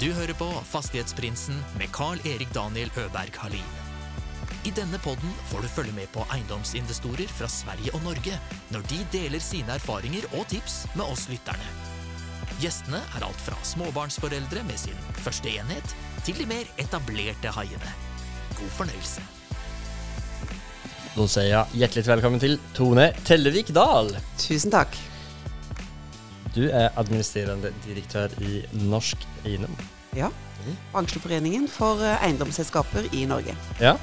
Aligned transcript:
Du 0.00 0.06
hører 0.16 0.32
på 0.32 0.46
Fastighetsprinsen 0.64 1.58
med 1.76 1.90
Carl-Erik 1.92 2.48
Daniel 2.54 2.88
Øberg 2.96 3.34
Halin. 3.36 3.72
I 4.64 4.70
denne 4.72 4.96
podden 5.04 5.34
får 5.50 5.60
du 5.60 5.68
følge 5.68 5.92
med 5.92 6.08
på 6.14 6.24
eiendomsinvestorer 6.32 7.28
fra 7.36 7.48
Sverige 7.52 7.92
og 7.92 8.06
Norge 8.06 8.38
når 8.72 8.86
de 8.88 9.00
deler 9.12 9.44
sine 9.44 9.76
erfaringer 9.76 10.24
og 10.38 10.46
tips 10.48 10.86
med 10.94 11.04
oss 11.04 11.26
lytterne. 11.28 11.68
Gjestene 12.64 13.02
er 13.12 13.28
alt 13.28 13.44
fra 13.44 13.60
småbarnsforeldre 13.74 14.64
med 14.70 14.80
sin 14.80 14.96
første 15.20 15.52
enhet, 15.52 15.92
til 16.24 16.40
de 16.40 16.48
mer 16.48 16.72
etablerte 16.80 17.52
haiene. 17.58 17.92
God 18.56 18.72
fornøyelse. 18.80 19.28
Da 21.12 21.28
sier 21.28 21.52
jeg 21.52 21.84
hjertelig 21.84 22.08
velkommen 22.08 22.40
til 22.40 22.56
Tone 22.72 23.10
Tellevik 23.28 23.76
Dahl. 23.76 24.14
Tusen 24.40 24.72
takk. 24.72 24.96
Du 26.54 26.64
er 26.66 26.88
administrerende 26.98 27.70
direktør 27.86 28.32
i 28.42 28.62
Norsk 28.90 29.22
Eiendom. 29.46 29.76
Ja. 30.16 30.28
Bransjeforeningen 30.92 31.68
for 31.70 32.02
eh, 32.04 32.24
eiendomsselskaper 32.26 33.06
i 33.16 33.24
Norge. 33.30 33.54
Ja. 33.80 33.94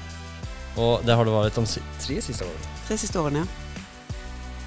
Og 0.78 1.04
det 1.06 1.16
har 1.18 1.26
du 1.28 1.32
vært 1.34 1.58
de 1.58 1.82
tre 2.02 2.20
siste 2.24 2.46
årene. 2.48 2.72
Tre 2.88 2.98
siste 3.02 3.20
årene. 3.20 3.44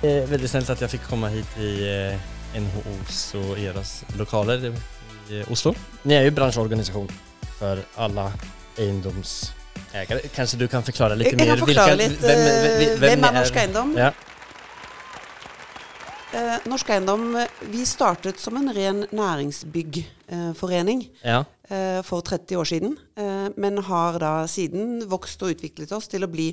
Eh, 0.05 0.23
veldig 0.31 0.49
snilt 0.49 0.71
at 0.73 0.81
jeg 0.85 0.93
fikk 0.99 1.09
komme 1.11 1.31
hit 1.33 1.57
i 1.61 1.73
eh, 1.89 2.29
NHOs 2.61 3.19
og 3.41 3.57
deres 3.61 3.95
lokaler 4.19 4.69
i 5.31 5.43
Oslo. 5.53 5.73
Ni 6.05 6.17
er 6.17 6.27
jo 6.29 6.33
bransjeorganisasjon 6.37 7.11
for 7.59 7.83
alle 8.01 8.27
eiendomseiere. 8.81 10.21
Kanskje 10.35 10.59
du 10.61 10.67
kan 10.73 10.83
forklare 10.87 11.17
litt 11.19 11.33
mer? 11.37 11.47
jeg 11.47 11.57
kan 11.57 11.65
forklare 11.67 11.97
litt. 12.01 12.19
hvem- 12.21 12.39
eh, 12.39 12.45
hvem- 12.45 12.99
Hvem, 12.99 12.99
hvem 13.05 13.25
er 13.25 13.33
Norsk 13.39 13.57
Eiendom? 13.57 13.97
Ja. 13.99 14.11
Eh, 16.31 16.59
Norsk 16.71 16.91
Eiendom 16.95 17.33
vi 17.73 17.83
startet 17.89 18.39
som 18.39 18.55
en 18.61 18.71
ren 18.71 19.01
næringsbyggforening 19.11 21.01
ja. 21.27 21.41
eh, 21.67 21.99
for 22.07 22.23
30 22.23 22.57
år 22.61 22.69
siden. 22.71 22.99
eh, 23.19 23.49
men 23.57 23.79
har 23.83 24.19
da 24.23 24.47
siden 24.47 25.11
vokst 25.11 25.43
og 25.43 25.57
utviklet 25.57 25.91
oss 25.93 26.07
til 26.07 26.23
å 26.23 26.31
bli 26.31 26.53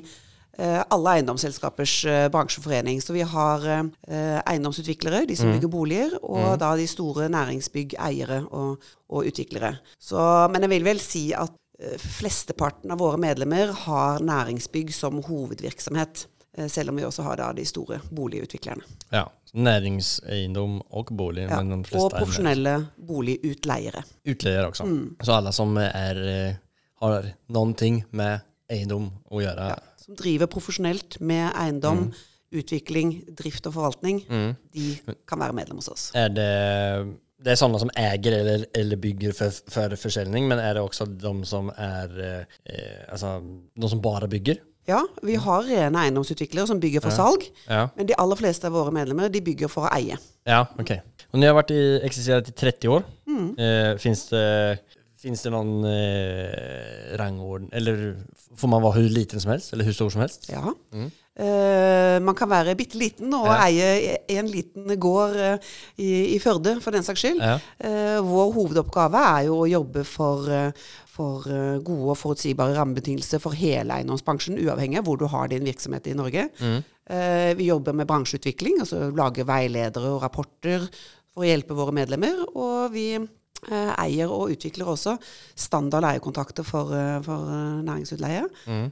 eh, 0.58 0.82
alle 0.82 1.12
eiendomsselskapers 1.18 1.94
eh, 2.10 2.26
bransjeforening. 2.34 2.98
Så 3.04 3.14
vi 3.14 3.22
har 3.22 3.68
eh, 3.70 4.40
eiendomsutviklere, 4.50 5.22
de 5.30 5.38
som 5.38 5.52
bygger 5.54 5.70
boliger, 5.70 6.18
og 6.26 6.58
da 6.58 6.74
de 6.74 6.88
store 6.90 7.30
næringsbyggeiere 7.30 8.42
og, 8.50 8.82
og 9.06 9.30
utviklere. 9.30 9.76
Så, 9.94 10.18
men 10.50 10.66
jeg 10.66 10.74
vil 10.74 10.90
vel 10.90 11.02
si 11.02 11.28
at 11.38 11.54
flesteparten 12.02 12.90
av 12.90 12.98
våre 12.98 13.18
medlemmer 13.22 13.70
har 13.86 14.18
næringsbygg 14.26 14.90
som 14.90 15.22
hovedvirksomhet. 15.22 16.26
Selv 16.66 16.90
om 16.90 16.98
vi 16.98 17.04
også 17.06 17.22
har 17.22 17.38
da 17.38 17.52
de 17.54 17.62
store 17.62 18.00
boligutviklerne. 18.10 18.82
ja. 19.14 19.28
Næringseiendom 19.54 20.80
og 20.90 21.12
bolig. 21.16 21.46
Ja. 21.48 21.62
men 21.62 21.82
de 21.82 21.88
fleste 21.88 22.04
Og 22.04 22.10
profesjonelle 22.12 22.74
boligutleiere. 23.06 24.02
Utleiere 24.28 24.66
også. 24.68 24.84
Mm. 24.84 25.16
Så 25.22 25.36
alle 25.36 25.52
som 25.52 25.76
er, 25.76 26.22
eh, 26.28 26.54
har 27.02 27.30
ting 27.76 28.04
med 28.10 28.40
eiendom 28.70 29.10
å 29.30 29.40
gjøre. 29.40 29.70
Som 30.04 30.16
driver 30.16 30.46
profesjonelt 30.46 31.20
med 31.20 31.52
eiendom, 31.54 32.12
utvikling, 32.52 33.24
drift 33.36 33.66
og 33.66 33.74
forvaltning. 33.74 34.22
De 34.74 34.98
kan 35.28 35.38
være 35.38 35.52
medlem 35.52 35.80
hos 35.80 35.88
oss. 35.88 36.10
Er 36.14 36.28
det, 36.28 37.16
det 37.44 37.52
er 37.52 37.60
sånne 37.60 37.80
som 37.80 37.90
eier 37.96 38.38
eller, 38.40 38.66
eller 38.74 39.00
bygger 39.00 39.32
for, 39.36 39.50
for 39.70 39.96
forsäljning, 40.00 40.48
men 40.48 40.58
er 40.58 40.74
det 40.74 40.82
også 40.82 41.06
de 41.06 41.34
som 41.48 41.70
er 41.76 42.18
eh, 42.64 43.04
altså, 43.08 43.38
de 43.76 43.88
som 43.88 44.02
bare 44.02 44.28
bygger? 44.28 44.60
Ja, 44.88 45.02
vi 45.22 45.34
har 45.36 45.66
rene 45.68 46.00
eiendomsutviklere 46.06 46.66
som 46.70 46.80
bygger 46.80 47.04
for 47.04 47.12
salg. 47.12 47.44
Ja. 47.68 47.86
Men 47.96 48.08
de 48.08 48.16
aller 48.18 48.40
fleste 48.40 48.70
av 48.70 48.72
våre 48.78 48.92
medlemmer 48.94 49.28
de 49.32 49.42
bygger 49.44 49.68
for 49.72 49.84
å 49.84 49.92
eie. 49.98 50.16
Ja, 50.48 50.62
ok. 50.80 50.94
Og 51.28 51.42
jeg 51.44 51.50
har 51.52 51.58
vært 51.58 51.74
i, 51.76 51.82
eksisterat 52.08 52.48
i 52.48 52.56
30 52.56 52.88
år. 52.94 53.04
Eh, 53.60 53.92
Fins 54.00 54.24
det, 54.32 54.80
det 55.20 55.50
noen 55.52 55.84
eh, 55.90 57.16
rangorden, 57.20 57.68
eller 57.76 58.14
får 58.56 58.70
man 58.72 58.82
være 58.86 59.02
hvor 59.02 59.12
liten 59.18 59.42
som 59.42 59.52
helst, 59.52 59.74
eller 59.74 59.84
hvor 59.88 59.96
stor 59.98 60.14
som 60.14 60.22
helst? 60.24 60.48
Ja. 60.48 60.72
Eh, 61.38 62.16
man 62.24 62.34
kan 62.34 62.48
være 62.50 62.74
bitte 62.78 62.98
liten 62.98 63.34
og 63.36 63.46
Ja. 63.46 63.58
eie 63.68 64.16
en 64.34 64.48
liten 64.50 64.88
gård 64.98 65.36
eh, 65.36 65.58
i, 65.98 66.08
i 66.34 66.38
Førde, 66.42 66.80
for 66.82 66.90
den 66.96 67.04
saks 67.06 67.20
skyld. 67.22 67.42
Ja. 67.44 67.58
Eh, 67.78 68.18
vår 68.26 68.54
hovedoppgave 68.56 69.20
er 69.36 69.44
jo 69.46 69.60
å 69.62 69.68
jobbe 69.70 70.02
for, 70.08 70.48
eh, 70.50 70.72
for 71.18 71.48
eh, 71.50 71.80
gode 71.84 72.14
og 72.14 72.20
forutsigbare 72.20 72.76
rammebetingelser 72.78 73.42
for 73.42 73.58
hele 73.58 73.98
eiendomsbransjen, 73.98 74.60
uavhengig 74.62 75.02
av 75.02 75.08
hvor 75.08 75.18
du 75.20 75.26
har 75.30 75.50
din 75.52 75.66
virksomhet 75.66 76.06
i 76.08 76.16
Norge. 76.18 76.48
Mm. 76.58 76.78
vi 77.56 77.64
jobber 77.70 77.94
med 77.96 78.04
bransjeutvikling, 78.04 78.82
altså 78.82 79.06
lager 79.16 79.46
veiledere 79.48 80.10
og 80.12 80.20
rapporter 80.20 80.82
for 81.32 81.46
å 81.46 81.48
hjelpe 81.48 81.76
våre 81.78 81.94
medlemmer. 81.96 82.42
Og 82.52 82.92
vi 82.92 83.06
eh, 83.66 83.92
eier 83.98 84.30
og 84.32 84.52
utvikler 84.54 84.88
også 84.90 85.16
standard 85.58 86.04
leiekontrakter 86.06 86.66
for, 86.66 86.92
eh, 86.94 87.18
for 87.24 87.50
eh, 87.52 87.82
næringsutleie. 87.86 88.46
Mm. 88.66 88.88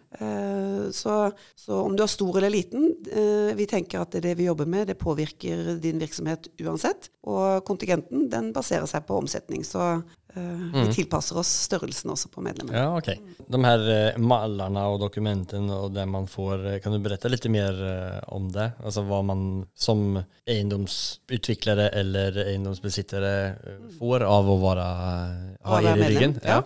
så, 0.92 1.16
så 1.58 1.80
om 1.84 1.96
du 1.96 2.02
er 2.04 2.10
stor 2.10 2.38
eller 2.38 2.52
liten, 2.52 2.92
eh, 3.10 3.54
vi 3.58 3.66
tenker 3.70 4.02
at 4.02 4.16
det 4.22 4.36
vi 4.38 4.48
jobber 4.48 4.68
med, 4.70 4.86
det 4.88 4.98
påvirker 4.98 5.76
din 5.82 6.00
virksomhet 6.02 6.50
uansett. 6.62 7.10
Og 7.26 7.64
kontingenten 7.66 8.28
den 8.32 8.52
baserer 8.56 8.86
seg 8.90 9.06
på 9.06 9.18
omsetning. 9.18 9.64
Så 9.66 9.82
eh, 10.36 10.62
vi 10.76 10.84
tilpasser 10.94 11.38
oss 11.40 11.50
størrelsen 11.66 12.12
også 12.12 12.30
på 12.32 12.44
medlemmene. 12.44 12.78
Ja, 12.78 12.92
ok. 12.96 13.10
De 13.52 13.60
her 13.64 13.84
eh, 13.92 14.18
mallarna 14.20 14.86
og 14.92 15.00
dokumentene 15.02 15.80
og 15.86 15.94
det 15.96 16.06
man 16.10 16.28
får, 16.30 16.66
eh, 16.72 16.78
kan 16.84 16.94
du 16.94 17.00
berette 17.04 17.30
litt 17.32 17.48
mer 17.52 17.80
eh, 17.90 18.20
om 18.36 18.48
det? 18.54 18.70
Altså 18.84 19.04
hva 19.08 19.22
man 19.26 19.44
som 19.74 20.20
eiendomsutviklere 20.46 21.90
eller 22.00 22.40
eiendomsbesittere 22.46 23.34
eh, 23.50 23.84
får 23.98 24.26
av 24.28 24.50
å 24.50 24.58
være, 24.62 24.88
ha 25.66 25.78
være 25.78 25.94
eier 25.94 25.96
i 25.96 26.10
ryggen? 26.14 26.36
ryggen? 26.36 26.40
Ja. 26.44 26.62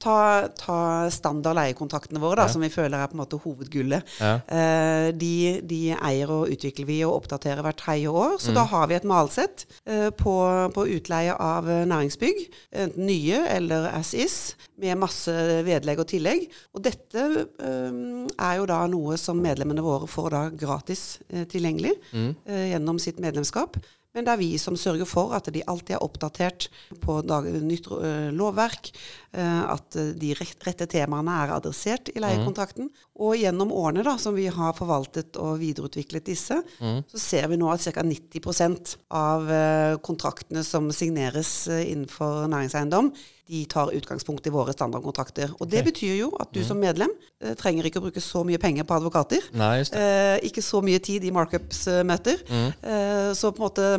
Ta, 0.00 0.48
ta 0.56 1.10
standard 1.12 1.58
leiekontraktene 1.58 2.20
våre, 2.22 2.36
da, 2.40 2.46
Ja. 2.46 2.52
som 2.54 2.62
vi 2.64 2.70
føler 2.72 2.96
er 3.02 3.10
på 3.10 3.18
en 3.18 3.20
måte 3.20 3.36
hovedgullet. 3.42 4.02
Ja. 4.18 4.30
Eh, 4.48 5.10
de, 5.12 5.60
de 5.60 5.80
eier 5.92 6.30
og 6.32 6.48
utvikler 6.48 6.86
vi 6.88 6.96
og 7.04 7.18
oppdaterer 7.18 7.60
hvert 7.66 7.76
tredje 7.82 8.08
år. 8.08 8.38
Mm. 8.38 8.40
Så 8.40 8.54
da 8.56 8.64
har 8.64 8.86
vi 8.88 8.96
et 8.96 9.04
malsett 9.04 9.66
eh, 9.84 10.08
på, 10.16 10.34
på 10.72 10.86
utleie 10.96 11.34
av 11.36 11.68
eh, 11.68 11.84
næringsbygg, 11.90 12.40
enten 12.72 13.06
nye 13.10 13.42
eller 13.52 13.90
as 13.92 14.14
is, 14.16 14.38
med 14.80 14.96
masse 15.04 15.36
vedlegg 15.68 16.00
og 16.00 16.08
tillegg. 16.08 16.48
Og 16.72 16.80
dette 16.88 17.26
eh, 17.60 18.02
er 18.40 18.56
jo 18.62 18.66
da 18.72 18.80
noe 18.88 19.20
som 19.20 19.36
medlemmene 19.44 19.84
våre 19.84 20.08
får 20.08 20.30
da 20.32 20.46
gratis 20.50 21.18
eh, 21.28 21.44
tilgjengelig 21.44 21.92
Mm. 22.14 22.34
eh, 22.48 22.66
gjennom 22.72 22.98
sitt 22.98 23.20
medlemskap. 23.20 23.76
Men 24.14 24.24
det 24.26 24.32
er 24.32 24.38
vi 24.40 24.48
som 24.58 24.74
sørger 24.74 25.06
for 25.06 25.30
at 25.36 25.46
de 25.54 25.60
alltid 25.70 25.94
er 25.94 26.02
oppdatert 26.02 26.64
på 26.98 27.20
dag, 27.22 27.44
nytt 27.62 27.86
lovverk, 28.34 28.88
at 29.38 29.96
eh, 29.96 30.10
de 30.18 30.32
rette 30.34 30.86
temaene 30.90 31.34
er 31.44 31.52
adressert 31.54 32.10
i 32.10 32.18
leiekontrakten. 32.22 32.88
Og 33.20 33.36
gjennom 33.38 33.70
årene 33.76 34.02
da, 34.06 34.16
som 34.18 34.34
vi 34.34 34.48
har 34.50 34.74
forvaltet 34.74 35.36
og 35.38 35.60
videreutviklet 35.60 36.26
disse, 36.26 36.56
så 36.80 37.20
ser 37.20 37.46
vi 37.52 37.58
nå 37.60 37.68
at 37.70 37.84
ca. 37.84 38.02
90 38.02 38.96
av 39.14 39.50
eh, 39.50 39.96
kontraktene 40.02 40.64
som 40.66 40.90
signeres 40.94 41.68
eh, 41.68 41.92
innenfor 41.92 42.48
næringseiendom, 42.50 43.12
de 43.50 43.64
tar 43.66 43.90
utgangspunkt 43.94 44.46
i 44.46 44.52
våre 44.54 44.72
standardkontrakter. 44.72 45.50
Og 45.58 45.68
det 45.70 45.82
betyr 45.88 46.14
jo 46.20 46.30
at 46.40 46.52
du 46.54 46.62
som 46.66 46.78
medlem 46.78 47.10
eh, 47.42 47.54
trenger 47.58 47.88
ikke 47.88 47.98
å 47.98 48.06
bruke 48.06 48.22
så 48.22 48.44
mye 48.46 48.60
penger 48.62 48.86
på 48.86 48.94
advokater. 48.98 49.50
Nei, 49.58 49.80
just 49.82 49.94
det. 49.96 50.06
Eh, 50.06 50.36
ikke 50.50 50.62
så 50.62 50.82
mye 50.86 51.02
tid 51.02 51.26
i 51.26 51.32
markups-møter. 51.34 52.42
Eh, 52.50 53.30
så 53.34 53.50
på 53.50 53.62
en 53.62 53.66
måte 53.66 53.90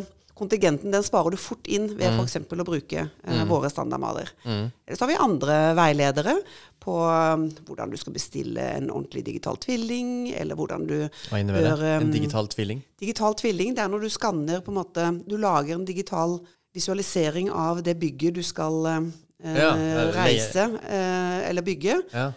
kontingenten 0.41 0.91
den 0.93 1.05
sparer 1.05 1.31
du 1.31 1.37
fort 1.39 1.69
inn 1.71 1.87
ved 1.93 2.11
Mm. 2.11 2.19
f.eks. 2.19 2.35
å 2.51 2.65
bruke 2.67 3.05
eh, 3.07 3.43
våre 3.49 3.69
standardmaler. 3.71 4.33
Eller 4.43 4.97
så 4.97 5.05
har 5.05 5.11
vi 5.13 5.19
andre 5.21 5.57
veiledere 5.77 6.35
på 6.81 6.95
um, 7.05 7.43
hvordan 7.67 7.91
du 7.93 7.97
skal 8.01 8.15
bestille 8.15 8.63
en 8.79 8.87
ordentlig 8.89 9.21
digital 9.27 9.59
tvilling, 9.61 10.31
eller 10.33 10.57
hvordan 10.57 10.87
du 10.89 10.95
Hva 11.29 11.37
innebærer 11.37 11.75
bør 11.77 11.83
det? 11.85 11.91
En 12.01 12.07
um, 12.09 12.13
digital 12.15 12.49
tvilling? 12.49 12.79
Digital 12.99 13.37
tvilling, 13.37 13.75
det 13.77 13.83
er 13.85 13.91
når 13.93 14.07
du 14.07 14.09
skanner 14.09 14.63
på 14.65 14.73
en 14.73 14.79
måte 14.81 15.05
Du 15.29 15.37
lager 15.37 15.77
en 15.77 15.85
digital 15.85 16.39
visualisering 16.73 17.51
av 17.53 17.83
det 17.85 17.97
bygget 18.01 18.33
du 18.33 18.41
skal 18.47 18.79
eh, 18.89 19.09
Ja, 19.57 19.69
reise 20.15 20.67
eh, 20.85 21.49
eller 21.49 21.65
bygge. 21.65 21.99
Ja. 22.13 22.27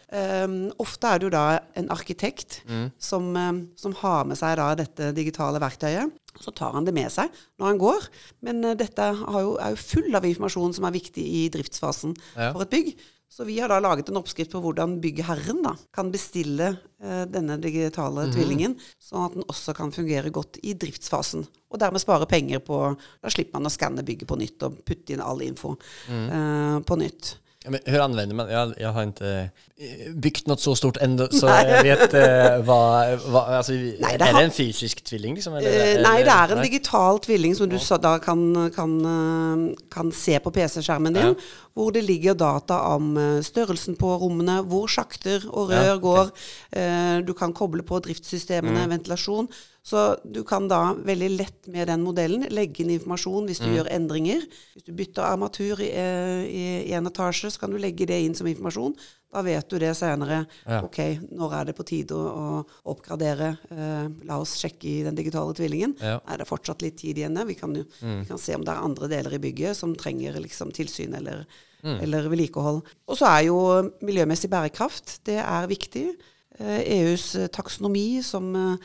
Um, 0.44 0.70
ofte 0.80 1.08
er 1.14 1.20
det 1.20 1.26
jo 1.28 1.32
da 1.34 1.44
en 1.76 1.88
arkitekt 1.92 2.62
som, 2.98 3.30
um, 3.36 3.58
som 3.76 3.92
har 4.00 4.24
med 4.28 4.40
seg 4.40 4.56
da 4.60 4.70
dette 4.80 5.10
digitale 5.16 5.60
verktøyet. 5.62 6.12
Så 6.40 6.50
tar 6.56 6.72
han 6.74 6.84
det 6.86 6.94
med 6.96 7.10
seg 7.12 7.30
når 7.60 7.66
han 7.70 7.78
går. 7.82 8.06
Men 8.46 8.64
uh, 8.64 8.74
dette 8.78 9.10
har 9.20 9.40
jo, 9.44 9.56
er 9.62 9.74
jo 9.74 9.82
full 9.82 10.14
av 10.18 10.24
informasjon 10.28 10.74
som 10.76 10.86
er 10.88 10.96
viktig 10.96 11.24
i 11.24 11.44
driftsfasen 11.54 12.16
Ja. 12.36 12.52
for 12.52 12.62
et 12.66 12.72
bygg. 12.74 12.94
Så 13.34 13.42
vi 13.48 13.56
har 13.58 13.66
da 13.72 13.80
laget 13.82 14.08
en 14.12 14.18
oppskrift 14.20 14.52
på 14.52 14.60
hvordan 14.62 15.00
byggherren 15.02 15.62
da 15.64 15.72
kan 15.96 16.12
bestille 16.14 16.68
eh, 17.02 17.24
denne 17.26 17.56
digitale 17.58 18.28
tvillingen, 18.30 18.76
sånn 19.02 19.24
at 19.26 19.34
den 19.34 19.46
også 19.50 19.74
kan 19.74 19.90
fungere 19.90 20.30
godt 20.30 20.60
i 20.62 20.76
driftsfasen. 20.78 21.42
Og 21.74 21.80
dermed 21.82 21.98
spare 22.04 22.28
penger 22.30 22.62
på 22.62 22.78
Da 23.24 23.32
slipper 23.34 23.58
man 23.58 23.66
å 23.66 23.72
skanne 23.74 24.04
bygget 24.06 24.30
på 24.30 24.38
nytt 24.38 24.62
og 24.68 24.76
putte 24.86 25.16
inn 25.16 25.24
all 25.24 25.42
info 25.42 25.72
eh, 26.06 26.78
på 26.86 27.00
nytt. 27.00 27.32
Men 27.68 27.80
hur 27.84 28.00
använder 28.00 28.34
man? 28.36 28.50
Jag, 28.50 28.74
jag 28.78 28.88
har 28.92 29.02
inte 29.02 29.50
bygd 30.08 30.34
byggt 30.34 30.46
något 30.46 30.60
så 30.60 30.76
stort 30.76 30.96
ändå, 30.96 31.28
så 31.28 31.46
jag 31.46 31.82
vet 31.82 32.12
hva, 32.12 32.58
vad, 32.62 33.18
vad 33.20 33.42
alltså, 33.54 33.72
det 33.72 34.02
Är 34.02 34.18
det 34.18 34.42
en 34.44 34.50
fysisk 34.50 35.04
tvilling 35.04 35.34
liksom? 35.34 35.54
Eller, 35.54 35.70
Eh, 35.70 35.90
eller- 35.94 36.02
nei, 36.02 36.22
det 36.22 36.30
er 36.30 36.48
en 36.52 36.58
nei? 36.58 36.68
digital 36.68 37.18
tvilling 37.20 37.54
som 37.56 37.68
du 37.68 37.78
så 37.78 37.96
da 37.96 38.18
kan, 38.18 38.70
kan, 38.76 38.92
eh, 39.04 39.74
kan 39.90 40.12
se 40.12 40.38
på 40.40 40.50
PC-skjermen 40.50 41.14
din. 41.14 41.26
Ja. 41.26 41.34
Hvor 41.74 41.90
det 41.92 42.02
ligger 42.02 42.34
data 42.34 42.80
om 42.80 43.16
eh, 43.16 43.40
størrelsen 43.42 43.96
på 43.96 44.16
rommene, 44.18 44.60
hvor 44.62 44.86
sjakter 44.86 45.42
og 45.50 45.70
rør 45.70 45.84
Ja, 45.86 45.94
okay. 45.94 46.00
går. 46.00 46.30
Uh, 46.76 47.26
Du 47.26 47.32
kan 47.32 47.52
koble 47.52 47.82
på 47.82 47.98
driftssystemene, 48.00 48.80
Mm. 48.84 48.90
ventilasjon. 48.90 49.48
Så 49.84 50.16
du 50.24 50.38
kan 50.48 50.64
da 50.70 50.94
veldig 50.96 51.26
lett 51.36 51.66
med 51.68 51.90
den 51.90 52.00
modellen 52.00 52.46
legge 52.48 52.80
inn 52.80 52.94
informasjon 52.94 53.44
hvis 53.50 53.58
du 53.60 53.66
Mm. 53.68 53.74
gjør 53.76 53.90
endringer. 53.92 54.46
Hvis 54.72 54.86
du 54.86 54.92
bytter 54.96 55.22
armatur 55.28 55.80
i, 55.84 55.90
eh, 55.92 56.44
i, 56.88 56.92
en 56.96 57.04
etasje, 57.06 57.50
så 57.52 57.60
kan 57.60 57.70
du 57.70 57.76
legge 57.76 58.06
det 58.08 58.16
inn 58.24 58.34
som 58.34 58.46
informasjon. 58.48 58.94
Da 59.34 59.42
vet 59.42 59.68
du 59.68 59.78
det 59.78 59.90
senere. 59.98 60.46
Ja. 60.64 60.80
Ok, 60.86 60.96
når 61.36 61.52
er 61.60 61.64
det 61.66 61.76
på 61.76 61.84
tide 61.84 62.14
å, 62.16 62.64
å 62.64 62.66
oppgradere? 62.94 63.58
Eh, 63.70 64.08
la 64.24 64.38
oss 64.40 64.56
sjekke 64.62 64.84
i 64.88 65.02
den 65.04 65.14
digitale 65.16 65.52
tvillingen. 65.52 65.96
Ja. 66.00 66.20
Er 66.32 66.38
det 66.38 66.48
fortsatt 66.48 66.80
litt 66.80 66.96
tid 66.96 67.16
igjen? 67.18 67.36
Vi 67.46 67.54
kan, 67.54 67.74
jo, 67.74 67.84
vi 68.00 68.24
kan 68.24 68.38
se 68.38 68.54
om 68.54 68.64
det 68.64 68.72
er 68.72 68.80
andre 68.88 69.08
deler 69.08 69.34
i 69.34 69.38
bygget 69.42 69.76
som 69.76 69.92
trenger 69.94 70.40
liksom, 70.40 70.72
tilsyn 70.72 71.12
eller, 71.18 71.44
eller 71.84 72.30
vedlikehold. 72.32 72.80
Og 73.06 73.18
så 73.18 73.26
er 73.36 73.42
jo 73.50 73.58
miljømessig 74.00 74.48
bærekraft 74.48 75.18
det 75.28 75.42
er 75.44 75.66
viktig. 75.68 76.14
Eh, 76.58 76.82
EUs 77.00 77.34
eh, 77.34 77.48
taksonomi, 77.50 78.22
som, 78.22 78.46
eh, 78.56 78.76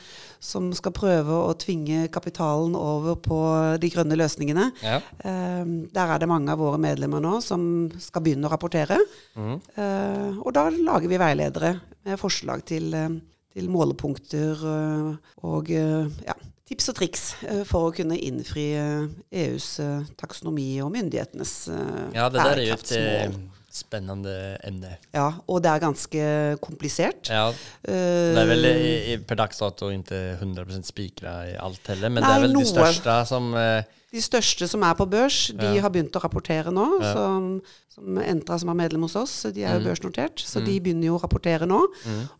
som 0.42 0.72
skal 0.74 0.94
prøve 0.94 1.36
å 1.38 1.54
tvinge 1.54 2.08
kapitalen 2.10 2.74
over 2.74 3.14
på 3.22 3.38
de 3.78 3.90
grønne 3.94 4.18
løsningene. 4.18 4.70
Ja. 4.82 4.98
Der 5.22 6.14
er 6.14 6.18
det 6.18 6.28
mange 6.30 6.50
av 6.50 6.58
våre 6.58 6.80
medlemmer 6.82 7.22
nå 7.22 7.36
som 7.44 7.62
skal 8.02 8.24
begynne 8.26 8.48
å 8.48 8.52
rapportere. 8.52 8.98
Mm. 9.38 9.60
og 10.42 10.50
da 10.54 10.66
lager 10.70 11.08
vi 11.08 11.18
veiledere 11.20 11.70
med 12.04 12.18
forslag 12.18 12.64
til, 12.66 12.90
til 13.54 13.68
målepunkter 13.70 14.64
og 15.46 15.70
ja, 15.70 16.34
tips 16.70 16.90
og 16.92 16.98
triks 16.98 17.24
for 17.68 17.88
å 17.88 17.94
kunne 17.94 18.18
innfri 18.18 18.66
EUs 18.76 19.68
eh, 19.82 20.10
taksonomi 20.20 20.68
og 20.84 20.92
myndighetenes 20.94 21.54
ja, 22.14 22.28
det 22.28 22.38
där 22.38 22.56
är 22.56 22.62
ju 22.62 22.70
ett 22.70 22.92
eh, 22.92 23.30
bærekraftsmål. 23.84 24.58
emne. 24.64 24.96
Ja, 25.14 25.32
og 25.48 25.62
det 25.62 25.70
er 25.70 25.78
ganske 25.80 26.58
komplisert. 26.60 27.28
Ja, 27.30 27.50
Eh, 27.50 28.34
det 28.34 28.38
er 28.38 28.46
vel 28.46 28.64
i, 28.66 29.16
per 29.26 29.36
dags 29.36 29.58
dato 29.58 29.88
ikke 29.90 30.38
100% 30.40 30.84
spikra 30.84 31.48
i 31.48 31.56
alt 31.56 31.80
heller, 31.86 32.08
men 32.10 32.22
det 32.22 32.30
er 32.30 32.40
vel 32.40 32.52
noe. 32.52 32.62
de 32.62 32.68
største 32.68 33.26
som 33.26 33.54
eh, 33.54 33.82
De 34.12 34.18
største 34.20 34.66
som 34.68 34.82
er 34.82 34.94
på 34.94 35.06
børs, 35.08 35.52
de 35.56 35.76
Ja. 35.76 35.82
har 35.82 35.90
begynt 35.90 36.10
å 36.12 36.20
rapportere 36.20 36.72
nå. 36.72 37.00
Ja. 37.00 37.12
Som, 37.14 37.62
som 37.88 38.18
Entra, 38.18 38.58
som 38.58 38.68
er 38.70 38.74
medlem 38.74 39.02
hos 39.02 39.14
oss, 39.16 39.42
de 39.54 39.62
er 39.62 39.78
jo 39.78 39.80
Mm. 39.80 39.86
børsnotert. 39.86 40.34
Så 40.42 40.64
de 40.64 40.80
begynner 40.80 41.06
jo 41.06 41.16
å 41.18 41.22
rapportere 41.22 41.64
nå. 41.64 41.78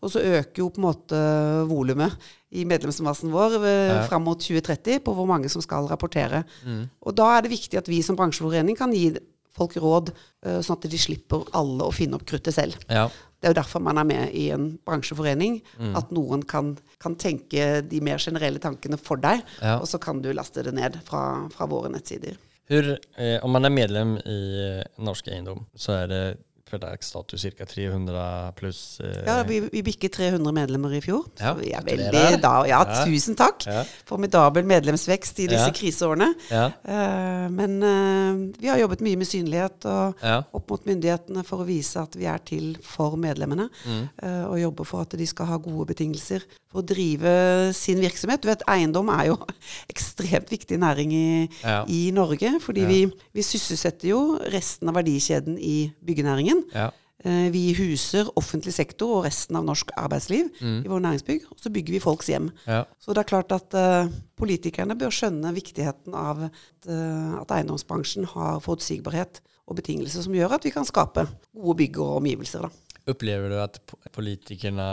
Og 0.03 0.09
så 0.11 0.19
øker 0.19 0.57
jo 0.57 0.69
på 0.69 0.77
en 0.79 0.83
måte 0.93 1.67
volumet 1.69 2.11
i 2.51 2.65
medlemsmassen 2.65 3.31
vår 3.31 3.63
eh, 3.63 3.87
Ja. 3.95 4.07
fram 4.07 4.23
mot 4.23 4.37
2030 4.37 4.99
på 4.99 5.15
hvor 5.15 5.25
mange 5.25 5.49
som 5.49 5.61
skal 5.61 5.87
rapportere. 5.87 6.43
Mm. 6.65 6.89
Og 7.03 7.15
da 7.15 7.37
er 7.37 7.41
det 7.43 7.51
viktig 7.51 7.77
at 7.77 7.87
vi 7.87 8.01
som 8.01 8.17
bransjeforening 8.17 8.75
kan 8.77 8.91
gi 8.91 9.17
folk 9.57 9.75
råd, 9.81 10.11
eh, 10.45 10.59
sånn 10.63 10.77
at 10.77 10.89
de 10.89 10.97
slipper 10.97 11.45
alle 11.57 11.83
å 11.87 11.93
finne 11.93 12.15
opp 12.15 12.25
kruttet 12.25 12.53
selv. 12.55 12.75
Ja, 12.89 13.09
Det 13.41 13.49
er 13.49 13.53
jo 13.55 13.61
derfor 13.63 13.81
man 13.81 13.97
er 13.97 14.03
med 14.05 14.35
i 14.37 14.51
en 14.53 14.77
bransjeforening. 14.85 15.63
Mm. 15.79 15.95
At 15.97 16.11
noen 16.11 16.43
kan, 16.45 16.77
kan 16.99 17.15
tenke 17.15 17.81
de 17.89 17.99
mer 17.99 18.17
generelle 18.21 18.59
tankene 18.61 18.99
for 19.01 19.17
deg, 19.17 19.41
Ja. 19.61 19.79
og 19.79 19.87
så 19.87 19.99
kan 19.99 20.21
du 20.21 20.31
laste 20.31 20.61
det 20.63 20.73
ned 20.73 20.99
fra, 21.03 21.49
fra 21.49 21.65
våre 21.65 21.89
nettsider. 21.89 22.37
Hur, 22.69 22.97
eh, 23.17 23.39
om 23.43 23.51
man 23.51 23.65
er 23.65 23.69
medlem 23.73 24.17
i 24.25 24.79
eh, 24.79 24.83
Norsk 24.99 25.27
Eiendom 25.27 25.65
så 25.75 26.03
er 26.03 26.07
det 26.07 26.37
per 26.71 26.79
ca. 26.79 26.87
dato 27.13 27.37
cirka 27.37 27.65
300 27.69 28.53
pluss. 28.57 28.99
eh, 29.03 29.23
Ja, 29.27 29.41
vi, 29.43 29.59
vi 29.71 29.81
bikket 29.83 30.13
300 30.17 30.51
medlemmer 30.55 30.93
i 30.97 31.01
fjor. 31.03 31.25
Ja, 31.39 31.53
vi 31.57 31.71
er 31.75 31.83
veldig 31.85 32.39
da, 32.41 32.53
ja, 32.65 32.79
Ja. 32.87 33.03
tusen 33.05 33.35
takk. 33.35 33.65
Ja. 33.67 33.83
Formidabel 34.07 34.63
medlemsvekst 34.65 35.39
i 35.43 35.47
disse 35.51 35.67
Ja. 35.69 35.75
kriseårene. 35.75 36.31
Ja, 36.49 36.71
Eh, 36.87 37.49
men 37.49 37.81
uh, 37.83 38.51
vi 38.61 38.67
har 38.67 38.77
jobbet 38.79 39.01
mye 39.01 39.17
med 39.17 39.27
synlighet 39.27 39.85
og 39.85 40.15
opp 40.53 40.69
mot 40.69 40.85
myndighetene 40.85 41.43
for 41.45 41.63
å 41.63 41.65
vise 41.67 41.97
at 42.01 42.15
vi 42.15 42.25
er 42.29 42.37
til 42.45 42.77
for 42.81 43.15
medlemmene. 43.17 43.69
Mm. 43.85 44.09
Uh, 44.23 44.45
og 44.51 44.59
jobber 44.61 44.85
for 44.85 45.01
at 45.01 45.09
de 45.17 45.25
skal 45.27 45.45
ha 45.49 45.57
gode 45.57 45.87
betingelser 45.93 46.43
for 46.71 46.81
å 46.81 46.85
drive 46.87 47.73
sin 47.75 47.99
virksomhet. 47.99 48.41
Du 48.41 48.47
vet, 48.47 48.61
Eiendom 48.67 49.09
er 49.09 49.27
jo 49.31 49.37
ekstremt 49.93 50.49
viktig 50.51 50.77
næring 50.79 51.11
i, 51.13 51.49
i 51.91 52.11
Norge. 52.15 52.53
Fordi 52.63 52.85
vi, 52.87 52.99
vi 53.35 53.43
sysselsetter 53.45 54.11
jo 54.13 54.21
resten 54.53 54.87
av 54.91 54.95
verdikjeden 54.99 55.57
i 55.59 55.91
byggenæringen. 56.05 56.60
Ja. 56.73 56.89
Eh, 57.23 57.49
Vi 57.53 57.73
huser 57.77 58.29
offentlig 58.39 58.73
sektor 58.73 59.19
og 59.19 59.25
resten 59.27 59.55
av 59.59 59.65
norsk 59.67 59.91
arbeidsliv 59.97 60.49
i 60.61 60.89
våre 60.89 61.03
næringsbygg. 61.05 61.51
Og 61.53 61.59
så 61.61 61.69
bygger 61.73 61.93
vi 61.93 62.01
folks 62.01 62.31
hjem. 62.31 62.49
Mm. 62.49 62.65
ja. 62.67 62.83
Så 62.99 63.13
det 63.13 63.21
er 63.23 63.29
klart 63.29 63.51
at 63.55 63.77
eh, 63.77 64.09
politikerne 64.37 64.97
bør 64.97 65.13
skjønne 65.13 65.53
viktigheten 65.53 66.17
av 66.17 66.47
at, 66.47 66.89
eh, 66.89 67.33
at 67.41 67.53
eiendomsbransjen 67.59 68.25
har 68.33 68.59
forutsigbarhet 68.65 69.41
og 69.69 69.77
betingelser 69.77 70.25
som 70.25 70.35
gjør 70.35 70.57
at 70.57 70.65
vi 70.65 70.73
kan 70.73 70.87
skape 70.87 71.27
gode 71.53 71.77
bygg 71.83 72.01
og 72.01 72.17
omgivelser. 72.19 72.65
Da. 72.65 72.97
Upplever 73.11 73.49
du 73.53 73.57
at 73.61 73.79
politikerne 74.13 74.87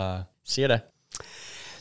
sier 0.45 0.71
det? 0.71 0.81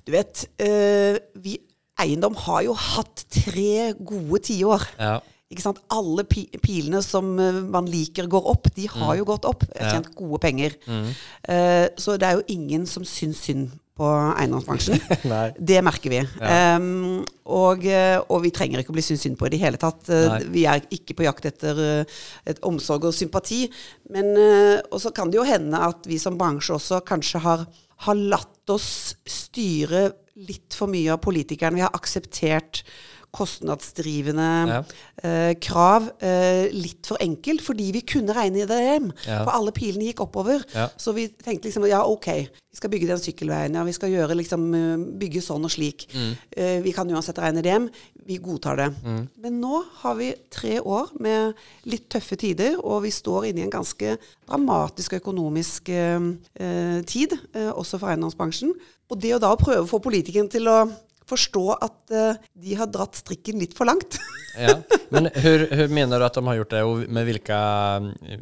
Du 0.08 0.12
vet, 0.16 0.46
eh, 0.64 1.18
vi 1.36 1.58
eiendom 2.00 2.36
har 2.46 2.62
jo 2.64 2.74
hatt 2.78 3.26
tre 3.32 3.92
gode 3.98 4.40
tiår. 4.48 4.84
Ja. 4.98 5.18
Ikke 5.48 5.64
sant? 5.64 5.78
Alle 5.96 6.26
pi 6.28 6.42
pilene 6.60 7.00
som 7.04 7.30
eh, 7.40 7.62
man 7.72 7.86
liker 7.88 8.28
går 8.28 8.48
opp, 8.50 8.68
de 8.76 8.84
har 8.92 9.14
jo 9.16 9.24
gått 9.30 9.48
opp. 9.48 9.64
Jeg 9.72 9.80
har 9.80 9.94
tjent 9.96 10.10
gode 10.18 10.40
penger. 10.44 10.76
Eh, 10.84 11.86
så 11.96 12.18
det 12.20 12.28
er 12.28 12.36
jo 12.36 12.48
ingen 12.52 12.84
som 12.88 13.06
syns 13.08 13.40
synd 13.46 13.70
på 13.98 14.10
eiendomsbransjen. 14.12 15.00
Det 15.70 15.80
merker 15.82 16.12
vi. 16.12 16.20
Um, 16.38 17.24
og, 17.50 17.82
eh, 17.88 18.20
og 18.28 18.44
vi 18.44 18.52
trenger 18.54 18.84
ikke 18.84 18.92
å 18.92 18.98
bli 18.98 19.02
syntes 19.02 19.24
synd 19.24 19.40
på 19.40 19.48
i 19.48 19.54
det 19.56 19.62
hele 19.64 19.80
tatt. 19.80 20.04
Nei. 20.12 20.38
Vi 20.52 20.68
er 20.70 20.84
ikke 20.94 21.16
på 21.18 21.26
jakt 21.26 21.48
etter 21.48 21.80
et 22.46 22.62
omsorg 22.68 23.08
og 23.08 23.16
sympati. 23.16 23.64
Men 24.12 24.30
Og 24.36 25.00
så 25.00 25.10
kan 25.16 25.32
det 25.32 25.40
jo 25.40 25.48
hende 25.48 25.80
at 25.88 26.06
vi 26.06 26.20
som 26.20 26.36
bransje 26.38 26.76
også 26.76 27.00
kanskje 27.08 27.42
har, 27.42 27.64
har 28.04 28.20
latt 28.36 28.70
oss 28.70 29.16
styre 29.24 30.10
litt 30.38 30.76
for 30.76 30.92
mye 30.92 31.16
av 31.16 31.22
politikerne. 31.24 31.80
Vi 31.80 31.86
har 31.88 31.96
akseptert 31.96 32.84
kostnadsdrivende 33.38 34.48
Ja. 34.68 34.82
eh, 35.22 35.54
krav 35.62 36.10
eh, 36.20 36.68
litt 36.74 37.06
for 37.06 37.16
enkelt, 37.22 37.62
fordi 37.64 37.92
vi 37.94 38.02
kunne 38.02 38.34
regne 38.36 38.64
i 38.64 38.68
det 38.68 38.78
hjem. 38.82 39.12
Ja. 39.26 39.44
For 39.44 39.54
alle 39.54 39.72
pilene 39.76 40.10
gikk 40.10 40.20
oppover. 40.26 40.64
Ja. 40.74 40.88
Så 40.98 41.14
vi 41.16 41.28
tenkte 41.28 41.68
liksom 41.70 41.86
ja, 41.88 42.02
ok, 42.04 42.26
vi 42.68 42.76
skal 42.76 42.90
bygge 42.92 43.08
den 43.08 43.22
sykkelveien, 43.22 43.74
ja, 43.78 43.82
vi 43.86 43.94
skal 43.96 44.12
gjøre 44.12 44.36
liksom 44.38 44.68
eh, 44.74 45.06
bygge 45.22 45.42
sånn 45.46 45.64
og 45.66 45.72
slik. 45.72 46.06
Mm. 46.14 46.32
Eh, 46.56 46.78
vi 46.84 46.92
kan 46.96 47.08
uansett 47.10 47.38
regne 47.42 47.62
det 47.64 47.72
hjem. 47.72 47.88
Vi 48.28 48.36
godtar 48.44 48.76
det. 48.76 48.88
Men 49.40 49.54
nå 49.62 49.78
har 50.02 50.14
vi 50.18 50.34
tre 50.52 50.74
år 50.84 51.14
med 51.18 51.56
litt 51.88 52.10
tøffe 52.12 52.36
tider, 52.36 52.74
og 52.84 53.06
vi 53.06 53.12
står 53.14 53.46
inne 53.48 53.62
i 53.62 53.64
en 53.64 53.72
ganske 53.72 54.18
dramatisk 54.44 55.14
økonomisk 55.16 55.88
tid, 57.08 57.32
eh, 57.54 57.70
også 57.72 57.98
for 57.98 58.10
eiendomsbransjen. 58.12 58.74
Og 59.08 59.20
det 59.22 59.32
å 59.32 59.40
da 59.40 59.54
prøve 59.56 59.86
å 59.86 59.88
få 59.88 60.00
politikeren 60.04 60.50
til 60.52 60.68
å 60.68 60.78
forstå 61.28 61.64
at 61.76 62.14
uh, 62.14 62.50
de 62.58 62.78
har 62.80 62.90
dratt 62.92 63.20
strikken 63.20 63.60
litt 63.62 63.76
for 63.78 63.88
langt. 63.90 64.18
Ja. 64.58 64.72
Men 65.14 65.28
hvordan 65.30 65.92
mener 65.94 66.18
du 66.18 66.24
at 66.26 66.34
de 66.34 66.42
har 66.48 66.56
gjort 66.58 66.72
det 66.72 66.80
og 66.82 67.02
med 67.14 67.28
hvilke, 67.28 67.58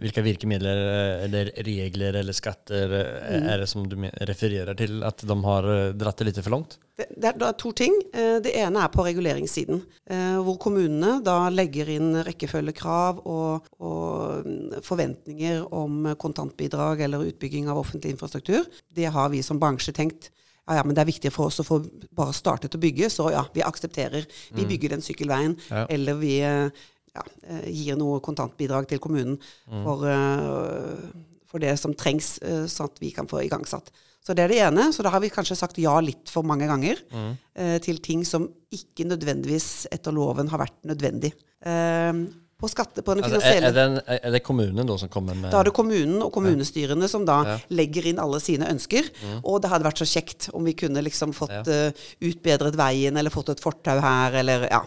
hvilke 0.01 0.23
virkemedel 0.25 0.81
eh, 0.81 1.25
eller 1.27 1.51
regler 1.67 2.17
eller 2.23 2.37
skatter 2.37 2.89
mm. 2.89 3.49
er 3.53 3.61
det 3.61 3.67
som 3.69 3.85
du 3.85 3.99
refererer 4.31 4.79
til 4.79 5.05
at 5.05 5.21
de 5.29 5.37
har 5.45 5.69
eh, 5.75 5.91
dratt 5.99 6.23
det 6.23 6.31
litt 6.31 6.41
for 6.41 6.55
langt? 6.55 6.79
Det, 6.97 7.11
det, 7.11 7.35
er, 7.35 7.37
det 7.37 7.49
er 7.51 7.59
to 7.61 7.75
ting. 7.77 7.99
Eh, 8.17 8.39
Det 8.47 8.55
ene 8.57 8.87
er 8.87 8.95
på 8.95 9.05
reguleringssiden. 9.05 9.83
eh, 10.09 10.39
Hvor 10.47 10.57
kommunene 10.63 11.19
da 11.27 11.51
legger 11.53 11.91
inn 11.99 12.15
rekkefølgekrav 12.25 13.21
og, 13.21 13.69
og 13.77 14.47
mm, 14.47 14.81
forventninger 14.87 15.69
om 15.69 16.15
kontantbidrag 16.17 17.05
eller 17.05 17.29
utbygging 17.29 17.69
av 17.69 17.83
offentlig 17.83 18.17
infrastruktur. 18.17 18.65
Det 18.89 19.13
har 19.13 19.29
vi 19.35 19.45
som 19.45 19.61
bransje 19.61 19.93
tenkt. 19.93 20.31
Ja, 20.67 20.81
ja, 20.81 20.83
men 20.85 20.95
det 20.97 21.03
er 21.05 21.11
viktig 21.13 21.31
for 21.33 21.47
oss 21.47 21.61
å 21.63 21.67
få 21.67 21.79
bare 22.17 22.35
startet 22.35 22.75
å 22.75 22.81
bygge, 22.83 23.07
så 23.13 23.29
ja, 23.31 23.45
vi 23.55 23.63
aksepterer. 23.63 24.27
Vi 24.57 24.65
bygger 24.67 24.97
den 24.97 25.05
sykkelveien, 25.07 25.55
Ja. 25.71 25.85
eller 25.89 26.15
vi 26.19 26.41
eh, 26.43 26.71
ja, 27.15 27.23
eh, 27.47 27.69
gir 27.71 27.97
noe 27.97 28.19
kontantbidrag 28.21 28.89
til 28.91 28.99
kommunen 28.99 29.39
for, 29.71 30.03
eh, 30.11 31.07
for 31.47 31.63
det 31.63 31.77
som 31.79 31.95
trengs, 31.95 32.39
sånn 32.67 32.91
at 32.91 32.99
vi 33.01 33.13
kan 33.15 33.27
få 33.31 33.45
igangsatt. 33.47 33.91
Så 34.27 34.35
det 34.35 34.43
er 34.43 34.49
det 34.51 34.59
ene. 34.59 34.89
Så 34.93 35.05
da 35.07 35.11
har 35.15 35.21
vi 35.23 35.31
kanskje 35.31 35.55
sagt 35.57 35.79
ja 35.79 35.95
litt 36.03 36.27
for 36.29 36.43
mange 36.43 36.67
ganger 36.67 36.99
eh, 37.55 37.79
til 37.79 37.99
ting 38.03 38.25
som 38.27 38.49
ikke 38.75 39.07
nødvendigvis 39.07 39.87
etter 39.95 40.11
loven 40.11 40.49
har 40.51 40.59
vært 40.65 40.83
nødvendig. 40.91 41.31
Eh, 41.63 42.13
på 42.57 42.69
skatte, 42.73 43.03
på 43.05 43.15
den 43.15 43.25
Alltså, 43.27 43.41
er, 43.45 43.67
er, 43.69 43.73
det 43.77 43.83
en, 43.83 43.99
er, 44.07 44.31
det 44.33 44.41
kommunen 44.47 44.89
da 44.89 44.95
som 44.97 45.11
kommer 45.13 45.37
med... 45.37 45.51
da 45.53 45.61
er 45.61 45.69
det 45.69 45.75
kommunen 45.77 46.23
og 46.25 46.31
kommunestyrene 46.33 47.09
som 47.13 47.27
da 47.29 47.37
Ja. 47.45 47.59
legger 47.69 48.07
inn 48.09 48.19
alle 48.23 48.41
sine 48.41 48.71
ønsker. 48.73 49.11
Og 49.45 49.61
det 49.61 49.69
hadde 49.71 49.85
vært 49.85 50.01
så 50.01 50.09
kjekt 50.09 50.49
om 50.57 50.65
vi 50.65 50.73
kunne 50.73 51.03
liksom 51.05 51.35
fått 51.37 51.53
Ja. 51.53 51.63
uh, 51.93 51.93
utbedret 52.25 52.77
veien, 52.79 53.17
eller 53.17 53.31
fått 53.31 53.51
et 53.53 53.61
fortau 53.61 54.01
her, 54.01 54.33
eller 54.41 54.69
ja. 54.71 54.81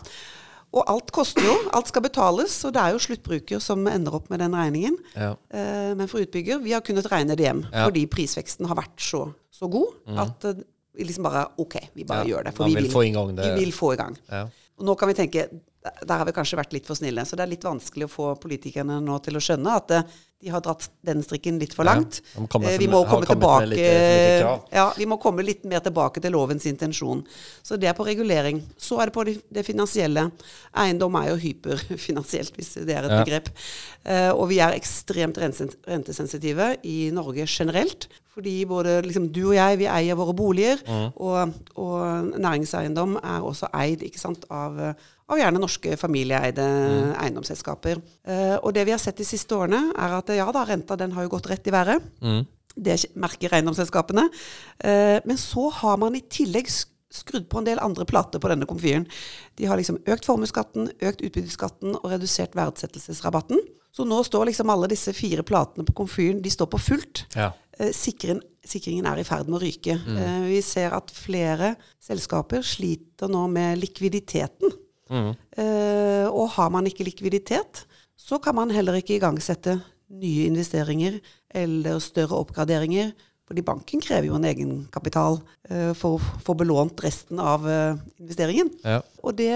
Og 0.73 0.83
alt 0.89 1.09
koster 1.13 1.41
jo. 1.45 1.55
Alt 1.73 1.87
skal 1.89 2.01
betales, 2.05 2.57
og 2.65 2.73
det 2.73 2.81
er 2.81 2.91
jo 2.93 2.99
sluttbruker 3.01 3.61
som 3.61 3.85
ender 3.89 4.13
opp 4.17 4.29
med 4.29 4.39
den 4.43 4.53
regningen. 4.53 4.97
Ja. 5.15 5.31
Eh, 5.49 5.95
men 5.97 6.05
for 6.11 6.21
utbygger, 6.21 6.59
vi 6.61 6.73
har 6.75 6.81
kunnet 6.85 7.07
regne 7.09 7.35
det 7.37 7.47
hjem 7.47 7.63
Ja. 7.71 7.85
fordi 7.87 8.05
prisveksten 8.05 8.67
har 8.69 8.77
vært 8.77 8.97
så, 9.01 9.33
så 9.49 9.69
god 9.69 9.95
at 10.17 10.45
eh, 10.45 10.61
vi 10.93 11.07
liksom 11.09 11.23
bare 11.25 11.47
OK, 11.57 11.75
vi 11.95 12.03
bare 12.05 12.25
Ja, 12.27 12.35
gjør 12.35 12.43
det. 12.45 12.53
For 12.53 12.65
vi 12.65 12.75
vil. 12.75 12.83
Vi 12.85 13.53
vil 13.63 13.73
få 13.73 13.93
i 13.93 13.97
gang. 13.97 14.17
Ja. 14.29 14.43
Og 14.77 14.85
nå 14.85 14.95
kan 14.95 15.09
vi 15.09 15.13
tenke 15.17 15.47
Der 15.79 16.17
har 16.19 16.25
vi 16.27 16.33
kanskje 16.35 16.57
vært 16.59 16.73
litt 16.75 16.85
for 16.89 16.95
snille. 16.99 17.23
Så 17.25 17.37
det 17.39 17.45
er 17.45 17.53
litt 17.53 17.63
vanskelig 17.63 18.09
å 18.09 18.11
få 18.11 18.33
politikerne 18.43 18.97
nå 18.99 19.15
til 19.23 19.37
å 19.39 19.41
skjønne 19.43 19.75
at 19.79 19.91
eh, 19.95 20.03
de 20.43 20.49
har 20.51 20.59
dratt 20.63 20.85
den 21.07 21.21
strikken 21.23 21.57
litt 21.59 21.71
for 21.75 21.87
langt. 21.87 22.19
Ja, 22.35 22.43
Eh, 22.67 22.77
vi 22.79 22.87
må 22.91 22.99
komme 23.07 23.25
tilbake 23.27 23.65
litt 23.71 23.79
lite. 23.79 24.51
Ja, 24.75 24.85
vi 24.97 25.05
må 25.07 25.17
komme 25.19 25.43
litt 25.43 25.63
mer 25.67 25.79
tilbake 25.83 26.19
til 26.23 26.31
lovens 26.35 26.65
intensjon. 26.67 27.23
Så 27.63 27.77
det 27.79 27.87
er 27.87 27.95
på 27.95 28.03
regulering. 28.07 28.59
Så 28.79 28.99
er 28.99 29.07
det 29.07 29.15
på 29.15 29.23
det, 29.27 29.63
finansielle. 29.67 30.29
Eiendom 30.75 31.15
er 31.21 31.29
jo 31.31 31.39
hyperfinansielt, 31.45 32.51
hvis 32.59 32.73
det 32.85 32.95
er 32.95 33.05
et 33.07 33.11
Ja. 33.11 33.23
begrep. 33.23 33.47
Eh, 34.05 34.31
og 34.31 34.49
vi 34.49 34.59
er 34.59 34.75
ekstremt 34.75 35.37
rentesensitive 35.39 36.77
i 36.83 37.09
Norge 37.11 37.45
generelt. 37.47 38.07
Fordi 38.33 38.65
både 38.65 39.01
liksom, 39.03 39.31
du 39.31 39.47
og 39.49 39.55
jeg, 39.55 39.77
vi 39.79 39.87
eier 39.87 40.15
våre 40.15 40.33
boliger, 40.35 40.77
Mm. 40.87 41.11
og, 41.17 41.53
og 41.75 42.39
næringseiendom 42.39 43.17
er 43.23 43.41
også 43.43 43.67
eid 43.73 44.03
sant, 44.15 44.45
av, 44.49 44.79
eh, 44.79 44.93
av 45.29 45.37
gjerne 45.39 45.61
norske 45.61 45.95
familieeide 45.97 46.63
Mm. 46.65 47.15
eiendomsselskaper. 47.21 48.01
Eh, 48.25 48.55
og 48.63 48.73
det 48.73 48.85
vi 48.85 48.91
har 48.91 48.99
sett 49.01 49.17
de 49.17 49.25
siste 49.27 49.53
årene, 49.55 49.91
er 49.97 50.17
at 50.17 50.27
ja 50.35 50.51
da, 50.51 50.63
renta 50.65 50.97
den 50.97 51.11
har 51.11 51.23
jo 51.23 51.29
gått 51.35 51.49
rett 51.51 51.67
i 51.67 51.71
været. 51.71 52.01
Mm. 52.21 52.45
Det 52.75 52.95
merker 53.15 53.49
eiendomsselskapene. 53.53 54.29
Eh, 54.79 55.19
men 55.25 55.37
så 55.37 55.69
har 55.71 55.97
man 55.97 56.15
i 56.15 56.21
tillegg 56.21 56.69
skrudd 57.11 57.47
på 57.49 57.57
en 57.59 57.65
del 57.65 57.79
andre 57.81 58.05
plater 58.05 58.39
på 58.39 58.49
denne 58.51 58.65
komfyren. 58.69 59.07
De 59.57 59.65
har 59.65 59.77
liksom 59.77 59.97
økt 60.05 60.25
formuesskatten, 60.25 60.91
økt 61.01 61.21
utbytteskatten 61.25 61.95
og 61.95 62.11
redusert 62.11 62.53
verdsettelsesrabatten. 62.55 63.59
Så 63.91 64.05
nå 64.05 64.21
står 64.23 64.45
liksom 64.51 64.69
alle 64.69 64.87
disse 64.91 65.13
fire 65.17 65.41
platene 65.43 65.85
på 65.85 65.95
komfyren 65.97 66.41
de 66.41 66.49
står 66.53 66.69
på 66.69 66.79
fullt. 66.79 67.25
Ja. 67.35 67.51
Eh, 67.79 67.89
sikringen, 67.91 68.41
sikringen 68.63 69.07
er 69.09 69.17
i 69.17 69.23
ferd 69.25 69.49
med 69.49 69.59
å 69.59 69.63
ryke. 69.63 69.97
Mm. 70.05 70.45
vi 70.47 70.61
ser 70.61 70.93
at 70.93 71.09
flere 71.11 71.75
selskaper 71.99 72.61
sliter 72.61 73.27
nå 73.27 73.47
med 73.49 73.79
likviditeten. 73.81 74.69
Mm. 75.09 75.31
Eh, 75.57 76.27
og 76.29 76.51
har 76.55 76.69
man 76.73 76.87
ikke 76.89 77.07
likviditet, 77.07 77.85
så 78.19 78.39
kan 78.43 78.55
man 78.57 78.71
heller 78.73 78.97
ikke 78.99 79.17
igangsette 79.17 79.79
nye 80.09 80.47
investeringer 80.49 81.19
eller 81.55 81.99
større 82.03 82.37
oppgraderinger. 82.39 83.11
Fordi 83.49 83.63
banken 83.65 84.01
krever 84.01 84.27
jo 84.29 84.35
en 84.37 84.45
egenkapital 84.45 85.39
eh, 85.69 85.91
for 85.97 86.17
å 86.19 86.41
få 86.45 86.53
belånt 86.59 87.01
resten 87.01 87.39
av 87.41 87.65
eh, 87.65 87.97
investeringen. 88.21 88.69
Ja. 88.85 88.99
Og 89.25 89.37
det 89.39 89.55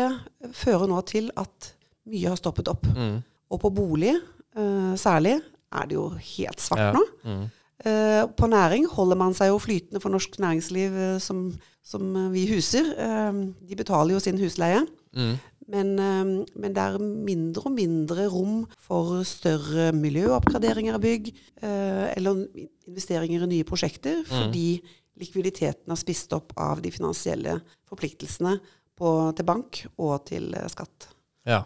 fører 0.58 0.90
nå 0.90 1.02
til 1.06 1.30
at 1.38 1.74
mye 2.10 2.32
har 2.32 2.40
stoppet 2.40 2.72
opp. 2.72 2.88
Mm. 2.90 3.20
Og 3.54 3.62
på 3.62 3.70
bolig 3.74 4.16
eh, 4.16 4.96
særlig 4.98 5.36
er 5.74 5.90
det 5.90 6.00
jo 6.00 6.08
helt 6.18 6.62
svart 6.62 6.88
Ja. 6.88 6.96
nå. 6.98 7.04
Mm. 7.24 7.44
Eh, 7.84 8.24
på 8.40 8.48
næring 8.48 8.86
holder 8.88 9.18
man 9.20 9.34
seg 9.38 9.50
jo 9.52 9.60
flytende 9.62 10.00
for 10.02 10.14
norsk 10.14 10.38
næringsliv 10.42 10.98
eh, 10.98 11.18
som, 11.22 11.46
som 11.84 12.14
vi 12.34 12.46
huser. 12.52 12.94
Eh, 12.98 13.42
de 13.68 13.80
betaler 13.80 14.16
jo 14.16 14.22
sin 14.24 14.40
husleie. 14.42 14.84
Mm. 15.14 15.36
Men, 15.68 15.94
eh, 16.00 16.46
men 16.60 16.76
det 16.76 16.84
er 16.84 17.00
mindre 17.00 17.68
og 17.70 17.76
mindre 17.78 18.28
rom 18.32 18.64
for 18.78 19.24
større 19.28 19.92
miljøoppgraderinger 19.96 20.98
av 20.98 21.04
bygg, 21.04 21.32
eh, 21.62 22.06
eller 22.18 22.46
investeringer 22.88 23.44
i 23.44 23.52
nye 23.58 23.68
prosjekter, 23.68 24.24
fordi 24.28 24.82
likviditeten 25.20 25.92
har 25.94 26.00
spist 26.00 26.34
opp 26.34 26.56
av 26.58 26.82
de 26.82 26.92
finansielle 26.92 27.60
forpliktelsene 27.90 28.58
på, 28.98 29.10
til 29.38 29.48
bank 29.48 29.86
og 29.98 30.26
til 30.30 30.54
eh, 30.58 30.68
skatt. 30.72 31.10
Ja. 31.48 31.64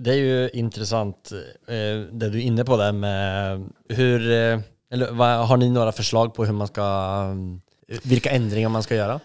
Det 0.00 0.14
er 0.14 0.20
jo 0.20 0.44
intressant 0.62 1.32
eh, 1.34 2.06
det 2.08 2.30
du 2.32 2.38
er 2.38 2.46
inne 2.46 2.64
på 2.64 2.78
der 2.80 2.94
med 2.96 3.66
hur, 3.98 4.22
eh, 4.32 4.62
eller 4.94 5.12
har 5.44 5.60
ni 5.60 5.68
noen 5.68 5.92
forslag 5.92 6.32
på 6.32 6.46
hvilke 6.48 6.86
eh, 7.90 8.36
ändringar 8.36 8.72
man 8.72 8.86
skal 8.86 8.96
göra? 8.96 9.18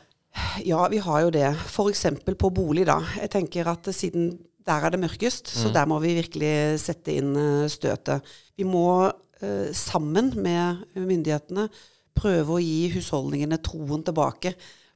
Ja, 0.66 0.88
vi 0.92 1.00
har 1.04 1.22
jo 1.26 1.32
det. 1.34 1.48
F.eks. 1.68 2.06
på 2.40 2.52
bolig, 2.54 2.86
da. 2.88 3.00
Jeg 3.22 3.32
tenker 3.34 3.70
at 3.72 3.88
siden 3.96 4.34
der 4.66 4.86
er 4.86 4.96
det 4.96 5.02
mørkest, 5.04 5.52
så 5.54 5.70
der 5.70 5.86
må 5.86 6.00
vi 6.02 6.16
virkelig 6.18 6.80
sette 6.82 7.14
inn 7.14 7.36
eh, 7.38 7.68
støtet. 7.70 8.26
Vi 8.58 8.66
må 8.66 9.06
eh, 9.06 9.70
sammen 9.78 10.32
med 10.42 10.82
myndighetene 10.98 11.68
prøve 12.18 12.56
å 12.56 12.64
gi 12.64 12.90
husholdningene 12.96 13.60
troen 13.62 14.02
tilbake 14.08 14.56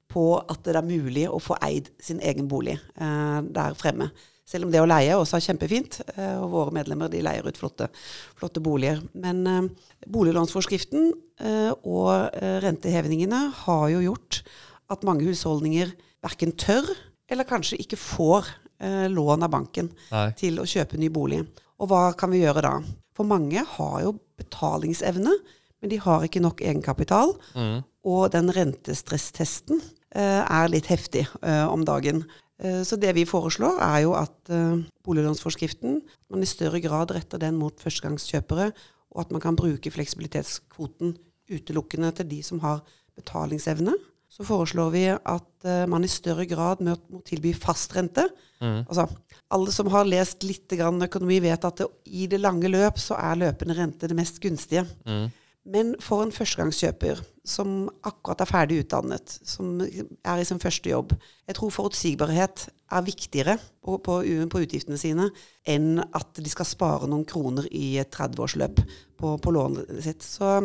på 0.09 0.25
at 0.39 0.65
det 0.65 0.73
er 0.73 0.87
mulig 0.87 1.27
å 1.29 1.37
få 1.43 1.59
eid 1.61 1.91
sin 2.01 2.21
egen 2.25 2.49
bolig 2.49 2.79
eh, 2.79 3.39
der 3.45 3.77
fremme. 3.77 4.09
Selv 4.49 4.65
om 4.65 4.71
det 4.73 4.81
å 4.81 4.87
leie 4.89 5.13
også 5.13 5.37
er 5.37 5.45
kjempefint, 5.45 5.99
eh, 6.15 6.39
og 6.41 6.49
våre 6.55 6.73
medlemmer 6.73 7.11
de 7.11 7.21
leier 7.21 7.45
ut 7.45 7.59
flotte, 7.59 7.91
flotte 8.39 8.63
boliger. 8.65 9.03
Men 9.13 9.43
eh, 9.45 9.91
boliglånsforskriften 10.09 11.11
eh, 11.45 11.69
og 11.83 12.33
eh, 12.33 12.57
rentehevingene 12.65 13.43
har 13.67 13.85
jo 13.93 14.01
gjort 14.07 14.41
at 14.89 15.05
mange 15.07 15.27
husholdninger 15.27 15.93
verken 16.25 16.55
tør 16.59 16.87
eller 17.29 17.47
kanskje 17.47 17.79
ikke 17.83 17.99
får 17.99 18.49
eh, 18.81 19.05
lån 19.11 19.45
av 19.45 19.53
banken 19.53 19.91
Nei. 20.09 20.29
til 20.39 20.59
å 20.61 20.67
kjøpe 20.67 20.99
ny 20.99 21.11
bolig. 21.13 21.43
Og 21.79 21.91
hva 21.91 22.09
kan 22.17 22.33
vi 22.33 22.41
gjøre 22.41 22.65
da? 22.65 22.73
For 23.15 23.27
mange 23.27 23.63
har 23.75 23.95
jo 24.03 24.17
betalingsevne, 24.39 25.35
men 25.79 25.91
de 25.91 25.99
har 26.01 26.25
ikke 26.25 26.41
nok 26.43 26.63
egenkapital. 26.63 27.35
Mm. 27.55 27.79
Og 28.09 28.29
den 28.33 28.51
rentestresstesten 28.55 29.81
eh, 30.15 30.41
er 30.43 30.71
litt 30.71 30.89
heftig 30.91 31.25
eh, 31.43 31.65
om 31.69 31.85
dagen. 31.87 32.25
Eh, 32.59 32.81
så 32.87 32.99
det 32.99 33.13
vi 33.15 33.27
foreslår, 33.29 33.79
er 33.83 34.03
jo 34.07 34.15
at 34.19 34.51
eh, 34.51 34.81
boliglånsforskriften 35.07 35.99
man 36.31 36.43
i 36.43 36.49
større 36.49 36.81
grad 36.83 37.13
retter 37.15 37.41
den 37.41 37.59
mot 37.59 37.75
førstegangskjøpere, 37.83 38.71
og 39.09 39.25
at 39.25 39.33
man 39.33 39.43
kan 39.43 39.57
bruke 39.57 39.91
fleksibilitetskvoten 39.91 41.15
utelukkende 41.49 42.11
til 42.19 42.29
de 42.29 42.39
som 42.45 42.59
har 42.63 42.83
betalingsevne. 43.17 43.95
Så 44.29 44.45
foreslår 44.45 44.91
vi 44.93 45.03
at 45.09 45.65
uh, 45.65 45.85
man 45.89 46.05
i 46.05 46.11
større 46.11 46.45
grad 46.49 46.83
må, 46.85 46.95
tilby 47.27 47.53
fastrente. 47.57 48.27
Mm. 48.61 48.83
Altså, 48.85 49.07
alle 49.49 49.73
som 49.73 49.89
har 49.93 50.07
lest 50.07 50.45
litt 50.45 50.69
grann 50.77 51.01
økonomi, 51.01 51.39
vet 51.43 51.65
at 51.65 51.81
det, 51.81 51.89
i 52.05 52.27
det 52.29 52.41
lange 52.41 52.69
løp 52.69 53.01
så 53.01 53.17
er 53.17 53.41
løpende 53.41 53.77
rente 53.77 54.09
det 54.09 54.17
mest 54.17 54.37
gunstige. 54.43 54.85
Mm. 55.09 55.29
Men 55.69 55.91
for 56.01 56.23
en 56.23 56.31
førstegangskjøper 56.33 57.19
som 57.49 57.89
akkurat 58.07 58.41
er 58.41 58.49
ferdig 58.49 58.79
utdannet, 58.83 59.33
som 59.45 59.81
er 59.81 60.39
i 60.39 60.45
sin 60.47 60.61
første 60.61 60.89
jobb 60.91 61.13
Jeg 61.49 61.57
tror 61.57 61.73
forutsigbarhet 61.73 62.67
er 62.69 63.05
viktigere 63.05 63.57
på, 63.83 63.97
på, 64.05 64.19
på 64.49 64.61
utgiftene 64.63 64.97
sine 65.01 65.27
enn 65.69 65.99
at 66.01 66.39
de 66.39 66.49
skal 66.49 66.67
spare 66.67 67.09
noen 67.09 67.25
kroner 67.27 67.67
i 67.75 67.99
et 68.01 68.09
30-årsløp 68.15 68.81
på, 69.19 69.35
på 69.37 69.53
lånet 69.53 69.91
sitt. 70.05 70.25
Så 70.25 70.61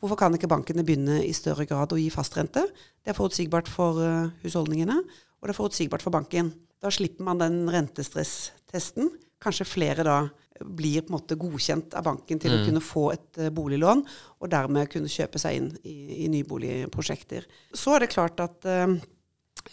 hvorfor 0.00 0.18
kan 0.18 0.34
ikke 0.34 0.50
bankene 0.50 0.86
begynne 0.86 1.20
i 1.26 1.34
større 1.36 1.66
grad 1.68 1.92
å 1.94 2.00
gi 2.00 2.08
fastrente? 2.14 2.64
Det 3.00 3.12
er 3.12 3.16
forutsigbart 3.16 3.70
for 3.70 4.00
eh, 4.04 4.30
husholdningene, 4.44 4.98
og 5.00 5.48
det 5.48 5.54
er 5.54 5.58
forutsigbart 5.58 6.04
for 6.04 6.14
banken. 6.14 6.52
Da 6.80 6.92
slipper 6.92 7.24
man 7.26 7.40
den 7.40 7.62
rentestresstesten. 7.72 9.10
Kanskje 9.40 9.68
flere 9.68 10.04
da 10.04 10.18
blir 10.60 11.00
på 11.00 11.08
en 11.08 11.16
måte 11.16 11.38
godkjent 11.40 11.94
av 11.96 12.04
banken 12.04 12.40
til 12.40 12.52
å 12.52 12.60
kunne 12.66 12.82
få 12.84 13.06
et 13.14 13.40
eh, 13.40 13.52
boliglån, 13.54 14.04
og 14.40 14.52
dermed 14.52 14.90
kunne 14.92 15.12
kjøpe 15.12 15.40
seg 15.40 15.56
inn 15.56 15.70
i, 15.80 16.26
i 16.26 16.28
nyboligprosjekter. 16.32 17.48
Så 17.72 17.96
er 17.96 18.04
det 18.04 18.12
klart 18.12 18.40
at 18.44 18.68
uh, 18.68 18.92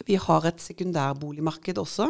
vi 0.08 0.16
har 0.20 0.48
et 0.48 0.64
sekundærboligmarked 0.64 1.80
også 1.80 2.08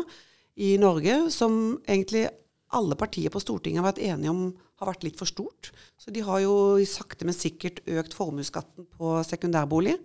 i 0.62 0.76
Norge, 0.78 1.24
som 1.34 1.78
egentlig 1.86 2.28
alle 2.74 2.98
partier 3.00 3.32
på 3.32 3.42
Stortinget 3.42 3.82
har 3.82 3.90
vært 3.90 4.04
enige 4.04 4.34
om 4.34 4.48
har 4.78 4.92
vært 4.92 5.06
litt 5.06 5.18
for 5.18 5.26
stort. 5.26 5.72
Så 5.98 6.12
de 6.14 6.22
har 6.22 6.42
jo 6.44 6.78
sakte, 6.86 7.26
men 7.26 7.34
sikkert 7.34 7.80
økt 7.88 8.14
formuesskatten 8.14 8.86
på 8.94 9.16
sekundærbolig. 9.26 9.96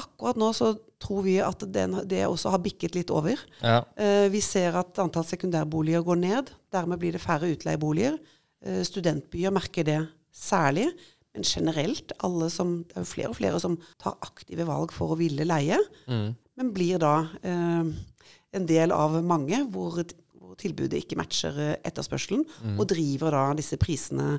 Akkurat 0.00 0.38
nå 0.40 0.48
så 0.56 0.70
tror 1.02 1.24
vi 1.26 1.34
at 1.44 1.64
den, 1.74 1.98
det 2.08 2.22
også 2.24 2.52
har 2.54 2.62
bikket 2.64 2.94
litt 2.96 3.10
over. 3.12 3.40
Ja. 3.60 3.82
Eh, 4.00 4.28
vi 4.32 4.40
ser 4.44 4.78
at 4.80 4.98
antall 5.02 5.26
sekundærboliger 5.28 6.04
går 6.06 6.20
ned. 6.22 6.52
Dermed 6.72 7.00
blir 7.02 7.16
det 7.16 7.20
færre 7.20 7.50
utleieboliger. 7.52 8.16
Eh, 8.64 8.80
studentbyer 8.88 9.52
merker 9.52 9.84
det 9.88 9.98
særlig. 10.32 10.88
Men 11.34 11.44
generelt, 11.48 12.12
alle 12.24 12.48
som, 12.52 12.78
det 12.88 12.96
er 12.96 13.04
jo 13.04 13.10
flere 13.10 13.32
og 13.32 13.36
flere 13.36 13.60
som 13.60 13.76
tar 14.00 14.16
aktive 14.24 14.66
valg 14.68 14.92
for 14.92 15.12
å 15.12 15.20
ville 15.20 15.46
leie, 15.48 15.78
Mm. 16.08 16.34
men 16.56 16.72
blir 16.72 16.98
da 17.00 17.28
eh, 17.42 17.92
en 18.52 18.66
del 18.68 18.92
av 18.92 19.16
mange 19.24 19.62
hvor, 19.72 19.96
hvor 20.36 20.56
tilbudet 20.60 21.00
ikke 21.00 21.16
matcher 21.16 21.56
etterspørselen, 21.80 22.44
mm. 22.44 22.76
og 22.76 22.88
driver 22.92 23.32
da 23.32 23.46
disse 23.56 23.80
prisene 23.80 24.38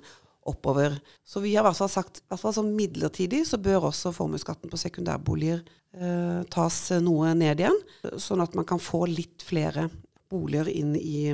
oppover. 0.50 0.98
Så 1.26 1.42
vi 1.44 1.56
har 1.56 1.64
i 1.64 1.70
hvert 1.70 1.80
fall 1.80 1.92
sagt 1.92 2.22
at 2.32 2.44
sånn 2.44 2.74
midlertidig 2.78 3.44
så 3.48 3.60
bør 3.62 3.90
også 3.90 4.14
formuesskatten 4.16 4.72
på 4.72 4.80
sekundærboliger 4.80 5.62
eh, 5.96 6.42
tas 6.54 6.80
noe 7.04 7.34
ned 7.38 7.64
igjen, 7.64 7.80
sånn 8.22 8.44
at 8.44 8.58
man 8.58 8.68
kan 8.68 8.82
få 8.82 9.06
litt 9.10 9.46
flere 9.46 9.90
boliger 10.34 10.70
inn 10.72 10.96
i 10.98 11.34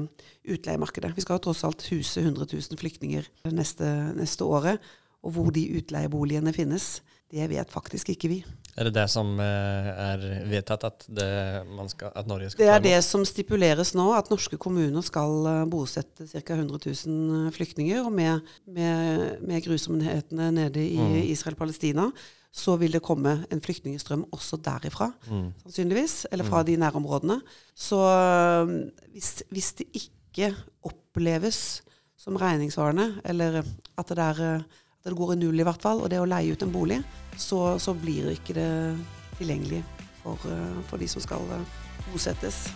utleiemarkedet. 0.50 1.14
Vi 1.16 1.24
skal 1.24 1.40
jo 1.40 1.50
tross 1.50 1.64
alt 1.68 1.86
huse 1.92 2.22
100 2.22 2.50
000 2.52 2.80
flyktninger 2.80 3.30
neste, 3.56 3.88
neste 4.18 4.48
året, 4.48 4.84
og 5.24 5.36
hvor 5.36 5.54
de 5.56 5.66
utleieboligene 5.80 6.54
finnes, 6.56 7.00
det 7.30 7.46
vet 7.52 7.72
faktisk 7.72 8.12
ikke 8.14 8.32
vi. 8.32 8.40
Er 8.80 8.88
det 8.88 8.94
det 8.96 9.06
som 9.12 9.34
eh, 9.44 9.90
er 9.92 10.22
vedtatt 10.48 10.86
at, 10.88 11.04
det, 11.12 11.28
man 11.76 11.90
skal, 11.92 12.14
at 12.16 12.28
Norge 12.32 12.48
skal 12.54 12.64
Det 12.64 12.70
er 12.72 12.84
det 12.86 12.98
som 13.04 13.26
stipuleres 13.28 13.92
nå, 13.98 14.06
at 14.16 14.30
norske 14.32 14.56
kommuner 14.62 15.04
skal 15.04 15.48
eh, 15.52 15.66
bosette 15.68 16.28
ca. 16.32 16.56
100 16.56 16.80
000 16.88 17.52
flyktninger. 17.56 18.06
Og 18.08 18.14
med, 18.16 18.40
med, 18.72 19.42
med 19.44 19.66
grusomhetene 19.68 20.52
nede 20.56 20.80
i 20.86 20.96
Mm. 21.00 21.18
Israel-Palestina, 21.34 22.08
så 22.56 22.78
vil 22.82 22.96
det 22.96 23.04
komme 23.06 23.36
en 23.54 23.62
flyktningstrøm 23.62 24.24
også 24.34 24.58
derifra, 24.66 25.12
Mm. 25.30 25.52
sannsynligvis. 25.66 26.26
Eller 26.32 26.48
fra 26.48 26.64
de 26.64 26.78
nærområdene. 26.82 27.42
Så 27.76 28.00
øh, 28.00 28.74
hvis, 29.12 29.44
hvis 29.52 29.74
det 29.74 29.88
ikke 29.94 30.56
oppleves 30.88 31.82
som 32.20 32.36
regningssvarende, 32.40 33.22
eller 33.26 33.62
at 33.98 34.10
det, 34.10 34.18
er, 34.20 34.64
at 35.00 35.10
det 35.10 35.18
går 35.18 35.34
i 35.34 35.40
null 35.40 35.60
i 35.60 35.66
hvert 35.68 35.82
fall, 35.82 36.02
og 36.04 36.12
det 36.12 36.20
å 36.20 36.28
leie 36.28 36.52
ut 36.52 36.64
en 36.66 36.74
bolig, 36.74 37.00
så, 37.40 37.78
så 37.80 37.96
blir 37.96 38.34
ikke 38.34 38.56
det 38.58 38.70
tilgjengelig 39.40 39.84
for, 40.20 40.40
øh, 40.50 40.80
for 40.90 41.00
de 41.00 41.08
som 41.08 41.24
skal 41.24 41.46
øh, 41.56 41.64
bosettes. 42.12 42.68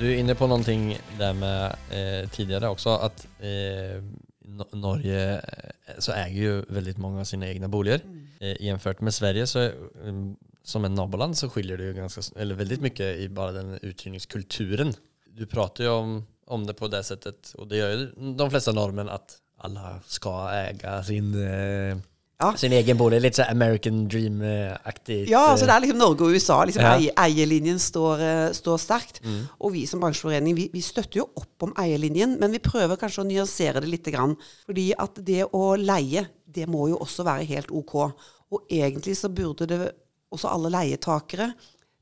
Du 0.00 0.04
er 0.08 0.18
inne 0.18 0.34
på 0.36 0.48
noen 0.50 0.64
ting 0.66 0.90
der 1.18 1.32
med 1.36 1.76
eh, 1.94 2.68
også, 2.68 2.98
at 3.06 3.26
eh, 3.40 4.00
Norge 4.74 5.18
eh, 5.38 5.98
så 6.02 6.16
eier 6.16 6.42
jo 6.42 6.54
veldig 6.68 6.96
mange 7.00 7.22
av 7.22 7.28
sine 7.28 7.48
egne 7.48 7.70
boliger. 7.72 8.02
Eh, 8.40 8.56
jämfört 8.60 9.00
med 9.00 9.14
Sverige 9.14 9.46
så 9.46 9.68
eh, 9.70 10.22
som 10.64 10.84
en 10.84 10.94
naboland 10.94 11.36
så 11.38 11.48
skiljer 11.50 11.78
det 11.78 11.88
jo 11.90 11.96
ganske, 12.00 12.24
eller 12.36 12.58
veldig 12.58 12.80
mye 12.84 13.08
i 13.24 13.28
bare 13.32 13.56
den 13.56 13.72
uthyrningskulturen. 13.82 14.92
Du 15.32 15.46
prater 15.46 15.88
jo 15.88 15.94
om, 15.96 16.16
om 16.52 16.66
det 16.68 16.74
på 16.78 16.88
det 16.92 17.02
sättet 17.04 17.54
och 17.58 17.66
det 17.68 17.76
gör 17.80 17.90
ju 17.90 18.12
de 18.36 18.50
flesta 18.50 18.72
normen 18.72 19.08
att 19.08 19.38
alla 19.58 20.00
ska 20.06 20.50
äga 20.50 21.02
sin, 21.02 21.34
eh, 21.34 21.96
Ja. 22.42 22.48
sin 22.56 22.72
egen 22.72 22.96
bolig. 22.98 23.20
Litt 23.22 23.36
sånn 23.38 23.50
American 23.52 24.08
dream-aktig. 24.10 25.28
Ja, 25.30 25.44
altså 25.52 25.66
det 25.68 25.74
er 25.76 25.80
liksom 25.84 25.98
Norge 26.00 26.24
og 26.26 26.34
USA. 26.34 26.56
Liksom 26.66 26.82
Ja. 26.82 27.12
Eierlinjen 27.24 27.78
står, 27.78 28.20
eh, 28.20 28.52
står 28.52 28.78
sterkt. 28.82 29.20
Mm. 29.24 29.48
Og 29.60 29.72
vi 29.72 29.84
som 29.86 30.00
bransjeforening 30.00 30.56
vi, 30.56 30.68
vi 30.72 30.80
støtter 30.82 31.20
jo 31.20 31.28
opp 31.36 31.62
om 31.68 31.72
eierlinjen, 31.78 32.38
men 32.40 32.50
vi 32.50 32.58
prøver 32.58 32.96
kanskje 32.98 33.22
å 33.22 33.28
nyansere 33.30 33.80
det 33.80 33.88
litt. 33.88 34.04
Grann. 34.10 34.36
Fordi 34.66 34.92
at 34.98 35.14
det 35.24 35.44
å 35.54 35.76
leie, 35.78 36.26
det 36.50 36.66
må 36.68 36.88
jo 36.90 36.98
også 36.98 37.24
være 37.24 37.46
helt 37.46 37.70
ok. 37.70 37.94
Og 38.50 38.66
egentlig 38.68 39.14
så 39.16 39.28
burde 39.32 39.66
det 39.68 39.92
også 40.32 40.50
alle 40.50 40.70
leietakere 40.74 41.52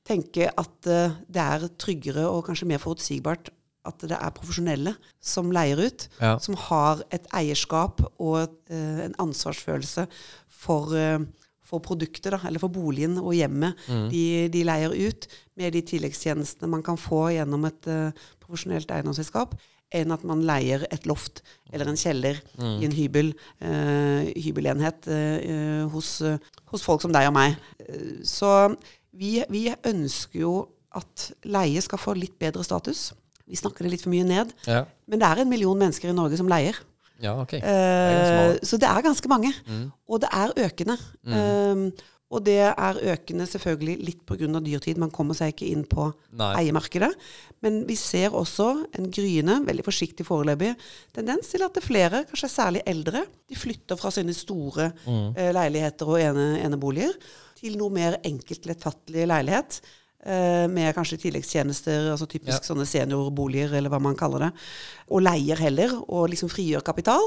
tenke 0.09 0.49
at 0.57 0.81
det 0.83 1.37
er 1.37 1.69
tryggere 1.77 2.25
og 2.25 2.47
kanskje 2.47 2.67
mer 2.67 2.79
forutsigbart 2.79 3.51
at 3.89 4.03
det 4.05 4.17
er 4.17 4.31
profesjonelle 4.37 4.95
som 5.25 5.51
leier 5.55 5.81
ut, 5.81 6.09
Ja. 6.21 6.35
som 6.39 6.55
har 6.69 7.03
et 7.11 7.27
eierskap 7.33 8.03
og 8.21 8.49
eh, 8.71 9.05
en 9.07 9.15
ansvarsfølelse 9.19 10.07
for, 10.49 10.93
eh, 10.97 11.19
for 11.65 11.81
produktet, 11.81 12.33
da, 12.35 12.41
eller 12.47 12.59
for 12.61 12.69
boligen 12.69 13.17
og 13.23 13.33
hjemmet 13.35 13.79
de, 14.11 14.49
de 14.53 14.65
leier 14.67 14.93
ut, 14.93 15.27
med 15.57 15.73
de 15.73 15.83
tilleggstjenestene 15.83 16.69
man 16.69 16.83
kan 16.83 16.97
få 17.01 17.29
gjennom 17.33 17.65
et 17.71 17.87
eh, 17.89 18.11
profesjonelt 18.43 18.91
eiendomsselskap, 18.91 19.55
enn 19.91 20.13
at 20.15 20.23
man 20.23 20.45
leier 20.47 20.85
et 20.95 21.07
loft 21.11 21.41
eller 21.73 21.89
en 21.91 21.97
kjeller 21.99 22.37
i 22.63 22.85
en 22.87 22.93
hybel, 22.95 23.33
eh, 23.61 24.29
hybelenhet 24.39 25.09
eh, 25.11 25.87
hos, 25.91 26.21
hos 26.71 26.85
folk 26.87 27.03
som 27.03 27.11
deg 27.15 27.27
og 27.27 27.35
meg. 27.35 27.57
Eh, 27.89 28.21
så 28.23 28.75
vi, 29.11 29.41
vi 29.51 29.65
ønsker 29.89 30.45
jo 30.45 30.53
at 30.95 31.33
leie 31.47 31.81
skal 31.83 31.99
få 32.03 32.15
litt 32.19 32.37
bedre 32.39 32.63
status. 32.67 33.13
Vi 33.51 33.59
snakker 33.59 33.87
det 33.87 33.97
litt 33.97 34.05
for 34.07 34.15
mye 34.15 34.27
ned. 34.29 34.55
Ja, 34.71 34.85
Men 35.11 35.19
det 35.23 35.29
er 35.29 35.43
en 35.43 35.51
million 35.51 35.79
mennesker 35.79 36.13
i 36.13 36.17
Norge 36.17 36.39
som 36.41 36.49
leier. 36.51 36.79
ja 37.21 37.35
okej. 37.43 37.61
Eh, 37.61 38.15
ganske 38.15 38.71
så 38.71 38.79
det 38.81 38.89
er 38.89 39.03
ganske 39.03 39.29
mange. 39.29 39.53
Og 40.09 40.23
det 40.23 40.31
er 40.33 40.55
økende. 40.69 40.97
Eh, 41.27 42.07
og 42.31 42.45
det 42.47 42.61
er 42.63 42.99
økende 43.11 43.43
selvfølgelig 43.51 43.97
litt 44.07 44.21
pga. 44.27 44.47
dyrtid. 44.63 44.99
Man 45.03 45.11
kommer 45.11 45.35
seg 45.35 45.51
ikke 45.51 45.67
inn 45.67 45.83
på 45.85 46.13
Nei. 46.39 46.53
eiemarkedet. 46.63 47.11
Men 47.61 47.81
vi 47.89 47.97
ser 47.99 48.31
også 48.31 48.87
en 48.97 49.11
gryende, 49.11 49.59
veldig 49.67 49.85
forsiktig 49.85 50.25
foreløpig, 50.25 50.77
tendens 51.13 51.51
til 51.51 51.65
at 51.67 51.75
det 51.75 51.83
er 51.83 51.89
flere, 51.89 52.25
kanskje 52.31 52.49
særlig 52.55 52.83
eldre, 52.87 53.25
de 53.51 53.59
flytter 53.59 53.99
fra 53.99 54.13
sine 54.15 54.33
store 54.33 54.93
eh, 55.35 55.51
leiligheter 55.53 56.07
og 56.07 56.21
ene, 56.23 56.61
eneboliger 56.63 57.19
til 57.61 57.75
noe 57.77 57.91
mer 57.93 58.17
enkelt, 58.25 58.65
lettfattelig 58.65 59.27
leilighet. 59.27 59.81
Eh, 60.27 60.67
med 60.69 60.95
kanskje 60.95 61.19
tilleggstjenester, 61.25 62.11
altså 62.13 62.27
typisk 62.29 62.61
Ja. 62.61 62.67
sånne 62.67 62.87
seniorboliger, 62.87 63.73
eller 63.75 63.91
hva 63.91 64.01
man 64.01 64.17
kaller 64.17 64.39
det. 64.39 64.53
Og 65.11 65.23
leier 65.23 65.57
heller, 65.57 65.95
og 66.09 66.29
liksom 66.31 66.51
frigjør 66.51 66.85
kapital, 66.85 67.21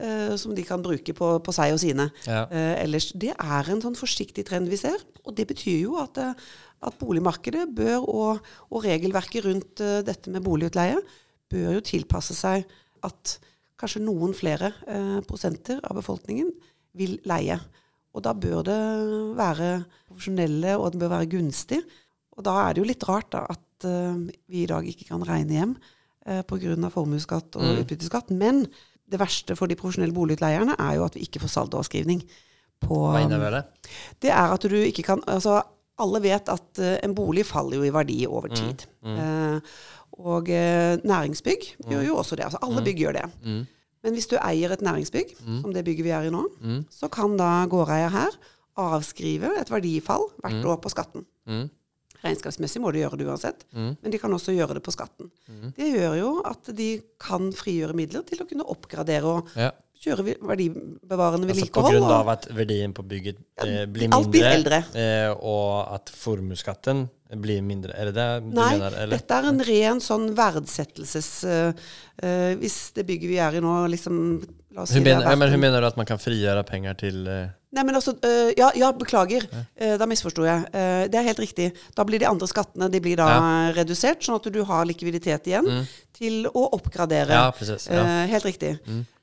eh, 0.00 0.36
som 0.36 0.54
de 0.54 0.62
kan 0.62 0.82
bruke 0.82 1.12
på, 1.14 1.42
på 1.42 1.52
seg 1.52 1.72
og 1.72 1.80
sine. 1.80 2.10
Ja. 2.26 2.46
Uh, 2.50 2.82
ellers, 2.82 3.12
det 3.12 3.34
er 3.38 3.70
en 3.70 3.80
sånn 3.80 3.96
forsiktig 3.96 4.44
trend 4.46 4.68
vi 4.68 4.76
ser. 4.76 4.98
Og 5.24 5.34
det 5.36 5.46
betyr 5.46 5.82
jo 5.82 5.96
at, 6.02 6.18
at 6.18 6.98
boligmarkedet 6.98 7.68
bør, 7.74 8.08
og, 8.08 8.38
og 8.70 8.84
regelverket 8.84 9.44
rundt 9.44 9.80
uh, 9.80 10.00
dette 10.02 10.30
med 10.30 10.42
boligutleie, 10.42 10.98
bør 11.52 11.78
jo 11.78 11.80
tilpasse 11.80 12.34
seg 12.34 12.64
at 13.02 13.38
kanskje 13.76 14.04
noen 14.04 14.32
flere 14.32 14.70
prosenter 15.26 15.80
av 15.82 15.96
befolkningen 15.98 16.52
vil 16.94 17.16
leie. 17.26 17.56
Og 18.14 18.22
da 18.22 18.32
bør 18.36 18.62
det 18.62 18.78
være 19.36 19.70
profesjonelle, 20.06 20.76
og 20.78 20.92
det 20.92 21.00
bør 21.00 21.12
være 21.16 21.30
gunstig. 21.32 21.80
Og 22.36 22.44
da 22.44 22.54
er 22.68 22.74
det 22.74 22.82
jo 22.82 22.88
litt 22.88 23.04
rart 23.08 23.30
da, 23.34 23.44
at 23.50 23.84
uh, 23.84 24.16
vi 24.48 24.62
i 24.62 24.66
dag 24.70 24.86
ikke 24.88 25.08
kan 25.10 25.22
regne 25.28 25.52
hjem 25.58 25.74
uh, 26.28 26.42
pga. 26.48 26.88
formuesskatt 26.90 27.56
og 27.56 27.62
Mm. 27.62 27.82
utbytteskatt. 27.84 28.30
Men 28.30 28.66
det 29.10 29.18
verste 29.20 29.56
for 29.56 29.66
de 29.68 29.76
profesjonelle 29.76 30.14
boligutleierne 30.16 30.74
er 30.78 30.94
jo 30.96 31.04
at 31.04 31.14
vi 31.14 31.26
ikke 31.26 31.40
får 31.42 31.52
saldoavskrivning. 31.58 32.22
På, 32.82 33.12
Hva 33.12 33.20
innebærer 33.22 33.60
det? 33.60 33.90
det 34.24 34.30
er 34.30 34.52
at 34.56 34.62
du 34.66 34.74
ikke 34.76 35.02
kan 35.04 35.20
altså 35.28 35.62
Alle 36.02 36.22
vet 36.24 36.48
at 36.48 36.78
uh, 36.80 36.96
en 37.04 37.14
bolig 37.14 37.44
faller 37.46 37.76
jo 37.76 37.82
i 37.84 37.90
verdi 37.92 38.24
over 38.26 38.48
Mm. 38.48 38.54
tid. 38.56 38.86
Uh, 39.04 39.60
og 40.22 40.48
eh, 40.50 40.96
næringsbygg 41.04 41.62
gjør 41.88 42.02
jo 42.06 42.16
også 42.16 42.36
det. 42.36 42.44
Altså 42.44 42.58
alle 42.62 42.82
bygg 42.84 42.98
gjør 42.98 43.12
det. 43.12 43.24
Mm. 43.44 43.66
Men 44.04 44.12
hvis 44.12 44.26
du 44.26 44.36
eier 44.36 44.72
et 44.72 44.82
næringsbygg, 44.82 45.30
som 45.62 45.72
det 45.72 45.84
bygget 45.84 46.04
vi 46.04 46.10
er 46.10 46.26
i 46.26 46.30
nå, 46.30 46.42
Mm. 46.60 46.84
så 46.90 47.08
kan 47.08 47.36
da 47.36 47.66
gårdeier 47.66 48.10
her 48.10 48.28
avskrive 48.76 49.52
et 49.60 49.70
verdifall 49.70 50.26
hvert 50.42 50.64
år 50.64 50.80
på 50.82 50.90
skatten. 50.92 51.24
Mm. 52.22 52.28
Regnskapsmessig 52.30 52.80
må 52.80 52.92
de 52.94 53.00
gjøre 53.02 53.18
det 53.18 53.26
uansett, 53.26 53.64
Mm. 53.74 53.96
men 54.02 54.10
de 54.12 54.18
kan 54.18 54.30
også 54.30 54.54
gjøre 54.54 54.74
det 54.78 54.82
på 54.86 54.92
skatten. 54.94 55.30
Det 55.76 55.88
gjør 55.98 56.18
jo 56.20 56.42
at 56.46 56.70
de 56.76 56.90
kan 57.18 57.50
frigjøre 57.52 57.94
midler 57.98 58.22
til 58.26 58.38
å 58.38 58.48
kunne 58.48 58.64
oppgradere 58.70 59.24
og 59.24 59.48
Ja. 59.56 59.70
kjøre 60.02 60.36
verdibevarende 60.42 61.46
vedlikehold. 61.46 61.72
Altså 61.72 61.72
på 61.80 61.90
grunn 61.90 62.10
av 62.10 62.28
at 62.28 62.46
verdien 62.54 62.92
på 62.94 63.02
bygget 63.06 63.36
eh, 63.62 63.86
blir 63.86 64.08
allt 64.12 64.30
blir 64.30 64.42
mindre 64.42 64.54
äldre. 64.56 64.84
eh, 64.94 65.34
og 65.34 65.94
at 65.94 66.10
formuesskatten 66.10 67.08
blir 67.40 67.62
mindre. 67.62 67.94
Er 67.96 68.10
det 68.10 68.14
det 68.14 68.42
du 68.44 68.56
Nei, 68.56 68.72
mener? 68.78 68.92
Eller? 68.92 69.16
dette 69.16 69.30
er 69.34 69.46
en 69.48 69.60
ren 69.60 70.00
sånn 70.00 70.34
verdsettelses... 70.36 71.44
Uh, 72.22 72.54
hvis 72.60 72.92
det 72.94 73.06
bygget 73.08 73.28
vi 73.30 73.38
er 73.40 73.56
i 73.56 73.60
nå, 73.64 73.88
liksom 73.90 74.18
La 74.76 74.82
oss 74.82 74.90
si 74.92 74.98
Hur 74.98 75.04
det 75.04 75.12
er 75.12 75.18
menar, 75.18 75.30
ja, 75.32 75.36
men 75.40 75.50
hun 75.50 75.60
mener 75.60 75.82
at 75.88 75.96
man 75.96 76.06
kan 76.06 76.18
frigjøre 76.18 76.62
penger 76.68 76.94
til 77.00 77.26
Eh, 77.26 77.48
Nei, 77.72 77.84
men 77.88 77.96
altså, 77.96 78.12
øh, 78.12 78.50
ja, 78.58 78.68
ja, 78.76 78.90
beklager. 78.92 79.46
Eh, 79.80 79.94
da 80.00 80.04
misforsto 80.08 80.44
jeg. 80.44 80.66
Eh, 80.76 81.06
det 81.08 81.16
er 81.18 81.24
helt 81.30 81.40
riktig. 81.40 81.70
Da 81.96 82.04
blir 82.04 82.20
de 82.20 82.28
andre 82.28 82.48
skattene 82.50 82.90
de 82.92 83.00
blir 83.00 83.16
da 83.16 83.30
redusert, 83.72 84.20
sånn 84.20 84.36
at 84.36 84.48
du 84.52 84.60
har 84.68 84.84
likviditet 84.88 85.48
igjen 85.48 85.86
til 86.12 86.50
å 86.52 86.66
oppgradere. 86.76 87.32
ja, 87.32 87.48
precis. 87.56 87.88
Ja. 87.88 88.04
Helt 88.28 88.44
riktig. 88.44 88.76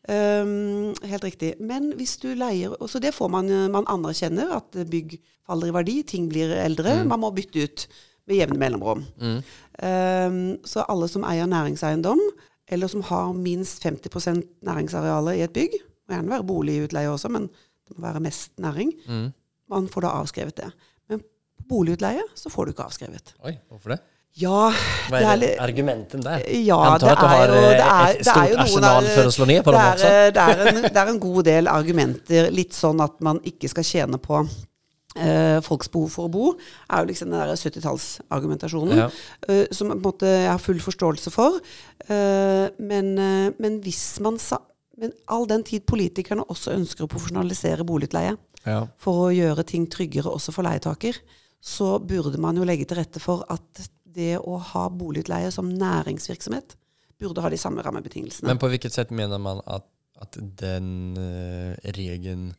Um, 0.10 0.96
helt 1.06 1.24
riktig. 1.24 1.54
Men 1.62 1.92
hvis 2.00 2.16
du 2.18 2.32
leier 2.34 2.72
Så 2.90 2.98
det 2.98 3.12
får 3.14 3.28
man 3.30 3.46
Man 3.70 3.86
anerkjenner 3.86 4.56
at 4.56 4.74
bygg 4.90 5.20
faller 5.46 5.70
i 5.70 5.76
verdi, 5.76 6.02
ting 6.04 6.26
blir 6.32 6.50
eldre. 6.58 7.04
Man 7.06 7.22
må 7.22 7.30
bytte 7.36 7.62
ut 7.62 7.86
med 8.26 8.40
jevne 8.40 8.58
mellomrom. 8.58 9.06
Mm. 9.22 9.38
Um, 9.84 10.42
så 10.66 10.86
alle 10.90 11.08
som 11.10 11.26
eier 11.26 11.46
næringseiendom, 11.50 12.22
eller 12.70 12.88
som 12.88 13.06
har 13.06 13.34
minst 13.34 13.84
50% 13.86 14.42
næringsarealet 14.66 15.38
i 15.38 15.46
et 15.46 15.54
bygg, 15.54 15.78
må 16.10 16.16
gjerne 16.18 16.34
være 16.34 16.48
boligutleie 16.50 17.10
også, 17.10 17.30
men 17.34 17.50
det 17.90 17.98
må 17.98 18.06
være 18.08 18.22
mest 18.24 18.52
næring, 18.62 18.94
Mm. 19.08 19.34
man 19.70 19.88
får 19.90 20.02
da 20.08 20.14
avskrevet 20.22 20.56
det. 20.62 20.70
Men 21.10 21.20
på 21.20 21.68
boligutleie 21.70 22.24
så 22.36 22.50
får 22.54 22.66
du 22.66 22.72
ikke 22.74 22.86
avskrevet. 22.88 23.34
Oi, 23.46 23.58
hvorfor 23.70 23.96
det? 23.96 24.00
Ja, 24.40 24.70
det 25.10 25.20
er 25.26 25.36
det, 25.36 25.40
litt 25.42 25.60
argumenten 25.60 26.22
der? 26.24 26.44
ja, 26.54 26.98
det 27.02 27.10
er 27.10 27.48
jo, 27.50 27.56
det 27.56 27.80
eh, 27.80 27.88
er, 27.90 28.10
ett 28.12 28.18
det 28.20 28.26
stort 28.30 28.44
er 28.46 28.52
jo 28.54 28.58
arsenal 28.62 29.08
for 29.16 29.26
å 29.26 29.32
slå 29.34 29.48
ned 29.50 29.64
på 29.66 29.72
det 29.74 29.80
dem 29.80 29.88
er, 29.88 29.94
också. 29.94 30.06
eh, 30.06 30.32
det, 30.38 30.44
er 30.44 30.68
en, 30.70 30.82
det 30.86 31.02
er 31.02 31.10
en 31.16 31.20
god 31.20 31.44
del 31.50 31.68
argumenter, 31.68 32.50
litt 32.54 32.78
sånn 32.78 33.02
at 33.02 33.18
man 33.26 33.40
ikke 33.44 33.68
skal 33.74 33.84
tjene 33.90 34.20
på 34.22 34.44
eh, 35.18 35.58
folks 35.66 35.90
behov 35.90 36.14
for 36.14 36.30
å 36.30 36.32
bo, 36.32 36.52
er 36.94 37.02
jo 37.02 37.10
liksom 37.10 37.34
den 37.34 37.42
der 37.42 37.56
70-tallsargumentasjonen, 37.58 38.98
Ja. 39.02 39.10
eh, 39.50 39.66
som 39.72 39.90
måte 40.00 40.30
jeg 40.30 40.50
har 40.52 40.62
full 40.62 40.80
forståelse 40.80 41.32
for. 41.34 41.60
Eh, 42.08 42.70
men, 42.80 43.18
eh, 43.18 43.52
men 43.60 43.82
hvis 43.82 44.20
man 44.22 44.38
sa 44.40 44.60
men 45.00 45.14
all 45.32 45.48
den 45.50 45.64
tid 45.68 45.86
politikerne 45.90 46.46
også 46.52 46.74
ønsker 46.76 47.06
å 47.06 47.12
profesjonalisere 47.12 47.86
boligutleie 47.88 48.36
Ja. 48.66 48.88
for 49.00 49.30
å 49.30 49.34
gjøre 49.34 49.64
ting 49.64 49.88
tryggere 49.88 50.32
også 50.32 50.52
for 50.52 50.68
leietaker, 50.68 51.16
så 51.62 52.00
burde 52.00 52.40
man 52.40 52.58
jo 52.58 52.68
legge 52.68 52.86
til 52.88 53.00
rette 53.00 53.20
for 53.24 53.46
at 53.50 53.90
det 54.04 54.38
å 54.40 54.58
ha 54.58 54.88
boligutleie 54.90 55.52
som 55.52 55.70
næringsvirksomhet 55.70 56.76
burde 57.20 57.44
ha 57.44 57.50
de 57.52 57.60
samme 57.60 57.84
rammebetingelsene. 57.84 58.48
Men 58.48 58.60
på 58.62 58.70
hvilket 58.72 58.96
sett 58.96 59.12
mener 59.12 59.40
man 59.42 59.62
at, 59.68 59.86
at 60.20 60.38
den 60.40 61.18
uh, 61.20 61.76
regelen 61.96 62.54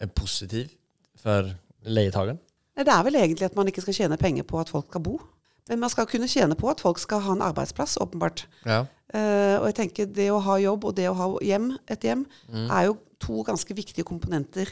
er 0.00 0.12
positiv 0.12 0.72
for 1.20 1.52
leietakeren? 1.86 2.40
Det 2.76 2.92
er 2.92 3.04
vel 3.06 3.16
egentlig 3.16 3.48
at 3.48 3.56
man 3.56 3.68
ikke 3.70 3.84
skal 3.84 3.96
tjene 3.96 4.18
penger 4.20 4.44
på 4.48 4.60
at 4.60 4.72
folk 4.72 4.90
skal 4.90 5.04
bo. 5.04 5.16
Men 5.66 5.82
man 5.82 5.90
skal 5.90 6.06
kunne 6.06 6.28
tjene 6.30 6.54
på 6.58 6.68
at 6.70 6.82
folk 6.82 7.00
skal 7.02 7.24
ha 7.24 7.34
en 7.34 7.42
arbeidsplass, 7.42 7.96
åpenbart. 8.02 8.44
Ja. 8.66 8.84
Uh, 9.14 9.62
og 9.62 9.68
jeg 9.70 9.76
tenker 9.78 10.08
det 10.10 10.28
å 10.34 10.42
ha 10.42 10.58
jobb 10.58 10.88
og 10.88 10.96
det 10.98 11.06
å 11.10 11.16
ha 11.16 11.28
hjem, 11.44 11.70
et 11.90 12.04
hjem, 12.06 12.24
er 12.66 12.88
jo 12.88 12.96
to 13.22 13.42
ganske 13.46 13.74
viktige 13.76 14.06
komponenter 14.06 14.70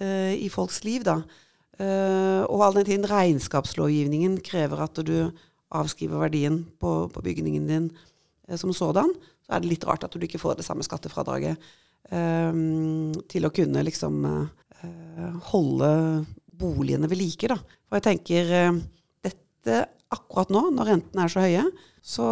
uh, 0.00 0.34
i 0.34 0.50
folks 0.52 0.82
liv, 0.86 1.06
da. 1.06 1.20
Uh, 1.76 2.42
og 2.48 2.64
all 2.64 2.76
den 2.78 2.88
tiden 2.88 3.08
regnskapslovgivningen 3.08 4.40
krever 4.44 4.82
at 4.86 5.00
du 5.06 5.30
avskriver 5.76 6.22
verdien 6.26 6.62
på, 6.80 7.06
på 7.12 7.22
bygningen 7.24 7.66
din 7.70 7.88
som 8.58 8.70
sådan, 8.74 9.10
så 9.42 9.56
er 9.56 9.62
det 9.62 9.70
litt 9.72 9.86
rart 9.86 10.06
at 10.06 10.14
du 10.14 10.22
ikke 10.22 10.40
får 10.40 10.58
det 10.58 10.66
samme 10.66 10.84
skattefradraget 10.86 11.58
til 12.06 13.46
å 13.48 13.50
kunne 13.50 13.82
liksom 13.82 14.20
holde 15.48 15.88
boligene 16.54 17.10
ved 17.10 17.18
like, 17.18 17.50
da. 17.50 17.56
For 17.88 17.98
jeg 17.98 18.04
tenker 18.06 18.52
dette 19.26 19.80
akkurat 20.14 20.52
nå, 20.54 20.68
når 20.76 20.90
rentene 20.92 21.24
er 21.24 21.32
så 21.32 21.42
høye, 21.42 21.64
så, 22.06 22.26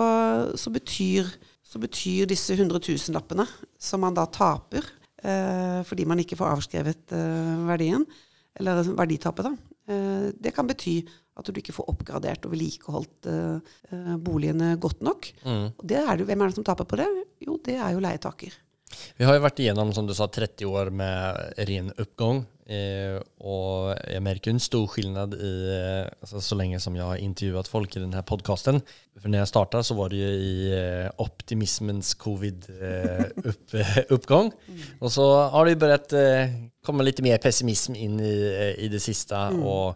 så, 0.60 0.70
betyr, 0.74 1.30
så 1.66 1.80
betyr 1.82 2.28
disse 2.30 2.54
hundretusenlappene 2.58 3.46
som 3.80 4.04
man 4.04 4.14
da 4.14 4.26
taper 4.30 4.86
eh, 5.24 5.80
fordi 5.88 6.06
man 6.06 6.22
ikke 6.22 6.38
får 6.38 6.54
avskrevet 6.54 7.14
eh, 7.16 7.66
verdien, 7.70 8.06
eller 8.54 8.84
verditapet, 8.94 9.48
da, 9.48 9.78
eh, 9.90 10.26
det 10.38 10.54
kan 10.54 10.68
bety 10.70 11.00
at 11.34 11.48
du 11.50 11.58
ikke 11.58 11.74
får 11.74 11.88
oppgradert 11.90 12.44
og 12.46 12.52
vedlikeholdt 12.54 13.26
eh, 13.26 13.72
eh, 13.90 14.12
boligene 14.22 14.76
godt 14.78 15.02
nok. 15.02 15.32
Og 15.74 15.82
det 15.90 15.98
er 15.98 16.12
det, 16.20 16.28
hvem 16.28 16.44
er 16.44 16.52
det 16.52 16.58
som 16.60 16.66
taper 16.66 16.86
på 16.86 17.00
det? 17.00 17.08
Jo, 17.42 17.58
det 17.66 17.74
er 17.74 17.96
jo 17.96 18.04
leietaker. 18.04 18.54
Vi 19.18 19.24
har 19.26 19.34
jo 19.36 19.42
vært 19.44 19.60
igjennom, 19.62 19.92
som 19.94 20.06
du 20.08 20.14
sa, 20.16 20.24
30 20.30 20.64
år 20.70 20.86
med 20.94 21.14
ren 21.68 21.88
oppgang. 22.00 22.38
Eh, 22.64 23.20
og 23.44 23.92
jeg 24.08 24.22
merker 24.24 24.48
en 24.54 24.62
stor 24.62 24.88
i 24.96 25.02
eh, 25.04 26.08
altså, 26.24 26.40
Så 26.40 26.56
lenge 26.56 26.80
som 26.80 26.96
jeg 26.96 27.04
har 27.04 27.20
intervjuet 27.20 27.68
folk 27.68 27.92
i 27.92 28.00
denne 28.00 28.22
podkasten. 28.24 28.80
For 29.20 29.28
når 29.28 29.38
jeg 29.42 29.52
starta, 29.52 29.82
så 29.84 29.92
var 29.98 30.08
det 30.10 30.18
jo 30.22 30.30
i 30.32 30.72
eh, 30.72 31.08
optimismens 31.20 32.14
covid-oppgang. 32.22 34.46
og 35.02 35.08
så 35.12 35.24
har 35.52 35.62
det 35.64 35.72
jo 35.74 35.82
begynt 35.84 36.12
eh, 36.18 36.48
komme 36.84 37.04
litt 37.04 37.20
mer 37.24 37.38
pessimisme 37.42 37.96
inn 38.00 38.20
i, 38.20 38.34
eh, 38.48 38.84
i 38.86 38.88
det 38.92 39.00
siste. 39.04 39.36
Og 39.60 39.94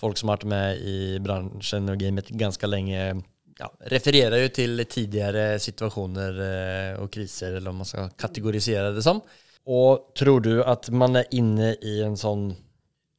folk 0.00 0.18
som 0.18 0.28
har 0.30 0.36
vært 0.40 0.52
med 0.52 0.68
i 0.80 0.96
bransjen 1.24 1.90
og 1.92 2.00
gamet 2.00 2.32
ganske 2.32 2.66
lenge, 2.70 3.00
ja, 3.58 3.70
refererer 3.92 4.42
jo 4.44 4.52
til 4.54 4.84
tidligere 4.84 5.56
situasjoner 5.62 6.40
eh, 6.46 6.92
og 7.00 7.10
kriser, 7.12 7.56
eller 7.56 7.72
om 7.72 7.82
man 7.82 7.88
skal 7.88 8.12
kategorisere 8.18 8.92
det 8.96 9.04
som. 9.04 9.22
Og 9.66 10.12
tror 10.16 10.42
du 10.44 10.54
at 10.62 10.90
man 10.94 11.18
er 11.22 11.30
inne 11.34 11.72
i 11.82 11.98
en 12.06 12.18
sånn 12.20 12.50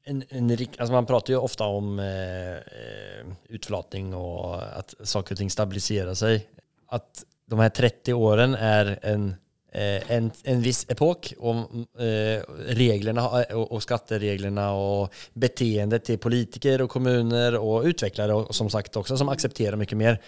en, 0.07 0.21
en, 0.31 0.51
altså 0.55 0.93
Man 0.93 1.07
prater 1.07 1.33
jo 1.33 1.41
ofte 1.43 1.65
om 1.67 1.97
eh, 1.99 2.61
eh, 2.63 3.31
utflating 3.57 4.13
og 4.15 4.53
at 4.55 4.93
saker 5.03 5.35
og 5.35 5.41
ting 5.41 5.51
stabiliserer 5.51 6.15
seg. 6.15 6.45
At 6.95 7.25
de 7.47 7.59
her 7.59 7.73
30 7.75 8.15
årene 8.15 8.55
er 8.55 8.93
en, 9.11 9.33
en, 9.73 10.29
en 10.47 10.63
viss 10.63 10.85
epok, 10.89 11.33
og 11.39 11.65
eh, 12.01 12.39
reglene 12.77 13.25
har- 13.25 13.51
og, 13.57 13.77
skattereglene 13.83 14.69
og 14.77 15.19
beteendet 15.37 16.07
til 16.07 16.21
politikere 16.23 16.87
og 16.87 16.93
kommuner 16.93 17.59
og 17.59 17.89
utviklere, 17.91 18.35
og 18.35 18.55
som 18.55 18.71
sagt 18.73 18.97
også, 18.97 19.19
som 19.19 19.29
aksepterer 19.33 19.79
mye 19.79 19.99
mer, 19.99 20.19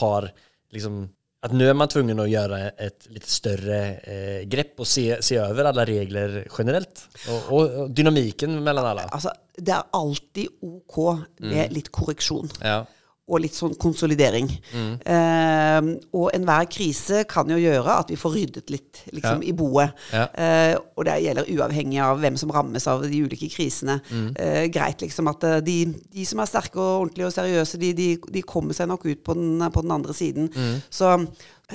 har 0.00 0.30
liksom 0.74 1.04
at 1.44 1.52
nå 1.52 1.66
er 1.68 1.76
man 1.76 1.90
tvungen 1.92 2.22
å 2.22 2.24
gjøre 2.24 2.58
et 2.80 3.06
litt 3.12 3.26
større 3.28 3.78
eh, 4.08 4.44
grepp 4.48 4.80
og 4.80 4.88
se, 4.88 5.18
se 5.24 5.36
over 5.42 5.68
alle 5.68 5.84
regler 5.90 6.36
generelt. 6.48 7.02
Og, 7.28 7.50
og 7.52 7.90
dynamikken 7.92 8.54
mellom 8.64 8.88
alle. 8.88 9.04
Altså, 9.12 9.34
det 9.52 9.74
er 9.76 9.90
alltid 9.98 10.64
ok 10.64 10.96
med 11.44 11.74
litt 11.76 11.90
korreksjon. 11.92 12.48
Ja. 12.64 12.80
Og 13.26 13.40
litt 13.40 13.54
sånn 13.56 13.72
konsolidering. 13.80 14.50
Eh, 15.08 15.86
og 16.12 16.26
enhver 16.36 16.66
krise 16.68 17.22
kan 17.28 17.48
jo 17.48 17.56
gjøre 17.56 17.94
at 18.02 18.10
vi 18.12 18.18
får 18.20 18.34
ryddet 18.36 18.68
litt 18.72 19.00
liksom, 19.12 19.40
Ja. 19.40 19.48
i 19.48 19.52
boet. 19.56 19.94
Ja. 20.12 20.26
Eh, 20.36 20.74
og 20.96 21.06
det 21.08 21.14
gjelder 21.24 21.48
uavhengig 21.54 22.00
av 22.04 22.20
hvem 22.20 22.36
som 22.36 22.52
rammes 22.52 22.86
av 22.86 23.02
de 23.08 23.22
ulike 23.24 23.48
krisene. 23.48 24.00
Eh, 24.36 24.66
greit 24.68 25.00
liksom 25.00 25.28
at 25.32 25.42
eh, 25.48 25.60
de, 25.64 25.78
de 26.12 26.26
som 26.28 26.40
er 26.44 26.50
sterke 26.50 26.76
og 26.76 27.06
ordentlige 27.06 27.26
og 27.30 27.32
seriøse, 27.38 27.80
de, 27.80 27.92
de, 27.96 28.08
de 28.36 28.42
kommer 28.42 28.76
seg 28.76 28.88
nok 28.92 29.06
ut 29.08 29.24
på 29.24 29.34
den, 29.38 29.64
på 29.72 29.82
den 29.86 29.90
andre 29.96 30.12
siden. 30.14 30.50
Så 30.92 31.14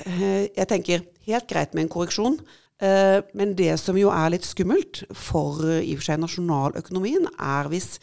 eh, 0.06 0.46
jeg 0.54 0.68
tenker 0.70 1.02
helt 1.26 1.48
greit 1.50 1.74
med 1.74 1.88
en 1.88 1.92
korreksjon. 1.92 2.38
Eh, 2.80 3.18
men 3.34 3.56
det 3.58 3.74
som 3.82 3.98
jo 3.98 4.08
er 4.14 4.30
litt 4.32 4.46
skummelt 4.46 5.02
for 5.12 5.66
i 5.82 5.92
og 5.92 5.98
for 6.00 6.06
seg 6.12 6.22
nasjonaløkonomien, 6.22 7.26
er 7.42 7.68
hvis, 7.74 7.98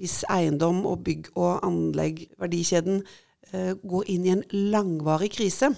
hvis 0.00 0.22
eiendom 0.32 0.84
og 0.88 1.04
bygg 1.06 1.28
og 1.36 1.60
anlegg, 1.66 2.24
verdikjeden, 2.40 3.02
eh, 3.52 3.74
går 3.76 4.08
inn 4.08 4.26
i 4.26 4.34
en 4.34 4.44
langvarig 4.72 5.30
krise. 5.36 5.72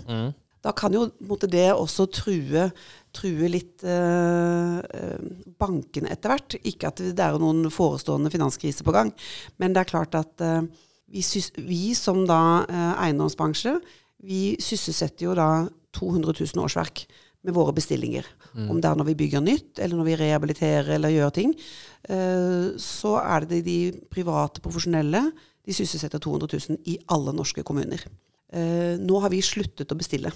Da 0.63 0.71
kan 0.79 0.95
jo 0.95 1.09
måtte 1.27 1.49
det 1.51 1.73
også 1.75 2.07
true, 2.15 2.69
true 3.15 3.49
litt 3.51 3.83
eh, 3.83 4.79
eh, 4.79 5.25
bankene 5.59 6.13
etter 6.15 6.31
hvert. 6.31 6.57
Ikke 6.63 6.93
at 6.93 7.03
det 7.03 7.19
er 7.19 7.39
noen 7.43 7.67
forestående 7.75 8.31
finanskrise 8.31 8.87
på 8.87 8.95
gang, 8.95 9.11
men 9.59 9.75
det 9.75 9.83
er 9.83 9.91
klart 9.91 10.15
at 10.19 10.45
eh, 10.45 10.63
vi, 11.13 11.25
vi 11.67 11.83
som 11.99 12.23
da 12.31 12.63
eh, 12.69 12.93
eiendomsbransje, 13.09 13.75
vi 14.23 14.55
sysselsetter 14.63 15.27
jo 15.27 15.35
da 15.35 15.51
200 15.99 16.39
000 16.39 16.63
årsverk 16.63 17.05
med 17.43 17.57
våre 17.59 17.75
bestillinger. 17.75 18.29
Om 18.55 18.81
det 18.81 18.85
er 18.91 18.97
når 19.01 19.07
vi 19.09 19.15
bygger 19.15 19.41
nytt, 19.41 19.79
eller 19.79 19.97
når 19.97 20.05
vi 20.11 20.17
rehabiliterer 20.21 20.91
eller 20.97 21.09
gjør 21.15 21.31
ting. 21.33 21.55
eh, 22.09 22.73
så 22.79 23.17
er 23.23 23.47
det 23.49 23.65
de 23.65 23.93
private 24.11 24.61
profesjonelle. 24.61 25.33
De 25.65 25.73
sysselsetter 25.73 26.19
200 26.19 26.49
000 26.69 26.79
i 26.91 26.99
alle 27.09 27.33
norske 27.33 27.63
kommuner. 27.63 28.03
Eh, 28.53 28.99
nå 29.01 29.21
har 29.23 29.31
vi 29.31 29.41
sluttet 29.41 29.93
å 29.93 29.97
bestille. 29.97 30.33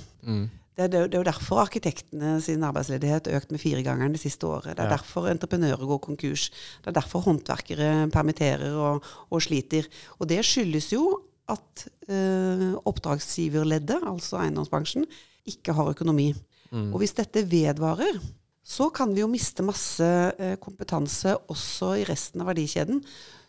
Det, 0.77 0.85
er, 0.85 0.89
det 1.09 1.15
er 1.15 1.21
jo 1.23 1.27
derfor 1.27 1.63
arkitektene 1.65 2.35
sin 2.45 2.63
arbeidsledighet 2.63 3.29
økt 3.33 3.51
med 3.51 3.61
firegangeren 3.61 4.13
det 4.13 4.21
siste 4.21 4.45
året. 4.47 4.77
Det 4.77 4.85
er 4.85 4.91
Ja. 4.91 4.97
derfor 4.97 5.29
entreprenører 5.29 5.85
går 5.89 5.99
konkurs. 6.05 6.51
Det 6.85 6.89
er 6.93 7.01
derfor 7.01 7.25
håndverkere 7.25 8.11
permitterer 8.13 8.73
og, 8.77 9.03
og 9.31 9.41
sliter. 9.43 9.89
Og 10.21 10.29
det 10.29 10.45
skyldes 10.45 10.93
jo 10.93 11.23
at 11.49 11.87
eh, 12.09 12.75
oppdragsgiverleddet, 12.85 14.03
altså 14.07 14.39
eiendomsbransjen, 14.43 15.07
ikke 15.47 15.73
har 15.77 15.91
økonomi. 15.95 16.35
Og 16.73 17.01
hvis 17.03 17.17
dette 17.19 17.45
vedvarer, 17.47 18.21
så 18.67 18.89
kan 18.91 19.13
vi 19.15 19.23
jo 19.23 19.31
miste 19.31 19.63
masse 19.63 20.07
eh, 20.39 20.57
kompetanse 20.59 21.37
også 21.53 21.95
i 22.01 22.07
resten 22.09 22.43
av 22.43 22.51
verdikjeden 22.51 23.03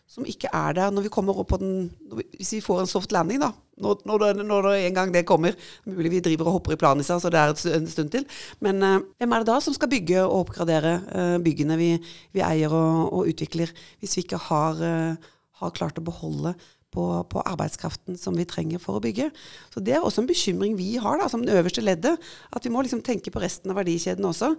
som 0.08 0.24
ikke 0.24 0.48
er 0.56 0.76
der 0.76 0.92
når 0.92 1.04
vi 1.04 1.12
kommer 1.12 1.36
opp 1.36 1.50
på 1.52 1.58
den 1.60 1.90
Hvis 2.38 2.54
vi 2.56 2.64
får 2.64 2.82
en 2.82 2.90
soft 2.90 3.12
landing, 3.12 3.42
da. 3.42 3.52
Når, 3.78 4.00
når, 4.08 4.22
det, 4.22 4.46
når 4.48 4.66
det 4.66 4.78
en 4.86 4.94
gang 4.96 5.12
det 5.14 5.26
kommer. 5.28 5.54
Mulig 5.86 6.10
vi 6.16 6.22
driver 6.24 6.48
og 6.48 6.56
hopper 6.56 6.74
i 6.74 6.78
planen 6.80 7.04
i 7.04 7.06
seg, 7.06 7.20
så 7.22 7.30
det 7.30 7.38
er 7.38 7.52
en 7.76 7.90
stund 7.90 8.10
til. 8.14 8.24
Men 8.64 8.82
eh, 8.82 9.04
hvem 9.20 9.34
er 9.34 9.44
det 9.44 9.50
da 9.50 9.58
som 9.62 9.76
skal 9.76 9.90
bygge 9.92 10.24
og 10.24 10.46
oppgradere 10.46 10.94
eh, 11.12 11.36
byggene 11.44 11.76
vi, 11.78 11.90
vi 12.34 12.42
eier 12.42 12.72
og, 12.74 13.12
og 13.12 13.30
utvikler, 13.30 13.70
hvis 14.00 14.16
vi 14.16 14.24
ikke 14.24 14.40
har, 14.48 14.80
eh, 14.82 15.30
har 15.60 15.76
klart 15.76 16.00
å 16.00 16.06
beholde 16.08 16.56
på, 16.94 17.04
på 17.28 17.44
arbeidskraften 17.44 18.18
som 18.20 18.36
vi 18.38 18.46
trenger 18.48 18.82
for 18.82 18.98
å 18.98 19.04
bygge. 19.04 19.30
Så 19.74 19.82
Det 19.84 19.96
er 19.96 20.04
også 20.04 20.24
en 20.24 20.30
bekymring 20.30 20.76
vi 20.78 20.96
har 21.00 21.20
da, 21.20 21.28
som 21.30 21.44
det 21.44 21.56
øverste 21.56 21.84
leddet. 21.84 22.20
At 22.54 22.64
vi 22.64 22.72
må 22.74 22.82
liksom 22.84 23.02
tenke 23.06 23.32
på 23.34 23.42
resten 23.42 23.72
av 23.72 23.80
verdikjeden 23.80 24.28
også. 24.28 24.54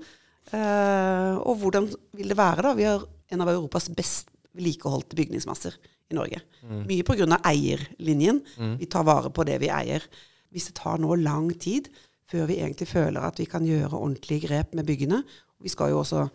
Eh, 0.55 1.35
og 1.43 1.61
hvordan 1.61 1.89
vil 2.17 2.33
det 2.33 2.37
være 2.39 2.65
da? 2.65 2.75
Vi 2.77 2.87
har 2.89 3.05
en 3.33 3.45
av 3.45 3.53
Europas 3.53 3.89
best 3.93 4.29
vedlikeholdte 4.57 5.17
bygningsmasser 5.17 5.77
i 6.09 6.17
Norge. 6.17 6.41
Mye 6.89 7.05
pga. 7.05 7.39
eierlinjen. 7.45 8.41
Vi 8.79 8.89
tar 8.89 9.05
vare 9.07 9.29
på 9.29 9.45
det 9.45 9.59
vi 9.61 9.69
eier. 9.69 10.03
Hvis 10.49 10.71
det 10.71 10.79
tar 10.81 10.97
nå 10.97 11.15
lang 11.21 11.51
tid 11.53 11.89
før 12.29 12.47
vi 12.49 12.59
egentlig 12.59 12.89
føler 12.89 13.21
at 13.25 13.39
vi 13.39 13.45
kan 13.49 13.65
gjøre 13.65 13.97
ordentlige 13.97 14.47
grep 14.47 14.73
med 14.77 14.85
byggene 14.85 15.23
Vi 15.59 15.69
skal 15.69 15.89
jo 15.91 15.99
også 15.99 16.27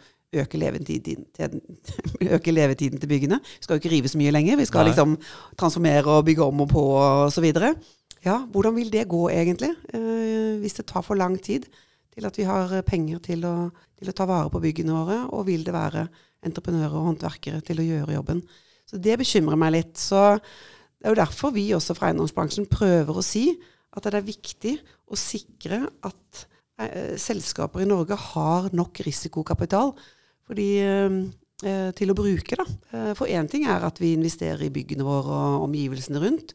øke 0.42 0.59
levetiden 0.61 1.27
til, 1.35 1.61
øke 2.37 2.55
levetiden 2.55 3.01
til 3.01 3.11
byggene. 3.11 3.40
Vi 3.42 3.66
skal 3.66 3.77
jo 3.77 3.83
ikke 3.83 3.92
rive 3.94 4.12
så 4.12 4.20
mye 4.20 4.35
lenger. 4.35 4.59
Vi 4.61 4.68
skal 4.68 4.85
Nei. 4.85 4.92
liksom 4.92 5.16
transformere 5.61 6.18
og 6.18 6.25
bygge 6.29 6.44
om 6.44 6.64
og 6.66 6.68
på 6.73 6.85
og 6.99 7.33
så 7.33 7.44
videre. 7.44 7.75
Ja, 8.25 8.40
hvordan 8.51 8.77
vil 8.77 8.92
det 8.92 9.09
gå 9.09 9.29
egentlig? 9.29 9.73
Eh, 9.92 10.61
hvis 10.62 10.79
det 10.79 10.87
tar 10.88 11.05
for 11.05 11.18
lang 11.18 11.37
tid 11.42 11.66
til 12.14 12.27
at 12.27 12.38
vi 12.38 12.47
har 12.49 12.70
penger 12.87 13.18
til 13.25 13.44
å, 13.44 13.57
til 13.99 14.09
å 14.11 14.14
ta 14.16 14.27
vare 14.29 14.53
på 14.53 14.62
byggene 14.62 14.94
våre, 14.94 15.18
og 15.35 15.47
vil 15.49 15.64
det 15.66 15.75
være 15.75 16.07
entreprenører 16.44 16.94
og 16.94 17.11
håndverkere 17.11 17.61
til 17.64 17.81
å 17.81 17.87
gjøre 17.88 18.16
jobben. 18.16 18.40
Så 18.88 19.01
det 19.03 19.18
bekymrer 19.20 19.59
meg 19.61 19.75
litt. 19.75 19.94
Så 20.01 20.20
det 20.38 21.09
er 21.09 21.14
jo 21.14 21.20
derfor 21.20 21.55
vi 21.55 21.66
også 21.77 21.97
fra 21.97 22.11
eiendomsbransjen 22.11 22.68
prøver 22.70 23.18
å 23.18 23.25
si 23.25 23.49
at 23.94 24.07
det 24.09 24.18
er 24.18 24.27
viktig 24.27 24.75
å 25.12 25.18
sikre 25.18 25.83
at 26.07 26.44
eh, 26.81 27.14
selskaper 27.20 27.85
i 27.85 27.88
Norge 27.88 28.18
har 28.31 28.70
nok 28.75 29.03
risikokapital 29.07 29.92
fordi, 30.48 30.68
eh, 30.80 31.90
til 31.96 32.12
å 32.12 32.16
bruke. 32.18 32.57
Da. 32.57 32.64
Eh, 32.92 33.14
for 33.14 33.26
én 33.26 33.48
ting 33.50 33.66
er 33.66 33.85
at 33.87 33.98
vi 33.98 34.14
investerer 34.16 34.62
i 34.66 34.70
byggene 34.70 35.07
våre 35.07 35.33
og 35.59 35.68
omgivelsene 35.68 36.20
rundt. 36.22 36.54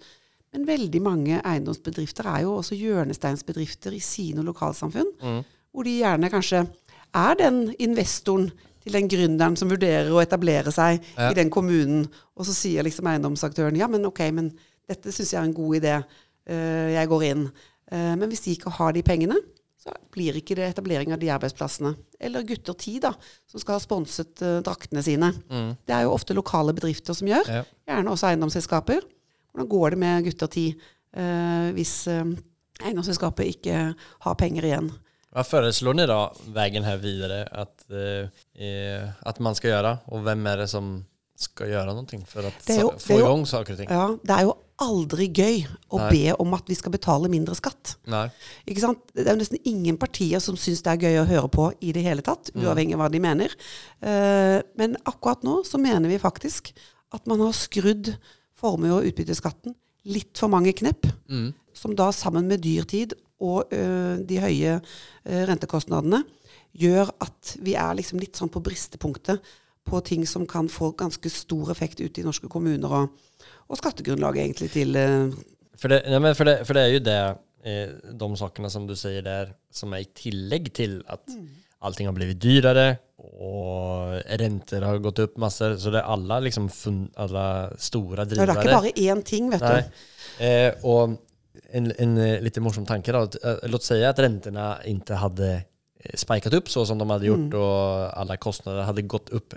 Men 0.54 0.66
veldig 0.66 1.02
mange 1.02 1.42
eiendomsbedrifter 1.46 2.26
er 2.26 2.42
jo 2.48 2.56
også 2.58 2.78
hjørnesteinsbedrifter 2.80 3.94
i 3.94 4.00
sine 4.02 4.42
lokalsamfunn. 4.44 5.12
Hvor 5.72 5.86
de 5.86 6.00
gjerne 6.02 6.30
kanskje 6.34 6.64
er 7.14 7.36
den 7.38 7.76
investoren 7.78 8.50
til 8.82 8.96
den 8.96 9.10
gründeren 9.12 9.58
som 9.60 9.70
vurderer 9.70 10.10
å 10.10 10.22
etablere 10.24 10.72
seg 10.74 11.04
Ja. 11.18 11.30
i 11.30 11.36
den 11.38 11.50
kommunen. 11.50 12.08
Og 12.36 12.46
så 12.46 12.54
sier 12.54 12.84
liksom 12.84 13.06
eiendomsaktøren 13.06 13.78
ja, 13.78 13.88
men 13.88 14.06
ok, 14.06 14.32
men 14.32 14.52
dette 14.90 15.12
syns 15.12 15.34
jeg 15.34 15.40
er 15.42 15.46
en 15.46 15.54
god 15.54 15.76
idé. 15.82 16.04
Uh, 16.50 16.90
jeg 16.96 17.08
går 17.08 17.24
inn. 17.28 17.52
Uh, 17.92 18.16
men 18.18 18.30
hvis 18.30 18.42
de 18.42 18.56
ikke 18.56 18.72
har 18.72 18.92
de 18.94 19.04
pengene, 19.04 19.36
så 19.80 19.94
blir 20.12 20.36
ikke 20.36 20.58
det 20.60 20.68
etablering 20.74 21.14
av 21.16 21.22
de 21.22 21.32
arbeidsplassene. 21.32 21.94
Eller 22.20 22.44
Gutter 22.48 22.76
10, 22.76 23.00
da, 23.06 23.14
som 23.48 23.64
skal 23.64 23.78
ha 23.78 23.84
sponset 23.84 24.44
uh, 24.44 24.58
draktene 24.66 25.04
sine. 25.06 25.32
Det 25.88 25.96
er 25.96 26.04
jo 26.04 26.16
ofte 26.16 26.36
lokale 26.36 26.76
bedrifter 26.76 27.16
som 27.16 27.30
gjør. 27.32 27.52
Ja. 27.60 27.66
Gjerne 27.88 28.12
også 28.12 28.32
eiendomsselskaper. 28.32 29.08
Hvordan 29.54 29.72
går 29.72 29.96
det 29.96 30.02
med 30.04 30.28
Gutter 30.28 30.52
10 30.52 30.66
uh, 30.76 31.70
hvis 31.78 31.94
uh, 32.12 32.26
eiendomsselskapet 32.84 33.56
ikke 33.56 33.86
har 33.96 34.42
penger 34.42 34.68
igjen? 34.68 34.92
Hva 35.30 35.44
foreslår 35.46 35.98
ni 35.98 36.06
da 36.10 36.24
veien 36.56 36.86
her 36.88 36.98
videre 37.02 37.44
at, 37.46 37.84
eh, 37.94 38.30
eh, 38.58 39.42
man 39.46 39.58
skal 39.58 39.76
gjøre, 39.76 39.92
og 40.10 40.24
hvem 40.26 40.48
er 40.50 40.64
det 40.64 40.70
som 40.72 40.88
skal 41.38 41.70
gjøre 41.70 41.94
noe 41.94 42.24
for 42.28 42.44
det 42.44 42.54
få 42.66 43.20
i 43.20 43.22
gang 43.22 43.46
saker 43.46 43.76
og 43.76 43.80
ting? 43.80 43.92
Ja, 43.94 44.08
Det 44.18 44.36
er 44.36 44.48
jo 44.48 44.56
aldri 44.82 45.28
gøy 45.36 45.64
å 45.92 46.00
Nei. 46.00 46.10
be 46.12 46.36
om 46.40 46.54
at 46.56 46.70
vi 46.70 46.76
skal 46.78 46.94
betale 46.94 47.30
mindre 47.32 47.56
skatt. 47.58 47.98
Nei. 48.10 48.26
Ikke 48.70 48.84
sant? 48.84 49.02
Det 49.14 49.26
er 49.28 49.34
jo 49.36 49.42
nesten 49.42 49.62
ingen 49.68 49.98
partier 50.00 50.40
som 50.44 50.58
syns 50.60 50.82
det 50.86 50.94
er 50.94 51.04
gøy 51.08 51.20
å 51.22 51.28
høre 51.30 51.50
på 51.52 51.68
i 51.84 51.92
det 51.96 52.04
hele 52.06 52.24
tatt, 52.26 52.52
uavhengig 52.56 52.96
av 52.96 53.04
hva 53.04 53.10
de 53.12 53.20
mener. 53.24 53.56
Uh, 54.02 54.60
men 54.80 54.96
akkurat 55.10 55.44
nå 55.44 55.60
så 55.68 55.82
mener 55.82 56.10
vi 56.12 56.20
faktisk 56.22 56.72
at 57.16 57.26
man 57.28 57.42
har 57.44 57.56
skrudd 57.58 58.14
formue- 58.60 58.96
og 59.00 59.08
utbytteskatten 59.10 59.76
litt 60.10 60.38
for 60.40 60.52
mange 60.52 60.74
knepp, 60.74 61.06
Mm. 61.30 61.54
som 61.74 61.94
da 61.96 62.10
sammen 62.12 62.48
med 62.48 62.62
dyrtid 62.64 63.14
og 63.40 63.72
eh, 63.72 64.18
de 64.26 64.40
høye 64.42 64.72
eh, 64.82 65.44
rentekostnadene 65.48 66.24
gjør 66.76 67.12
at 67.22 67.54
vi 67.64 67.76
er 67.76 67.94
liksom 67.96 68.20
litt 68.20 68.36
sånn 68.36 68.50
på 68.52 68.62
bristepunktet 68.64 69.40
på 69.88 70.02
ting 70.04 70.26
som 70.28 70.46
kan 70.50 70.68
få 70.68 70.92
ganske 70.98 71.30
stor 71.32 71.72
effekt 71.72 72.02
ute 72.02 72.20
i 72.22 72.26
norske 72.26 72.50
kommuner, 72.52 72.90
og, 72.92 73.10
og 73.70 73.78
skattegrunnlaget 73.78 74.44
egentlig 74.44 74.70
til 74.74 74.98
for 75.80 75.88
det, 75.88 76.04
nej, 76.10 76.20
men 76.20 76.36
för, 76.36 76.46
det, 76.46 76.66
for 76.68 76.76
det 76.76 76.82
er 76.82 76.94
jo 76.94 77.04
det, 77.06 77.20
eh, 77.64 77.92
de 78.20 78.30
sakene 78.40 78.72
som 78.72 78.88
du 78.88 78.96
sier 79.00 79.24
der, 79.24 79.54
som 79.72 79.94
er 79.96 80.04
i 80.04 80.10
tillegg 80.16 80.74
til 80.76 81.00
at 81.08 81.24
mm. 81.32 81.46
allting 81.88 82.10
har 82.10 82.18
blivit 82.18 82.42
dyrere, 82.44 82.90
og 83.20 84.18
renter 84.40 84.84
har 84.84 85.00
gått 85.04 85.22
opp 85.24 85.38
masse, 85.40 85.72
Så 85.80 85.92
det 85.92 86.02
er 86.02 86.12
alle, 86.12 86.42
liksom, 86.48 86.70
fun, 86.72 87.06
alle 87.16 87.46
store 87.80 88.26
drivere. 88.26 88.46
Ja, 88.48 88.54
Det 88.54 88.58
er 88.58 88.64
ikke 88.64 88.82
bare 88.82 89.16
én 89.16 89.24
ting, 89.24 89.50
vet 89.52 89.64
Nei. 89.64 89.82
du. 89.82 90.44
Eh, 90.44 90.72
og 90.84 91.18
en, 91.76 91.92
en 92.00 92.20
litt 92.44 92.60
morsom 92.64 92.86
tanke 92.88 93.12
da. 93.12 93.26
eh, 93.44 93.68
Låt 93.72 93.84
oss 93.84 93.92
si 93.92 94.04
at 94.04 94.20
inte 94.20 94.52
ikke 94.88 95.20
hadde 95.20 95.52
spikat 96.16 96.56
opp 96.56 96.70
så 96.72 96.86
som 96.88 97.00
de 97.00 97.08
hadde 97.10 97.28
gjort 97.28 97.56
og 97.60 98.12
alle 98.16 98.38
kostnader 98.40 98.88
hadde 98.88 99.04
gått 99.04 99.34
opp. 99.36 99.56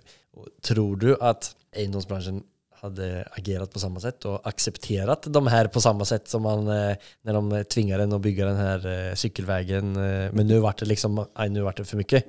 Tror 0.62 0.96
du 0.98 1.12
at 1.20 1.52
egendomsbranschen 1.70 2.42
hade 2.82 3.28
agerat 3.30 3.72
på 3.72 3.78
samma 3.78 4.00
sätt 4.00 4.24
och 4.24 4.46
accepterat 4.46 5.22
de 5.26 5.46
här 5.46 5.66
på 5.66 5.80
samma 5.80 6.04
sätt 6.04 6.28
som 6.28 6.42
man 6.42 6.68
eh, 6.68 6.96
när 7.22 7.32
de 7.32 7.64
tvingade 7.64 8.02
en 8.02 8.12
att 8.12 8.20
bygga 8.20 8.46
den 8.46 8.56
här 8.56 9.08
eh, 9.08 9.14
cykelvägen. 9.14 9.96
Eh, 9.96 10.32
men 10.32 10.46
nu 10.46 10.58
vart 10.58 10.78
det 10.78 10.86
liksom, 10.86 11.26
aj, 11.34 11.48
nu 11.48 11.60
vart 11.60 11.76
det 11.76 11.84
för 11.84 11.96
mycket. 11.96 12.26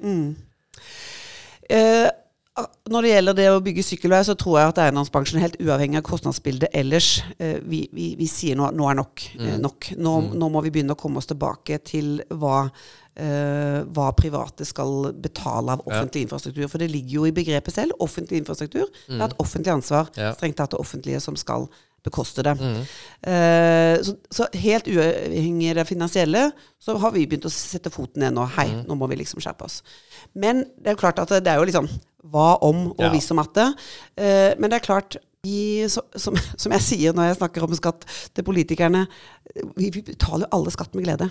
Eh, 1.70 2.10
når 2.54 3.02
det 3.02 3.12
gjelder 3.12 3.38
det 3.38 3.46
å 3.50 3.62
bygge 3.66 3.84
sykkelvei, 3.88 4.20
så 4.28 4.36
tror 4.38 4.60
jeg 4.60 4.70
at 4.70 4.80
eiendomsbransjen, 4.84 5.42
helt 5.42 5.56
uavhengig 5.58 5.98
av 5.98 6.06
kostnadsbildet 6.06 6.76
ellers, 6.78 7.08
eh, 7.42 7.56
vi, 7.66 7.88
vi, 7.96 8.12
vi 8.20 8.28
sier 8.30 8.60
nå, 8.60 8.68
nå 8.78 8.90
er 8.92 9.00
nok. 9.00 9.24
Mm. 9.40 9.56
nok. 9.64 9.88
Nå, 9.98 10.14
nå 10.38 10.50
må 10.54 10.62
vi 10.66 10.74
begynne 10.76 10.94
å 10.94 11.00
komme 11.00 11.18
oss 11.22 11.32
tilbake 11.32 11.80
til 11.88 12.20
hva, 12.30 12.68
uh, 12.70 13.80
hva 13.90 14.12
private 14.20 14.68
skal 14.70 15.10
betale 15.18 15.80
av 15.80 15.82
offentlig 15.88 16.28
infrastruktur. 16.28 16.68
For 16.70 16.84
det 16.84 16.92
ligger 16.94 17.24
jo 17.24 17.26
i 17.32 17.34
begrepet 17.34 17.74
selv. 17.74 17.98
Offentlig 18.06 18.44
infrastruktur. 18.44 18.86
Det 19.08 19.18
er 19.18 19.26
et 19.32 19.42
offentlig 19.42 19.74
ansvar. 19.74 20.14
Ja. 20.20 20.36
Strengt 20.38 20.62
tatt 20.62 20.78
det 20.78 20.84
offentlige 20.84 21.24
som 21.26 21.40
skal 21.40 21.66
bekoste 22.04 22.44
det. 22.46 22.54
Eh, 23.32 23.98
så, 24.04 24.16
så 24.30 24.48
helt 24.60 24.88
uavhengig 24.92 25.70
av 25.72 25.82
det 25.82 25.90
finansielle, 25.90 26.48
så 26.82 27.00
har 27.00 27.14
vi 27.16 27.26
begynt 27.26 27.48
å 27.48 27.54
sette 27.54 27.90
foten 27.94 28.26
ned 28.26 28.36
nå. 28.36 28.46
Hei, 28.58 28.70
nå 28.84 28.98
må 29.00 29.08
vi 29.10 29.24
liksom 29.24 29.42
skjerpe 29.42 29.66
oss. 29.70 29.82
Men 30.36 30.68
det 30.78 30.92
er 30.92 30.98
jo 30.98 31.06
klart 31.06 31.22
at 31.24 31.40
det 31.40 31.50
er 31.50 31.62
jo 31.62 31.70
liksom 31.72 31.88
hva 32.24 32.58
om 32.64 32.88
og 32.94 33.00
Ja. 33.04 33.10
hvis 33.12 33.32
og 33.32 33.38
matte. 33.42 33.70
Eh, 34.18 34.54
men 34.60 34.70
det 34.70 34.80
er 34.82 34.86
klart 34.88 35.18
vi, 35.44 35.88
som, 35.90 36.04
som 36.62 36.72
jeg 36.72 36.82
sier 36.82 37.14
når 37.16 37.32
jeg 37.32 37.40
snakker 37.42 37.64
om 37.66 37.74
skatt 37.76 38.06
til 38.34 38.44
politikerne, 38.48 39.08
vi, 39.76 39.90
vi 39.92 40.02
betaler 40.02 40.48
jo 40.48 40.54
alle 40.60 40.72
skatt 40.72 40.96
med 40.96 41.04
glede. 41.04 41.30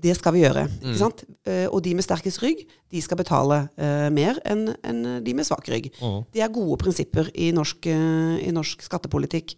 Det 0.00 0.14
skal 0.16 0.32
vi 0.32 0.40
gjøre. 0.40 0.62
ikke 0.80 0.96
sant? 0.96 1.24
Eh, 1.44 1.66
og 1.68 1.82
de 1.84 1.92
med 1.98 2.04
sterkest 2.06 2.40
rygg, 2.40 2.62
de 2.88 3.00
skal 3.04 3.18
betale 3.20 3.58
eh, 3.76 4.06
mer 4.14 4.38
enn 4.48 4.70
en 4.86 5.00
de 5.26 5.34
med 5.36 5.44
svak 5.44 5.68
rygg. 5.68 5.90
Det 6.32 6.40
er 6.40 6.48
gode 6.54 6.78
prinsipper 6.80 7.28
i 7.34 7.50
norsk, 7.52 7.84
eh, 7.90 8.38
i 8.46 8.50
norsk 8.54 8.80
skattepolitikk. 8.86 9.52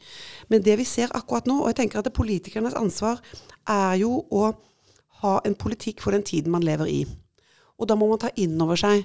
Men 0.50 0.64
det 0.66 0.74
vi 0.80 0.84
ser 0.88 1.12
akkurat 1.14 1.46
nå, 1.46 1.60
og 1.62 1.70
jeg 1.70 1.78
tenker 1.84 2.00
at 2.02 2.08
det 2.08 2.16
politikernes 2.16 2.74
ansvar 2.74 3.20
er 3.70 4.00
jo 4.02 4.24
å 4.34 4.48
ha 5.22 5.36
en 5.46 5.54
politikk 5.54 6.00
for 6.02 6.10
den 6.16 6.24
tiden 6.26 6.50
man 6.50 6.66
lever 6.66 6.90
i. 6.90 7.06
Og 7.78 7.86
da 7.86 7.94
må 7.94 8.08
man 8.10 8.18
ta 8.18 8.32
inn 8.34 8.58
over 8.64 8.74
seg 8.80 9.04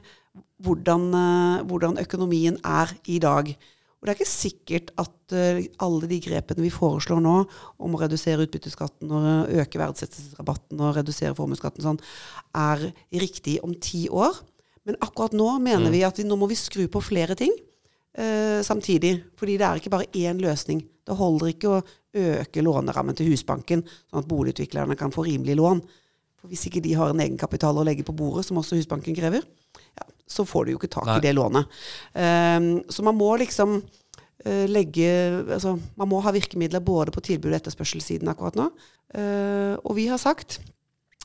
hvordan, 0.64 1.10
eh, 1.14 1.66
hvordan 1.70 2.00
økonomien 2.02 2.58
er 2.64 2.94
i 3.06 3.20
dag. 3.24 3.52
Og 3.98 4.06
det 4.06 4.12
er 4.12 4.18
ikke 4.20 4.30
sikkert 4.30 4.92
at 5.02 5.34
eh, 5.34 5.64
alle 5.82 6.10
de 6.10 6.20
grepene 6.22 6.62
vi 6.62 6.74
foreslår 6.74 7.22
nå, 7.24 7.38
om 7.82 7.96
å 7.96 8.02
redusere 8.04 8.46
utbytteskatten 8.46 9.10
og 9.10 9.26
eh, 9.26 9.64
øke 9.64 9.82
verdsettelsesrabatten 9.82 10.84
og 10.84 11.00
redusere 11.00 11.38
formuesskatten 11.38 11.86
sånn, 11.86 12.02
er 12.54 12.92
riktig 13.18 13.58
om 13.66 13.74
ti 13.82 14.06
år. 14.14 14.38
Men 14.88 15.00
akkurat 15.04 15.34
nå 15.36 15.50
mener 15.64 15.92
vi 15.92 16.04
at 16.06 16.22
vi, 16.22 16.28
nå 16.30 16.38
må 16.40 16.48
vi 16.48 16.60
skru 16.60 16.86
på 16.92 17.02
flere 17.04 17.36
ting 17.38 17.52
eh, 17.52 18.62
samtidig. 18.66 19.16
Fordi 19.40 19.58
det 19.58 19.66
er 19.68 19.82
ikke 19.82 19.94
bare 19.98 20.12
én 20.14 20.40
løsning. 20.46 20.84
Det 21.08 21.18
holder 21.18 21.52
ikke 21.52 21.74
å 21.74 21.82
øke 22.18 22.64
lånerammen 22.64 23.18
til 23.18 23.32
Husbanken, 23.32 23.84
sånn 24.10 24.24
at 24.24 24.30
boligutviklerne 24.30 24.98
kan 25.00 25.14
få 25.14 25.26
rimelig 25.28 25.58
lån. 25.60 25.82
For 26.38 26.52
hvis 26.52 26.68
ikke 26.70 26.84
de 26.86 26.94
har 26.98 27.12
en 27.12 27.24
egenkapital 27.24 27.82
å 27.82 27.86
legge 27.88 28.06
på 28.06 28.16
bordet, 28.18 28.46
som 28.48 28.62
også 28.62 28.78
Husbanken 28.78 29.18
krever, 29.18 29.46
ja, 29.98 30.07
så 30.28 30.46
får 30.48 30.66
du 30.66 30.74
jo 30.74 30.82
ikke 30.82 30.92
tak 30.92 31.08
Nei. 31.08 31.18
i 31.20 31.24
det 31.24 31.34
lånet. 31.38 31.80
Ehm, 32.20 32.72
så 32.92 33.06
man 33.08 33.16
må 33.16 33.30
liksom 33.40 33.78
uh, 33.80 34.66
legge 34.68 35.08
altså, 35.56 35.78
Man 35.96 36.10
må 36.12 36.20
ha 36.26 36.34
virkemidler 36.36 36.84
både 36.84 37.14
på 37.16 37.24
tilbud- 37.24 37.54
og 37.54 37.60
etterspørselssiden 37.62 38.28
akkurat 38.32 38.60
nå. 38.60 38.68
Uh, 39.16 39.80
og 39.88 39.96
vi 39.96 40.10
har 40.12 40.20
sagt 40.20 40.60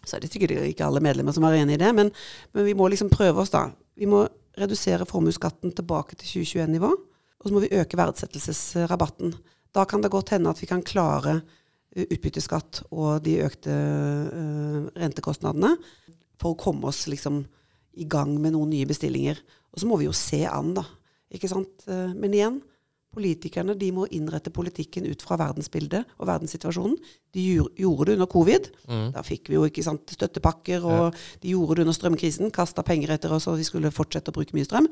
så 0.02 0.16
er 0.16 0.24
det 0.24 0.32
sikkert 0.32 0.54
ikke 0.66 0.86
alle 0.86 1.02
medlemmer 1.04 1.34
som 1.34 1.44
er 1.46 1.60
enig 1.60 1.76
i 1.76 1.82
det, 1.82 1.92
men, 1.94 2.10
men 2.54 2.66
vi 2.66 2.74
må 2.74 2.88
liksom 2.90 3.10
prøve 3.12 3.44
oss, 3.44 3.52
da. 3.54 3.68
Vi 3.98 4.08
må 4.10 4.24
redusere 4.58 5.06
formuesskatten 5.08 5.72
tilbake 5.76 6.18
til 6.18 6.42
2021-nivå, 6.42 6.90
og 6.90 7.46
så 7.46 7.54
må 7.54 7.62
vi 7.62 7.72
øke 7.78 7.98
verdsettelsesrabatten. 8.00 9.34
Da 9.72 9.86
kan 9.88 10.02
det 10.02 10.12
godt 10.12 10.34
hende 10.34 10.50
at 10.50 10.60
vi 10.60 10.68
kan 10.68 10.82
klare 10.84 11.38
eh, 11.94 12.04
utbytteskatt 12.08 12.82
og 12.90 13.22
de 13.24 13.38
økte 13.46 13.72
uh, 13.72 14.90
rentekostnadene 14.98 15.76
for 16.40 16.52
å 16.52 16.60
komme 16.60 16.90
oss 16.90 17.06
liksom 17.08 17.44
i 17.94 18.04
gang 18.08 18.34
med 18.40 18.54
noen 18.54 18.70
nye 18.72 18.86
bestillinger. 18.88 19.40
Og 19.72 19.80
så 19.82 19.88
må 19.88 19.98
vi 20.00 20.06
jo 20.08 20.12
se 20.16 20.42
an, 20.48 20.74
da. 20.76 20.84
Ikke 21.32 21.48
sant? 21.48 21.86
Eh, 21.88 22.12
Men 22.14 22.34
igjen, 22.36 22.60
politikerne 23.12 23.74
de 23.78 23.90
må 23.92 24.06
innrette 24.10 24.50
politikken 24.54 25.04
ut 25.06 25.22
fra 25.22 25.36
verdensbildet 25.36 26.04
og 26.18 26.26
verdenssituasjonen. 26.28 26.96
De 27.32 27.42
gjorde- 27.76 28.06
det 28.06 28.14
under 28.18 28.26
covid. 28.28 28.66
Da 29.14 29.22
fikk 29.24 29.48
vi 29.48 29.54
jo 29.56 29.64
ikke 29.64 29.82
sant, 29.84 30.02
støttepakker, 30.12 30.84
og 30.84 31.14
de 31.40 31.48
gjorde 31.54 31.76
det 31.76 31.86
under 31.86 31.96
strømkrisen. 31.96 32.50
Kasta 32.52 32.82
penger 32.82 33.10
etter 33.14 33.32
oss, 33.32 33.46
og 33.48 33.56
vi 33.56 33.64
skulle 33.64 33.90
fortsette 33.90 34.28
å 34.28 34.36
bruke 34.36 34.52
mye 34.56 34.64
strøm. 34.68 34.88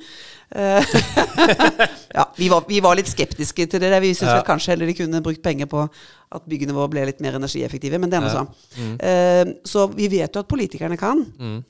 Eh, 0.53 0.85
ja, 2.19 2.25
vi 2.37 2.49
var, 2.49 2.65
vi 2.69 2.81
var 2.81 2.97
litt 2.97 3.11
skeptiske 3.11 3.67
til 3.71 3.81
det. 3.83 3.93
Vi 4.03 4.13
syntes 4.15 4.39
Ja. 4.41 4.45
kanskje 4.47 4.73
heller 4.75 4.87
de 4.87 4.95
kunne 4.95 5.23
brukt 5.23 5.43
penger 5.43 5.67
på 5.67 5.83
at 6.33 6.47
byggene 6.49 6.73
våre 6.77 6.89
ble 6.93 7.05
litt 7.07 7.21
mer 7.21 7.37
energieffektive, 7.41 7.99
men 8.01 8.09
det 8.11 8.19
er 8.21 8.25
nå 8.25 8.33
Ja. 8.33 8.45
så. 8.45 8.47
Uh, 9.01 9.53
så 9.65 9.87
vi 9.95 10.09
vet 10.09 10.33
jo 10.35 10.41
at 10.41 10.49
politikerne 10.49 10.97
kan, 10.99 11.21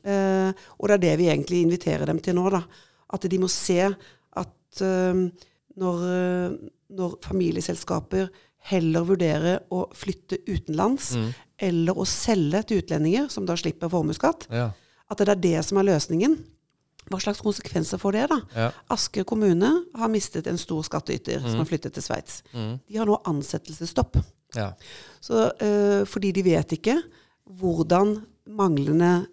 eh, 0.04 0.52
og 0.78 0.88
det 0.88 0.94
er 0.94 1.04
det 1.08 1.18
vi 1.18 1.28
egentlig 1.30 1.62
inviterer 1.66 2.06
dem 2.06 2.18
til 2.20 2.34
nå. 2.34 2.50
da. 2.50 2.62
At 3.12 3.22
de 3.28 3.38
må 3.38 3.48
se 3.50 3.80
at 3.82 4.82
når, 5.76 6.04
eh, 6.11 6.56
når 6.90 7.18
familieselskaper 7.22 8.28
heller 8.70 9.04
vurderer 9.09 9.61
å 9.72 9.87
flytte 9.96 10.38
utenlands, 10.46 11.14
eller 11.59 11.94
å 11.96 12.04
selge 12.09 12.62
til 12.68 12.83
utlendinger, 12.83 13.30
som 13.30 13.46
da 13.46 13.54
slipper 13.56 13.88
formuesskatt, 13.88 14.46
Ja. 14.50 14.70
at 15.11 15.18
det 15.18 15.28
er 15.28 15.35
det 15.37 15.64
som 15.64 15.78
er 15.78 15.85
løsningen. 15.85 16.38
Hva 17.11 17.18
slags 17.18 17.40
konsekvenser 17.40 17.98
får 17.98 18.12
det, 18.12 18.28
da? 18.28 18.40
Ja. 18.54 18.70
Asker 18.90 19.24
kommune 19.24 19.85
har 19.96 20.09
mistet 20.09 20.46
en 20.46 20.59
stor 20.59 20.83
skattyter 20.83 21.40
som 21.40 21.56
har 21.59 21.64
flyttet 21.64 21.92
til 21.94 22.02
Sveits. 22.02 22.42
De 22.52 22.96
har 22.96 23.06
nå 23.06 23.16
ansettelsesstopp. 23.24 24.16
Ja. 24.54 24.72
Så, 25.20 25.50
eh, 25.61 26.04
fordi 26.04 26.33
de 26.33 26.42
vet 26.42 26.68
ikke 26.68 27.02
hvordan 27.59 28.24
manglende 28.48 29.26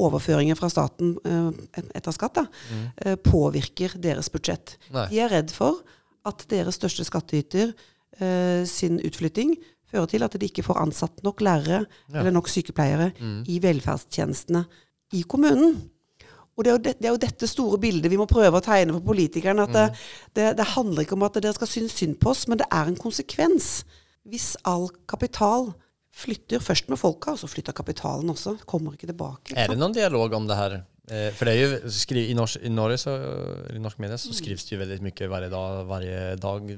overføringer 0.00 0.56
fra 0.58 0.70
staten 0.72 1.14
eh, 1.28 1.82
etter 1.96 2.14
skatt 2.16 2.38
da, 2.40 2.46
mm. 2.48 3.20
påvirker 3.26 3.98
deres 4.00 4.30
budsjett. 4.32 4.78
Nei. 4.94 5.08
De 5.12 5.20
er 5.24 5.32
redd 5.32 5.52
for 5.54 5.82
at 6.28 6.46
deres 6.50 6.78
største 6.80 7.04
skattyter 7.06 7.74
eh, 8.20 8.62
sin 8.68 9.00
utflytting 9.04 9.56
fører 9.90 10.10
til 10.10 10.26
at 10.26 10.36
de 10.40 10.48
ikke 10.48 10.64
får 10.66 10.80
ansatt 10.82 11.24
nok 11.26 11.44
lærere 11.44 11.84
eller 12.12 12.32
nok 12.34 12.48
sykepleiere 12.50 13.12
i 13.50 13.60
velferdstjenestene 13.62 14.64
i 15.14 15.22
kommunen. 15.28 15.76
Og 16.54 16.64
det 16.64 16.70
er, 16.70 16.74
jo 16.74 16.82
det, 16.82 16.92
det 17.00 17.08
er, 17.08 17.14
jo 17.14 17.22
dette 17.22 17.46
store 17.50 17.78
bildet 17.82 18.10
vi 18.12 18.18
må 18.18 18.28
prøve 18.30 18.60
å 18.60 18.64
tegne 18.64 18.94
for 18.94 19.06
politikerne. 19.08 19.66
At 19.66 19.74
det, 19.74 19.86
det, 20.38 20.50
det, 20.60 20.66
handler 20.76 21.02
ikke 21.02 21.16
om 21.16 21.26
at 21.26 21.38
dere 21.42 21.54
skal 21.56 21.70
synes 21.70 21.96
synd 21.98 22.20
på 22.22 22.30
oss, 22.30 22.44
men 22.50 22.60
det 22.60 22.68
er 22.70 22.90
en 22.90 22.98
konsekvens. 22.98 23.82
Hvis 24.22 24.52
all 24.62 24.86
kapital 25.10 25.72
flytter 26.14 26.62
først 26.62 26.90
med 26.92 27.00
folka, 27.00 27.34
og 27.34 27.40
så 27.40 27.50
flytter 27.50 27.76
kapitalen 27.76 28.30
også. 28.30 28.56
Kommer 28.70 28.94
ikke 28.94 29.10
tilbake. 29.10 29.52
Ikke 29.52 29.64
er 29.64 29.72
det 29.72 29.80
noen 29.80 29.96
dialog 29.96 30.36
om 30.38 30.46
det 30.48 30.58
her? 30.58 30.76
Eh, 31.10 31.30
for 31.36 31.48
det 31.48 31.54
er 31.54 31.62
jo, 31.64 31.94
skri, 31.94 32.28
i, 32.30 32.36
norsk, 32.38 32.62
i, 32.64 32.72
Norge 32.72 33.00
så, 33.02 33.16
i 33.74 33.82
norsk 33.82 34.00
media 34.00 34.18
så 34.20 34.32
skrives 34.36 34.64
det 34.64 34.76
jo 34.76 34.82
veldig 34.84 35.02
mye 35.04 35.32
hver 35.32 35.48
dag, 35.52 35.82
hver 35.90 36.06
dag 36.40 36.70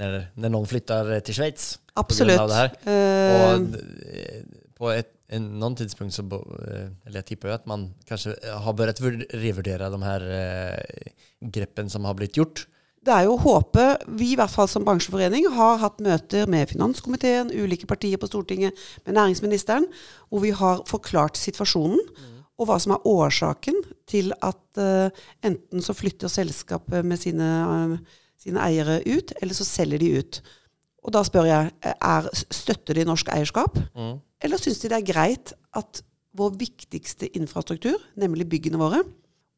når, 0.00 0.18
når, 0.34 0.52
noen 0.56 0.68
flytter 0.68 1.14
til 1.24 1.38
Sveits. 1.38 1.70
Absolutt. 2.00 2.76
Uh, 2.84 3.56
og 3.56 3.72
på 4.80 4.92
et 4.94 5.16
en, 5.34 5.46
noen 5.60 5.76
tidspunkt 5.78 6.14
så 6.14 6.24
eh, 6.26 6.90
Eller 7.06 7.20
jeg 7.20 7.28
tipper 7.32 7.52
jo 7.52 7.56
at 7.58 7.68
man 7.70 7.90
kanskje 8.08 8.34
har 8.42 8.76
bør 8.76 8.92
revurdere 9.38 9.90
de 9.92 10.02
her 10.02 10.26
eh, 10.34 11.14
greppene 11.54 11.92
som 11.92 12.06
har 12.08 12.16
blitt 12.18 12.38
gjort. 12.38 12.64
Det 13.00 13.12
er 13.14 13.24
jo 13.24 13.36
å 13.36 13.40
håpe 13.40 13.84
Vi 14.20 14.34
i 14.34 14.36
hvert 14.38 14.52
fall 14.52 14.68
som 14.68 14.84
bransjeforening 14.84 15.46
har 15.54 15.80
hatt 15.80 16.02
møter 16.04 16.48
med 16.50 16.68
finanskomiteen, 16.68 17.48
ulike 17.48 17.88
partier 17.88 18.20
på 18.20 18.28
Stortinget, 18.28 18.76
med 19.06 19.16
næringsministeren, 19.16 19.88
hvor 20.28 20.44
vi 20.44 20.52
har 20.56 20.84
forklart 20.88 21.40
situasjonen. 21.40 22.00
Mm. 22.00 22.36
Og 22.60 22.68
hva 22.68 22.76
som 22.82 22.92
er 22.92 23.06
årsaken 23.08 23.78
til 24.10 24.34
at 24.44 24.80
uh, 24.82 25.08
enten 25.46 25.80
så 25.80 25.96
flytter 25.96 26.28
selskapet 26.28 27.06
med 27.08 27.22
sine, 27.22 27.48
uh, 27.64 28.20
sine 28.40 28.60
eiere 28.66 28.98
ut, 29.08 29.32
eller 29.40 29.56
så 29.56 29.64
selger 29.64 30.04
de 30.04 30.12
ut. 30.20 30.42
Og 31.00 31.16
da 31.16 31.24
spør 31.24 31.48
jeg 31.48 31.72
er, 31.96 32.30
støtter 32.52 33.00
de 33.00 33.08
norsk 33.08 33.32
eierskap, 33.32 33.80
mm. 33.96 34.14
eller 34.44 34.60
syns 34.60 34.84
de 34.84 34.92
det 34.92 35.00
er 35.00 35.08
greit 35.08 35.54
at 35.72 36.04
vår 36.36 36.52
viktigste 36.60 37.32
infrastruktur, 37.32 37.96
nemlig 38.20 38.50
byggene 38.52 38.80
våre, 38.80 39.00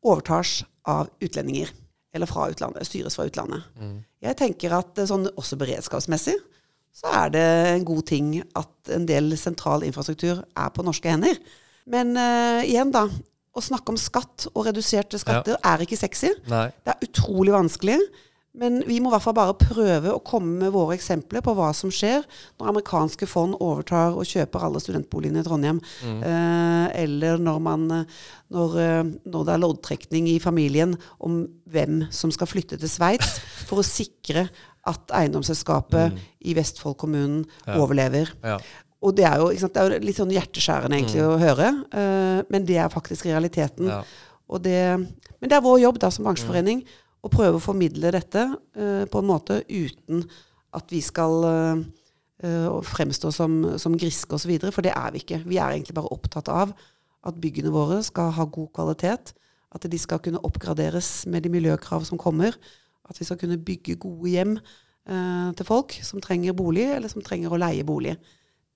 overtas 0.07 0.61
av 0.87 1.11
utlendinger. 1.23 1.75
Eller 2.13 2.29
fra 2.29 2.49
utlandet, 2.53 2.87
styres 2.87 3.17
fra 3.17 3.27
utlandet. 3.29 3.65
Mm. 3.81 4.01
Jeg 4.23 4.39
tenker 4.39 4.75
at 4.77 4.99
eh, 5.01 5.09
sånn 5.09 5.31
også 5.33 5.59
beredskapsmessig 5.61 6.37
så 6.93 7.09
er 7.23 7.31
det 7.33 7.43
en 7.73 7.85
god 7.89 8.03
ting 8.11 8.33
at 8.59 8.91
en 8.93 9.07
del 9.09 9.33
sentral 9.41 9.85
infrastruktur 9.87 10.43
er 10.45 10.73
på 10.77 10.85
norske 10.85 11.09
hender. 11.09 11.39
Men 11.89 12.13
uh, 12.21 12.61
igjen, 12.67 12.93
da. 12.95 13.07
Å 13.53 13.61
snakke 13.61 13.93
om 13.93 13.99
skatt 14.01 14.47
og 14.53 14.65
reduserte 14.65 15.19
skatter 15.21 15.59
ja. 15.59 15.61
er 15.73 15.83
ikke 15.85 15.99
sexy. 16.01 16.31
Nei. 16.49 16.67
Det 16.85 16.95
er 16.95 17.09
utrolig 17.09 17.53
vanskelig. 17.53 17.99
Men 18.53 18.83
vi 18.85 18.99
må 19.01 19.09
i 19.09 19.13
hvert 19.15 19.25
fall 19.25 19.37
bare 19.37 19.55
prøve 19.57 20.13
å 20.13 20.21
komme 20.25 20.59
med 20.61 20.75
våre 20.75 20.93
eksempler 20.99 21.41
på 21.45 21.55
hva 21.57 21.71
som 21.77 21.89
skjer 21.93 22.21
når 22.61 22.69
amerikanske 22.69 23.25
fond 23.29 23.55
overtar 23.57 24.13
og 24.13 24.29
kjøper 24.29 24.67
alle 24.67 24.83
studentboligene 24.83 25.41
i 25.41 25.47
Trondheim. 25.47 25.79
Mm. 26.05 26.19
Eh, 26.29 26.89
eller 27.01 27.41
når, 27.41 27.63
man, 27.65 27.87
når, 28.53 28.75
eh, 28.83 29.01
når, 29.25 29.47
det 29.49 29.55
er 29.55 29.63
loddtrekning 29.63 30.29
i 30.35 30.37
familien 30.43 30.93
om 31.25 31.47
hvem 31.73 32.03
som 32.13 32.33
skal 32.35 32.51
flytte 32.51 32.77
til 32.77 32.93
Sveits 32.93 33.39
for 33.71 33.81
å 33.81 33.87
sikre 33.89 34.51
at 34.89 35.15
eiendomsselskapet 35.17 36.13
mm. 36.13 36.23
i 36.53 36.57
Vestfold 36.59 36.99
kommunen 37.01 37.47
ja. 37.65 37.79
overlever. 37.79 38.35
Ja. 38.45 38.59
Og 39.03 39.17
det 39.17 39.25
er, 39.31 39.41
jo, 39.41 39.49
det 39.49 39.81
er, 39.81 39.95
jo, 39.97 40.03
litt 40.05 40.19
sånn 40.21 40.35
hjerteskjærende 40.35 40.99
egentlig 40.99 41.23
mm. 41.25 41.31
å 41.31 41.41
høre, 41.41 41.71
eh, 41.89 42.43
men 42.53 42.69
det 42.69 42.77
er 42.85 42.93
faktisk 42.93 43.31
realiteten. 43.31 43.89
Ja. 43.89 44.05
Det, 44.61 44.81
men 45.41 45.49
det 45.49 45.57
er 45.57 45.65
vår 45.65 45.79
jobb 45.81 46.03
da 46.03 46.13
som 46.13 46.27
bransjeforening. 46.29 46.85
Mm 46.85 46.99
og 47.23 47.31
prøve 47.31 47.59
å 47.59 47.63
formidle 47.63 48.13
dette 48.15 48.47
uh, 48.51 49.05
på 49.07 49.23
en 49.23 49.29
måte 49.29 49.63
uten 49.71 50.25
at 50.75 50.93
vi 50.93 51.03
skal 51.05 51.45
uh, 51.47 52.81
fremstå 52.87 53.31
som, 53.35 53.61
som 53.79 53.95
griske 53.99 54.35
osv., 54.35 54.51
for 54.73 54.83
det 54.83 54.95
er 54.97 55.15
vi 55.15 55.23
ikke. 55.23 55.43
Vi 55.47 55.61
er 55.61 55.77
egentlig 55.77 55.95
bare 55.99 56.11
opptatt 56.15 56.51
av 56.51 56.73
at 57.23 57.39
byggene 57.39 57.71
våre 57.71 58.01
skal 58.03 58.33
ha 58.35 58.47
god 58.51 58.73
kvalitet, 58.75 59.35
at 59.73 59.87
de 59.89 59.99
skal 60.01 60.21
kunne 60.25 60.43
oppgraderes 60.45 61.23
med 61.31 61.45
de 61.47 61.53
miljøkrav 61.53 62.05
som 62.09 62.19
kommer, 62.21 62.57
at 63.09 63.19
vi 63.21 63.27
skal 63.29 63.39
kunne 63.41 63.61
bygge 63.63 63.95
gode 64.03 64.33
hjem 64.33 64.57
eh, 64.59 65.49
til 65.57 65.69
folk 65.69 65.95
som 66.05 66.21
trenger 66.23 66.57
bolig, 66.57 66.89
eller 66.97 67.13
som 67.13 67.23
trenger 67.25 67.55
å 67.55 67.61
leie 67.63 67.87
bolig. 67.87 68.17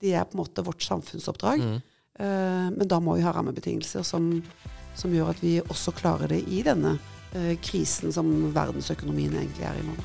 Det 0.00 0.14
er 0.14 0.28
på 0.28 0.36
en 0.36 0.44
måte 0.44 0.64
vårt 0.66 0.86
samfunnsoppdrag. 0.86 1.62
Mm. 1.62 1.78
men 2.16 2.88
da 2.88 2.96
må 2.96 3.18
vi 3.18 3.24
ha 3.26 3.32
rammebetingelser 3.34 4.00
som, 4.00 4.30
som 4.96 5.12
gjør 5.12 5.34
at 5.34 5.42
vi 5.44 5.58
også 5.60 5.92
klarer 5.92 6.30
det 6.32 6.38
i 6.48 6.62
denne 6.64 6.94
eh, 6.96 7.15
krisen 7.64 8.14
som 8.14 8.28
verdensøkonomien 8.54 9.34
egentlig 9.36 9.66
er 9.68 9.80
i 9.80 9.86
nå. 9.86 9.96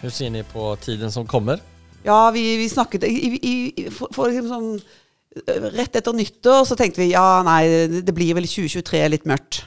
Hvordan 0.00 0.16
ser 0.16 0.32
dere 0.32 0.48
på 0.48 0.70
tiden 0.80 1.12
som 1.12 1.26
kommer? 1.28 1.60
Ja, 2.06 2.30
vi, 2.32 2.44
vi 2.56 2.68
snakket 2.72 3.04
i, 3.04 3.36
i, 3.36 3.88
for, 3.92 4.08
for 4.14 4.32
liksom, 4.32 4.72
Rett 5.46 5.94
etter 5.94 6.16
nyttår 6.16 6.64
så 6.66 6.74
tenkte 6.74 7.04
vi 7.04 7.12
ja, 7.12 7.42
nei, 7.46 7.62
det 8.02 8.14
blir 8.16 8.34
vel 8.34 8.48
2023 8.50 9.02
litt 9.12 9.28
mørkt. 9.30 9.60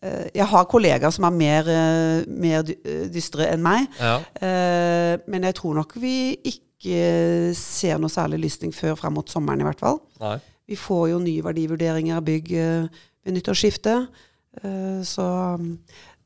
Eh, 0.00 0.30
jeg 0.32 0.46
har 0.48 0.68
kollegaer 0.70 1.12
som 1.12 1.26
er 1.28 1.34
mer, 1.36 1.68
eh, 1.68 2.22
mer 2.24 2.64
dystre 3.12 3.50
enn 3.50 3.60
meg. 3.60 3.84
Ja. 4.00 4.14
Eh, 4.40 5.18
men 5.28 5.44
jeg 5.44 5.58
tror 5.58 5.76
nok 5.76 5.92
vi 6.00 6.38
ikke 6.40 7.52
ser 7.58 8.00
noe 8.00 8.08
særlig 8.08 8.40
lysning 8.46 8.72
før 8.72 8.96
frem 8.96 9.12
mot 9.18 9.28
sommeren, 9.28 9.60
i 9.60 9.68
hvert 9.68 9.82
fall. 9.82 10.00
Nei. 10.22 10.38
Vi 10.70 10.76
får 10.78 11.08
jo 11.10 11.18
nye 11.18 11.42
verdivurderinger 11.42 12.20
av 12.20 12.26
bygg 12.28 12.52
eh, 12.54 13.00
ved 13.26 13.34
nyttårsskiftet. 13.34 14.20
Eh, 14.62 15.00
så 15.06 15.26
um, 15.58 15.72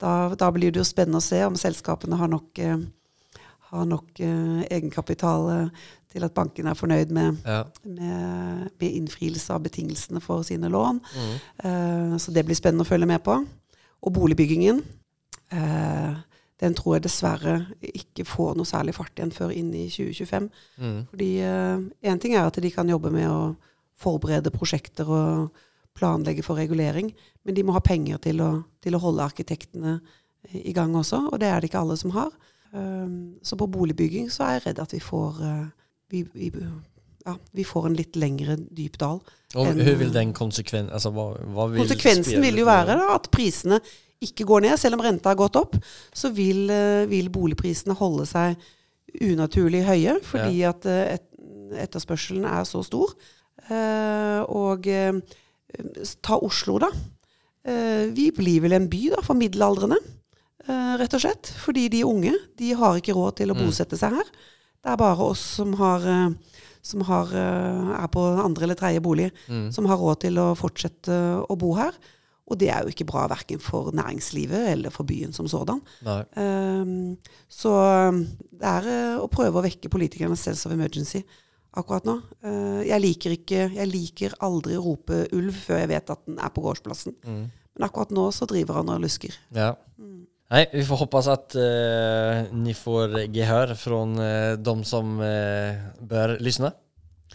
da, 0.01 0.35
da, 0.37 0.51
blir 0.53 0.75
det 0.75 0.83
jo 0.83 0.85
spennende 0.85 1.23
å 1.23 1.25
se 1.25 1.41
om 1.47 1.57
selskapene 1.57 2.19
har 2.21 2.29
nok, 2.29 2.61
eh, 2.61 2.83
har 3.71 3.89
nok 3.89 4.21
egenkapital 4.21 5.71
til 6.13 6.27
at 6.29 6.37
banken 6.37 6.69
er 6.69 6.77
fornøyd 6.77 7.15
med, 7.17 7.41
ja. 7.49 7.63
med, 7.89 8.69
med, 8.69 8.85
innfrielse 8.91 9.57
av 9.57 9.65
betingelsene 9.65 10.21
for 10.23 10.45
sine 10.47 10.69
lån. 10.71 11.01
Mm. 11.01 12.19
Så 12.23 12.31
det 12.31 12.45
blir 12.47 12.55
spennende 12.55 12.85
å 12.85 12.91
følge 12.91 13.09
med 13.11 13.25
på. 13.27 13.35
Og 14.05 14.15
boligbyggingen. 14.15 14.79
Den 16.61 16.77
tror 16.79 16.95
jeg 16.95 17.07
dessverre 17.09 17.57
ikke 17.83 18.29
får 18.29 18.55
noe 18.61 18.69
særlig 18.69 18.95
fart 18.95 19.19
igjen 19.19 19.35
før 19.35 19.51
inn 19.57 19.73
i 19.75 19.89
2025. 19.91 20.47
Mm. 20.79 21.01
Fordi 21.11 21.31
én 21.43 22.23
ting 22.23 22.37
er 22.37 22.47
at 22.47 22.63
de 22.63 22.71
kan 22.77 22.95
jobbe 22.95 23.11
med 23.11 23.27
å 23.27 23.41
forberede 24.01 24.53
prosjekter 24.55 25.09
og 25.09 25.63
planlegge 25.95 26.43
for 26.43 26.59
regulering. 26.59 27.13
Men 27.45 27.57
de 27.57 27.65
må 27.67 27.77
ha 27.77 27.83
penger 27.85 28.19
til 28.25 28.43
å, 28.43 28.51
til 28.83 28.97
å 28.97 29.03
holde 29.03 29.27
arkitektene 29.27 29.99
i 30.53 30.75
gang 30.77 30.95
også, 30.99 31.29
og 31.33 31.41
det 31.41 31.49
er 31.49 31.63
det 31.63 31.71
ikke 31.71 31.81
alle 31.81 31.97
som 31.97 32.13
har. 32.15 32.33
Um, 32.75 33.37
så 33.43 33.57
på 33.57 33.69
boligbygging 33.71 34.27
så 34.35 34.49
er 34.49 34.57
jeg 34.57 34.65
redd 34.67 34.81
at 34.83 34.93
vi 34.97 34.99
får 35.01 35.37
uh, 35.41 35.67
vi, 36.11 36.25
vi, 36.35 36.49
ja, 37.25 37.37
vi, 37.55 37.65
får 37.65 37.87
en 37.87 37.95
litt 37.95 38.19
lengre 38.19 38.57
dyp 38.59 38.99
dal. 39.01 39.21
Og 39.55 39.71
enn, 39.71 39.83
vil 40.01 40.11
den 40.15 40.33
konsekven, 40.35 40.91
altså, 40.91 41.13
hva, 41.15 41.29
hva 41.55 41.69
vil 41.71 41.85
Konsekvensen 41.85 42.43
vil 42.43 42.59
jo 42.59 42.67
være 42.67 42.99
da, 42.99 43.13
at 43.15 43.31
prisene 43.35 43.79
ikke 44.25 44.47
går 44.49 44.67
ned. 44.67 44.75
Selv 44.81 44.99
om 44.99 45.05
renta 45.05 45.31
har 45.31 45.39
gått 45.39 45.59
opp, 45.61 45.79
så 46.13 46.33
vil, 46.35 46.67
uh, 46.73 47.05
vil 47.11 47.31
boligprisene 47.35 47.97
holde 47.99 48.27
seg 48.29 48.59
unaturlig 49.23 49.85
høye, 49.87 50.19
fordi 50.27 50.65
ja. 50.65 50.75
at 50.75 50.89
et, 50.91 51.27
etterspørselen 51.87 52.47
er 52.51 52.67
så 52.67 52.83
stor. 52.83 53.15
Eh, 53.73 54.41
og 54.53 54.89
eh, 54.91 55.21
ta 56.25 56.39
Oslo, 56.45 56.79
da. 56.83 56.91
Eh, 57.65 58.11
vi 58.15 58.29
blir 58.35 58.65
vel 58.65 58.77
en 58.77 58.89
by 58.93 59.03
da, 59.15 59.23
for 59.25 59.39
middelaldrende, 59.39 60.01
rett 60.65 61.13
og 61.17 61.21
slett. 61.21 61.51
Fordi 61.61 61.89
de 61.93 62.05
unge 62.09 62.33
de 62.59 62.73
har 62.77 62.97
ikke 62.97 63.17
råd 63.17 63.41
til 63.41 63.53
å 63.53 63.57
mm. 63.57 63.65
bosette 63.67 64.01
seg 64.01 64.17
her. 64.17 64.35
Det 64.85 64.93
er 64.93 65.01
bare 65.01 65.27
oss 65.33 65.43
som, 65.59 65.75
har, 65.77 66.05
som 66.85 67.05
har, 67.09 67.33
er 67.37 68.09
på 68.13 68.23
andre 68.41 68.65
eller 68.67 68.79
tredje 68.79 69.03
bolig, 69.05 69.31
mm. 69.49 69.71
som 69.77 69.89
har 69.89 70.01
råd 70.01 70.23
til 70.25 70.41
å 70.41 70.47
fortsette 70.57 71.19
å 71.45 71.57
bo 71.61 71.75
her. 71.77 71.97
Og 72.49 72.61
det 72.61 72.71
er 72.73 72.85
jo 72.85 72.93
ikke 72.93 73.07
bra 73.09 73.27
verken 73.33 73.61
for 73.61 73.93
næringslivet 73.97 74.71
eller 74.73 74.93
for 74.93 75.09
byen 75.09 75.33
som 75.37 75.49
sådan. 75.49 75.81
Um, 76.37 77.17
så 77.49 77.73
det 78.53 78.69
er 78.69 79.21
å 79.21 79.29
prøve 79.33 79.61
å 79.61 79.65
vekke 79.65 79.93
politikernes 79.93 80.45
sense 80.45 80.69
of 80.69 80.73
emergency 80.77 81.23
akkurat 81.75 82.07
nå. 82.09 82.19
Eh, 82.45 82.83
jeg 82.89 83.03
liker, 83.03 83.35
ikke, 83.39 83.65
jeg 83.77 83.91
liker 83.91 84.37
aldri 84.45 84.79
å 84.79 84.85
rope 84.85 85.25
ulv 85.37 85.57
før 85.67 85.83
jeg 85.83 85.91
vet 85.95 86.15
at 86.15 86.23
den 86.29 86.39
er 86.43 86.53
på 86.55 86.65
gårdsplassen. 86.65 87.17
Mm. 87.25 87.43
Men 87.75 87.89
akkurat 87.89 88.15
nå 88.15 88.29
så 88.35 88.49
driver 88.51 88.81
han 88.81 88.93
og 88.95 89.03
lusker. 89.03 89.35
Ja. 89.57 89.73
Mm. 89.99 90.23
Nei, 90.55 90.63
vi 90.75 90.85
får 90.87 91.01
håpe 91.01 91.23
at 91.33 91.57
uh, 91.59 92.53
ni 92.55 92.75
får 92.77 93.17
gehør 93.35 93.73
fra 93.81 94.01
uh, 94.07 94.55
de 94.61 94.75
som 94.87 95.17
uh, 95.19 95.85
bør 96.05 96.37
lytte. 96.45 96.71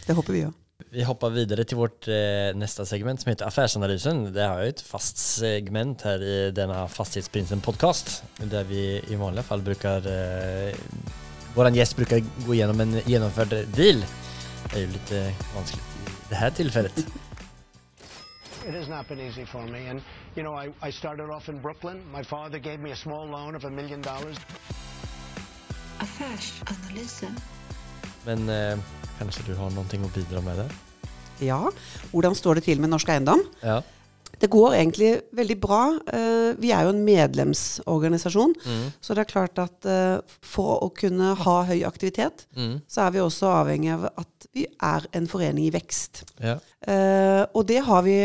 Det 0.06 0.16
håper 0.16 0.38
vi 0.38 0.46
òg. 0.48 0.56
Vi 0.90 1.04
hopper 1.06 1.34
videre 1.36 1.66
til 1.68 1.78
vårt 1.78 2.08
eh, 2.10 2.50
neste 2.58 2.86
segment, 2.88 3.22
som 3.22 3.30
heter 3.30 3.46
Affærsanalysen. 3.46 4.24
Det 4.34 4.42
er 4.42 4.62
jo 4.64 4.72
et 4.72 4.82
fast 4.82 5.20
segment 5.22 6.02
her 6.08 6.24
i 6.24 6.38
denne 6.56 6.80
Fastighetsprinsen-podkast, 6.90 8.14
der 8.50 8.66
vi 8.66 8.84
i 8.98 9.20
vanlige 9.20 9.46
fall 9.46 9.66
bruker 9.66 10.08
eh, 10.10 10.80
Vår 11.54 11.72
gjest 11.76 11.98
bruker 11.98 12.22
gå 12.46 12.56
gjennom 12.56 12.82
en 12.86 12.98
gjennomført 13.10 13.54
deal. 13.76 14.02
Det 14.68 14.78
er 14.78 14.86
jo 14.86 14.94
litt 14.94 15.16
vanskelig 15.56 15.84
i 15.84 16.14
det 16.30 16.38
her 16.44 16.56
tilfellet. 16.60 17.04
It 18.68 18.74
has 18.76 18.90
not 18.90 19.08
been 19.08 19.20
easy 19.20 19.46
for 19.46 19.64
me. 19.66 19.88
And, 19.88 20.02
you 20.36 20.44
know, 20.44 20.54
I, 20.54 20.70
I 20.82 20.92
started 20.92 21.30
off 21.30 21.50
in 21.50 21.60
Brooklyn. 21.60 22.02
My 22.12 22.24
father 22.24 22.60
gave 22.60 22.80
me 22.80 22.92
a 22.92 22.96
small 22.96 23.26
loan 23.26 23.56
of 23.56 23.64
a 23.66 23.70
million 23.70 24.02
dollars. 24.02 24.38
Affärsanalyse. 26.00 27.28
Men 28.26 28.50
eh, 28.50 28.78
kanskje 29.18 29.48
du 29.48 29.56
har 29.56 29.72
noe 29.74 29.88
å 29.88 30.12
bidra 30.14 30.44
med 30.44 30.60
der? 30.60 30.76
Ja, 31.40 31.62
hvordan 32.12 32.36
står 32.36 32.60
det 32.60 32.66
til 32.68 32.84
med 32.84 32.92
Norsk 32.92 33.10
Eiendom? 33.10 33.42
Ja. 33.64 33.80
Det 34.40 34.50
går 34.52 34.76
egentlig 34.78 35.12
veldig 35.36 35.58
bra. 35.60 35.82
Eh, 36.14 36.52
vi 36.62 36.72
er 36.72 36.88
jo 36.88 36.94
en 36.94 37.04
medlemsorganisasjon, 37.04 38.56
så 39.02 39.16
det 39.16 39.26
er 39.26 39.32
klart 39.32 39.60
at 39.60 39.88
eh, 39.90 40.20
for 40.46 40.86
å 40.86 40.92
kunne 40.96 41.34
ha 41.42 41.56
høy 41.68 41.82
aktivitet, 41.88 42.46
så 42.88 43.08
er 43.08 43.16
vi 43.16 43.24
også 43.24 43.52
avhengig 43.62 43.92
av 43.98 44.08
at 44.14 44.50
vi 44.56 44.66
er 44.66 45.08
en 45.18 45.28
forening 45.30 45.68
i 45.68 45.74
vekst. 45.76 46.24
Ja. 46.40 46.58
Eh, 46.88 47.44
og 47.54 47.68
det 47.70 47.82
har 47.88 48.06
vi 48.08 48.20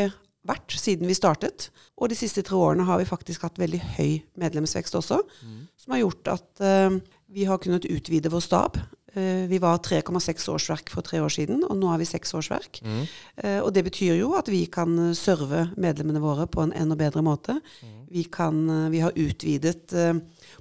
vært 0.45 0.77
siden 0.77 1.09
vi 1.09 1.17
startet. 1.17 1.71
Og 1.99 2.11
de 2.13 2.19
siste 2.19 2.43
tre 2.45 2.57
årene 2.59 2.87
har 2.87 3.01
vi 3.01 3.09
faktisk 3.09 3.47
hatt 3.47 3.59
veldig 3.59 3.81
høy 3.97 4.21
medlemsvekst 4.41 4.97
også, 4.99 5.23
som 5.81 5.95
har 5.95 6.03
gjort 6.03 6.31
at 6.35 6.65
vi 7.35 7.47
har 7.49 7.61
kunnet 7.63 7.87
utvide 7.89 8.33
vår 8.33 8.43
stab. 8.45 8.77
Eh, 9.15 9.45
vi 9.51 9.59
var 9.63 9.79
3,6 9.79 10.49
årsverk 10.51 10.91
for 10.91 11.07
tre 11.07 11.21
år 11.23 11.31
siden, 11.31 11.63
og 11.69 11.77
nå 11.79 11.93
er 11.95 12.01
vi 12.03 12.09
seks 12.09 12.35
årsverk. 12.35 12.81
Eh, 12.85 13.61
og 13.61 13.71
det 13.77 13.85
betyr 13.87 14.17
jo 14.19 14.33
at 14.39 14.51
vi 14.51 14.65
kan 14.67 14.91
eh, 15.11 15.15
serve 15.19 15.69
medlemmene 15.79 16.23
våre 16.23 16.49
på 16.51 16.65
en 16.65 16.75
enda 16.75 16.97
bedre 16.99 17.23
måte. 17.23 17.61
Vi, 18.11 18.25
kan, 18.31 18.59
vi 18.93 19.01
har 19.03 19.15
utvidet 19.19 19.91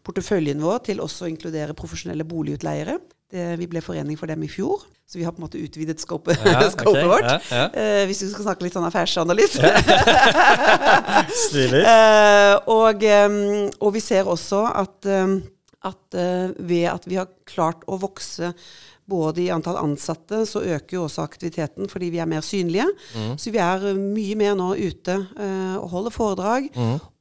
porteføljen 0.06 0.62
vår 0.64 0.80
til 0.88 1.02
også 1.04 1.28
å 1.28 1.30
inkludere 1.30 1.76
profesjonelle 1.78 2.26
boligutleiere. 2.26 2.98
Det, 3.34 3.44
vi 3.58 3.68
ble 3.70 3.82
forening 3.82 4.18
for 4.18 4.30
dem 4.30 4.42
i 4.46 4.50
fjor, 4.50 4.84
så 5.10 5.18
vi 5.18 5.26
har 5.26 5.34
på 5.34 5.42
en 5.42 5.46
måte 5.48 5.62
utvidet 5.62 6.02
scopet 6.02 6.38
Ja, 6.46 6.60
okay, 6.86 7.06
vårt. 7.10 7.26
ja, 7.26 7.40
ja. 7.50 7.66
Eh, 7.74 8.04
hvis 8.10 8.22
vi 8.26 8.30
skal 8.32 8.48
snakke 8.48 8.66
litt 8.66 8.78
sånn 8.78 8.86
affærsanalyse. 8.86 9.70
Stilig. 11.48 11.82
Eh, 11.82 12.56
og, 12.70 13.06
og 13.82 13.94
vi 13.98 14.04
ser 14.06 14.30
også 14.30 14.64
at, 14.84 15.10
at 15.84 16.18
eh, 16.18 16.56
ved 16.58 16.88
at 16.92 17.08
vi 17.10 17.20
har 17.20 17.32
klart 17.50 17.84
å 17.92 18.00
vokse 18.02 18.54
både 19.06 19.42
i 19.44 19.50
antall 19.52 19.76
ansatte, 19.82 20.46
så 20.48 20.62
øker 20.64 20.96
jo 20.96 21.02
også 21.10 21.26
aktiviteten 21.26 21.90
fordi 21.92 22.08
vi 22.14 22.22
er 22.24 22.30
mer 22.30 22.44
synlige. 22.46 22.86
Så 23.36 23.52
vi 23.52 23.60
er 23.60 23.84
eh, 23.90 24.00
mye 24.00 24.38
mer 24.40 24.56
nå 24.56 24.70
ute 24.80 25.18
uh, 25.36 25.76
og 25.82 25.90
holder 25.92 26.16
foredrag. 26.16 26.70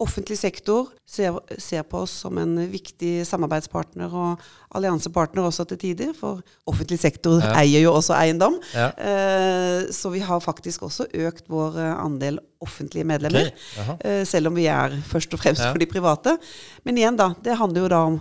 Offentlig 0.02 0.38
sektor 0.38 0.92
ser, 1.08 1.40
ser 1.58 1.82
på 1.88 2.04
oss 2.04 2.14
som 2.22 2.38
en 2.38 2.54
viktig 2.70 3.26
samarbeidspartner 3.26 4.14
og 4.14 4.46
alliansepartner 4.72 5.44
også 5.44 5.66
til 5.72 5.80
tider, 5.82 6.14
for 6.16 6.40
offentlig 6.70 7.00
sektor 7.02 7.42
eier 7.50 7.82
jo 7.82 7.96
også 7.96 8.14
eiendom. 8.20 8.60
Ja. 8.76 8.92
Uh, 8.94 9.90
så 9.92 10.14
vi 10.14 10.22
har 10.22 10.42
faktisk 10.44 10.86
også 10.86 11.10
økt 11.26 11.50
vår 11.50 11.82
andel 11.98 12.38
offentlige 12.62 13.04
medlemmer. 13.04 13.50
okay. 13.80 13.96
eh, 14.04 14.24
selv 14.26 14.50
om 14.50 14.56
vi 14.56 14.66
er 14.70 14.94
først 15.06 15.34
og 15.34 15.40
fremst 15.42 15.62
Ja. 15.62 15.72
for 15.72 15.78
de 15.78 15.86
private. 15.86 16.38
Men 16.84 16.98
igjen, 16.98 17.16
da. 17.16 17.34
Det 17.42 17.58
handler 17.58 17.80
jo 17.80 17.88
da 17.88 18.00
om 18.06 18.20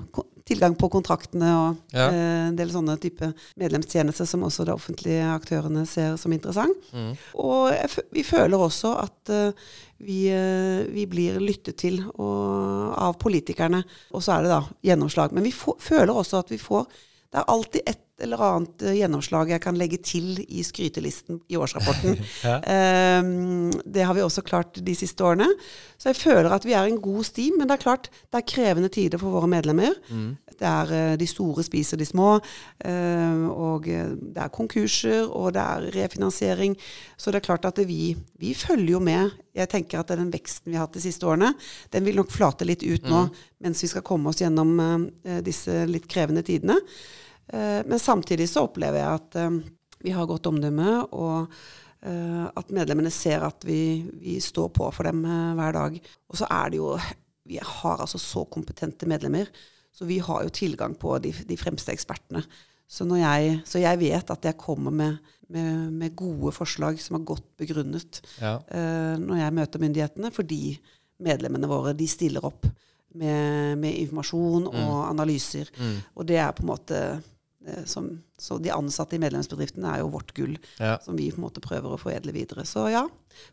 tilgang 0.52 0.76
på 0.80 0.90
kontraktene 0.92 1.52
og 1.58 1.78
Ja. 1.96 2.10
eh, 2.12 2.48
en 2.50 2.56
del 2.60 2.70
sånne 2.74 2.98
type 3.02 3.32
medlemstjenester 3.58 4.28
som 4.28 4.44
også 4.44 4.66
de 4.68 4.74
offentlige 4.76 5.24
aktørene 5.34 5.86
ser 5.88 6.18
som 6.22 6.32
interessant. 6.36 6.76
Mm. 6.94 7.14
Og 7.36 7.72
vi 8.12 8.24
føler 8.28 8.58
også 8.68 8.96
at 9.04 9.30
eh, 9.34 9.52
vi, 10.02 10.28
eh, 10.34 10.84
vi 10.92 11.06
blir 11.06 11.40
lyttet 11.40 11.78
til 11.78 12.00
og, 12.18 12.94
av 12.98 13.18
politikerne. 13.22 13.84
Og 14.14 14.22
så 14.26 14.38
er 14.38 14.42
det 14.48 14.52
da 14.54 14.62
gjennomslag. 14.84 15.32
Men 15.32 15.44
vi 15.46 15.52
får- 15.54 15.80
føler 15.80 16.14
også 16.14 16.40
at 16.40 16.50
vi 16.50 16.58
får 16.58 16.86
Det 17.32 17.40
er 17.40 17.52
alltid 17.54 17.82
et 17.88 18.02
eller 18.22 18.42
annet 18.46 18.84
eh, 18.86 18.98
gjennomslag 19.00 19.50
jeg 19.54 19.64
kan 19.64 19.78
legge 19.80 19.98
til 20.06 20.42
i 20.44 20.64
skrytelisten 20.66 21.42
i 21.50 21.60
årsrapporten. 21.60 22.20
Ja. 22.42 22.58
Ehm, 22.66 23.70
det 23.86 24.06
har 24.08 24.16
vi 24.18 24.24
også 24.24 24.42
klart 24.46 24.80
de 24.82 24.94
siste 24.98 25.24
årene. 25.26 25.46
Så 26.00 26.10
jeg 26.10 26.18
føler 26.18 26.54
at 26.54 26.66
vi 26.66 26.74
er 26.74 26.88
en 26.90 26.98
god 27.02 27.26
sti, 27.28 27.52
men 27.58 27.70
det 27.70 27.76
er 27.76 27.84
klart 27.84 28.10
det 28.10 28.40
er 28.40 28.48
krevende 28.50 28.90
tider 28.94 29.22
for 29.22 29.36
våre 29.36 29.50
medlemmer. 29.52 29.94
Det 30.62 30.70
er 30.70 30.94
eh, 30.94 31.14
de 31.18 31.28
store 31.30 31.66
spiser 31.66 31.98
de 31.98 32.06
små, 32.06 32.36
eh, 32.86 33.46
og 33.50 33.88
eh, 33.90 34.12
det 34.14 34.44
er 34.44 34.54
konkurser, 34.54 35.26
og 35.30 35.54
det 35.58 35.62
er 35.62 35.88
refinansiering. 35.96 36.76
Så 37.18 37.34
det 37.34 37.42
er 37.42 37.48
klart 37.48 37.66
at 37.70 37.82
vi, 37.90 38.16
vi 38.42 38.54
følger 38.58 38.96
jo 38.96 39.02
med. 39.04 39.34
Jeg 39.58 39.70
tenker 39.70 40.02
at 40.02 40.14
den 40.14 40.32
veksten 40.34 40.72
vi 40.72 40.78
har 40.78 40.88
hatt 40.88 40.98
de 40.98 41.04
siste 41.04 41.28
årene, 41.28 41.54
den 41.94 42.06
vil 42.08 42.22
nok 42.22 42.32
flate 42.32 42.68
litt 42.68 42.86
ut 42.86 43.10
nå 43.10 43.26
mens 43.62 43.82
vi 43.84 43.90
skal 43.92 44.02
komme 44.06 44.32
oss 44.32 44.40
gjennom 44.42 44.72
disse 45.46 45.84
litt 45.86 46.08
krevende 46.10 46.42
tidene. 46.42 46.80
Eh, 47.52 47.82
men 47.86 48.00
samtidig 48.00 48.50
så 48.50 48.66
opplever 48.68 49.02
jeg 49.02 49.20
at 49.20 49.38
eh, 49.42 49.60
vi 50.02 50.14
har 50.16 50.30
godt 50.30 50.48
omdømme, 50.50 50.94
og 51.12 51.52
eh, 52.08 52.46
at 52.48 52.72
medlemmene 52.74 53.12
ser 53.14 53.44
at 53.46 53.66
vi, 53.68 54.02
vi 54.22 54.40
står 54.42 54.72
på 54.76 54.88
for 54.96 55.08
dem 55.08 55.26
hver 55.58 55.76
dag. 55.78 56.00
Og 56.32 56.40
så 56.40 56.50
er 56.50 56.72
det 56.72 56.82
jo 56.82 56.96
Vi 57.52 57.58
har 57.58 58.00
altså 58.00 58.20
så 58.22 58.46
kompetente 58.46 59.08
medlemmer, 59.10 59.50
så 59.92 60.06
vi 60.06 60.20
har 60.24 60.44
jo 60.46 60.54
tilgang 60.54 60.94
på 60.96 61.18
de, 61.20 61.34
de 61.34 61.58
fremste 61.58 61.92
ekspertene. 61.92 62.44
Så, 62.88 63.04
når 63.04 63.18
jeg, 63.18 63.56
så 63.66 63.80
jeg 63.82 64.00
vet 64.00 64.32
at 64.32 64.46
jeg 64.46 64.60
kommer 64.60 64.92
med, 64.92 65.18
med, 65.50 65.90
med 65.92 66.16
gode 66.16 66.52
forslag 66.56 67.00
som 67.02 67.18
er 67.18 67.26
godt 67.26 67.48
begrunnet 67.58 68.22
Ja. 68.40 68.60
uh, 68.62 69.18
når 69.20 69.42
jeg 69.42 69.56
møter 69.58 69.84
myndighetene, 69.84 70.32
fordi 70.32 70.78
medlemmene 71.20 71.68
våre 71.68 71.96
de 71.98 72.08
stiller 72.08 72.46
opp 72.46 72.70
med, 73.16 73.78
med 73.82 73.98
informasjon 74.06 74.70
og 74.70 74.96
analyser. 75.10 75.72
Og 76.16 76.28
det 76.28 76.38
er 76.38 76.54
på 76.56 76.64
en 76.64 76.72
måte 76.72 77.02
som, 77.86 78.24
Så 78.42 78.58
de 78.62 78.72
ansatte 78.74 79.14
i 79.16 79.20
medlemsbedriftene 79.22 79.86
er 79.94 80.00
jo 80.02 80.10
vårt 80.10 80.34
gull, 80.34 80.58
Ja. 80.80 80.98
som 81.00 81.16
vi 81.16 81.30
på 81.32 81.38
en 81.38 81.44
måte 81.46 81.62
prøver 81.62 81.94
å 81.94 82.00
foredle 82.02 82.34
videre. 82.34 82.64
Så 82.66 82.88
ja, 82.92 83.04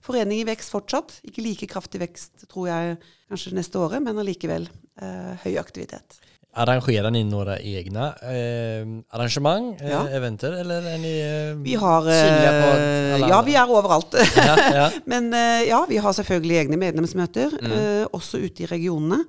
forening 0.01 0.41
i 0.41 0.47
vekst 0.49 0.71
fortsatt. 0.73 1.21
Ikke 1.29 1.43
like 1.45 1.67
kraftig 1.69 2.01
vekst, 2.01 2.47
tror 2.49 2.69
jeg, 2.71 2.99
kanskje 3.29 3.53
neste 3.59 3.77
året, 3.79 4.03
men 4.03 4.17
allikevel 4.17 4.69
eh, 5.01 5.37
høy 5.45 5.59
aktivitet. 5.61 6.19
Arrangerar 6.59 7.11
ni 7.15 7.23
några 7.25 7.57
egna 7.59 8.09
eh, 8.23 8.83
arrangemang, 9.15 9.77
eh, 9.81 9.91
Ja. 9.91 10.01
eventer, 10.19 10.53
eller 10.61 10.83
er 10.95 10.99
ni 10.99 11.13
eh, 11.21 11.55
Vi 11.63 11.75
har 11.79 12.03
på 12.03 12.73
eh, 12.79 13.29
Ja, 13.29 13.41
vi 13.47 13.55
er 13.55 13.71
overalt. 13.71 14.15
Ja, 14.37 14.57
ja. 14.75 14.91
Men 15.13 15.33
eh, 15.35 15.69
ja, 15.69 15.85
vi 15.89 15.97
har 16.03 16.13
selvfølgelig 16.13 16.59
egne 16.65 16.77
medlemsmøter, 16.81 17.55
Mm. 17.63 17.73
eh, 17.73 18.05
også 18.13 18.39
ute 18.43 18.63
i 18.63 18.67
regionene. 18.67 19.25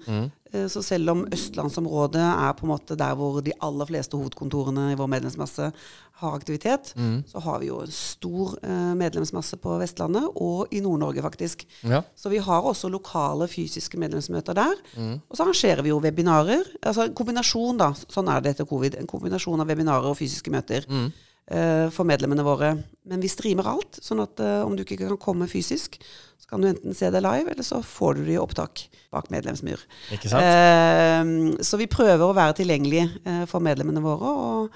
Eh, 0.54 0.66
så 0.68 0.82
selv 0.82 1.10
om 1.14 1.26
østlandsområdet 1.32 2.22
er 2.22 2.54
på 2.58 2.66
en 2.66 2.72
måte 2.74 2.96
der 2.98 3.14
hvor 3.16 3.42
de 3.46 3.54
aller 3.62 3.86
fleste 3.86 4.18
hovedkontorene 4.18 4.92
i 4.94 4.98
vår 4.98 5.08
medlemsmasse 5.12 5.72
har 6.20 6.36
aktivitet, 6.38 6.94
Mm. 6.96 7.24
så 7.28 7.40
har 7.42 7.60
vi 7.60 7.68
jo 7.68 7.80
en 7.82 7.92
stor 7.92 8.58
eh, 8.64 8.94
medlemsmasse 9.00 9.58
på 9.62 9.78
Vestlandet, 9.80 10.26
og 10.36 10.68
i 10.72 10.82
Nord-Norge 10.82 11.22
faktisk. 11.24 11.66
ja. 11.84 12.02
Så 12.16 12.30
vi 12.30 12.38
har 12.44 12.62
også 12.62 12.90
lokale 12.92 13.48
fysiske 13.48 13.98
medlemsmøter 13.98 14.54
der. 14.54 14.76
Mm. 14.98 15.22
Og 15.30 15.38
så 15.38 15.44
arrangerer 15.46 15.82
vi 15.84 15.90
jo 15.90 16.00
webinarer. 16.00 16.64
Altså 16.84 17.06
en 17.08 17.14
kombinasjon, 17.16 17.78
da. 17.78 17.92
Sånn 18.12 18.28
er 18.30 18.42
det 18.42 18.56
etter 18.58 18.66
covid. 18.70 18.96
En 19.00 19.08
kombinasjon 19.08 19.60
av 19.62 19.68
webinarer 19.68 20.06
og 20.12 20.18
fysiske 20.18 20.52
møter 20.52 20.86
Mm. 20.90 21.12
eh, 21.52 21.90
for 21.90 22.04
medlemmene 22.06 22.44
våre. 22.44 22.84
Men 23.06 23.22
vi 23.22 23.28
streamer 23.28 23.66
alt, 23.66 24.00
sånn 24.04 24.22
at 24.22 24.40
eh, 24.40 24.62
om 24.66 24.76
du 24.76 24.84
ikke 24.84 24.98
kan 25.00 25.18
komme 25.18 25.48
fysisk, 25.50 25.98
så 26.40 26.48
kan 26.50 26.62
du 26.62 26.68
enten 26.68 26.94
se 26.96 27.10
det 27.10 27.24
live, 27.24 27.50
eller 27.50 27.64
så 27.64 27.82
får 27.84 28.16
du 28.16 28.26
det 28.26 28.34
i 28.36 28.38
opptak 28.38 28.84
bak 29.12 29.30
medlemsmur. 29.32 29.80
Ikke 30.12 30.30
sant? 30.30 30.44
Eh, 30.44 31.64
så 31.64 31.78
vi 31.78 31.88
prøver 31.88 32.22
å 32.28 32.36
være 32.36 32.54
tilgjengelige 32.60 33.10
eh, 33.26 33.46
for 33.50 33.60
medlemmene 33.62 34.02
våre. 34.02 34.30
og 34.30 34.70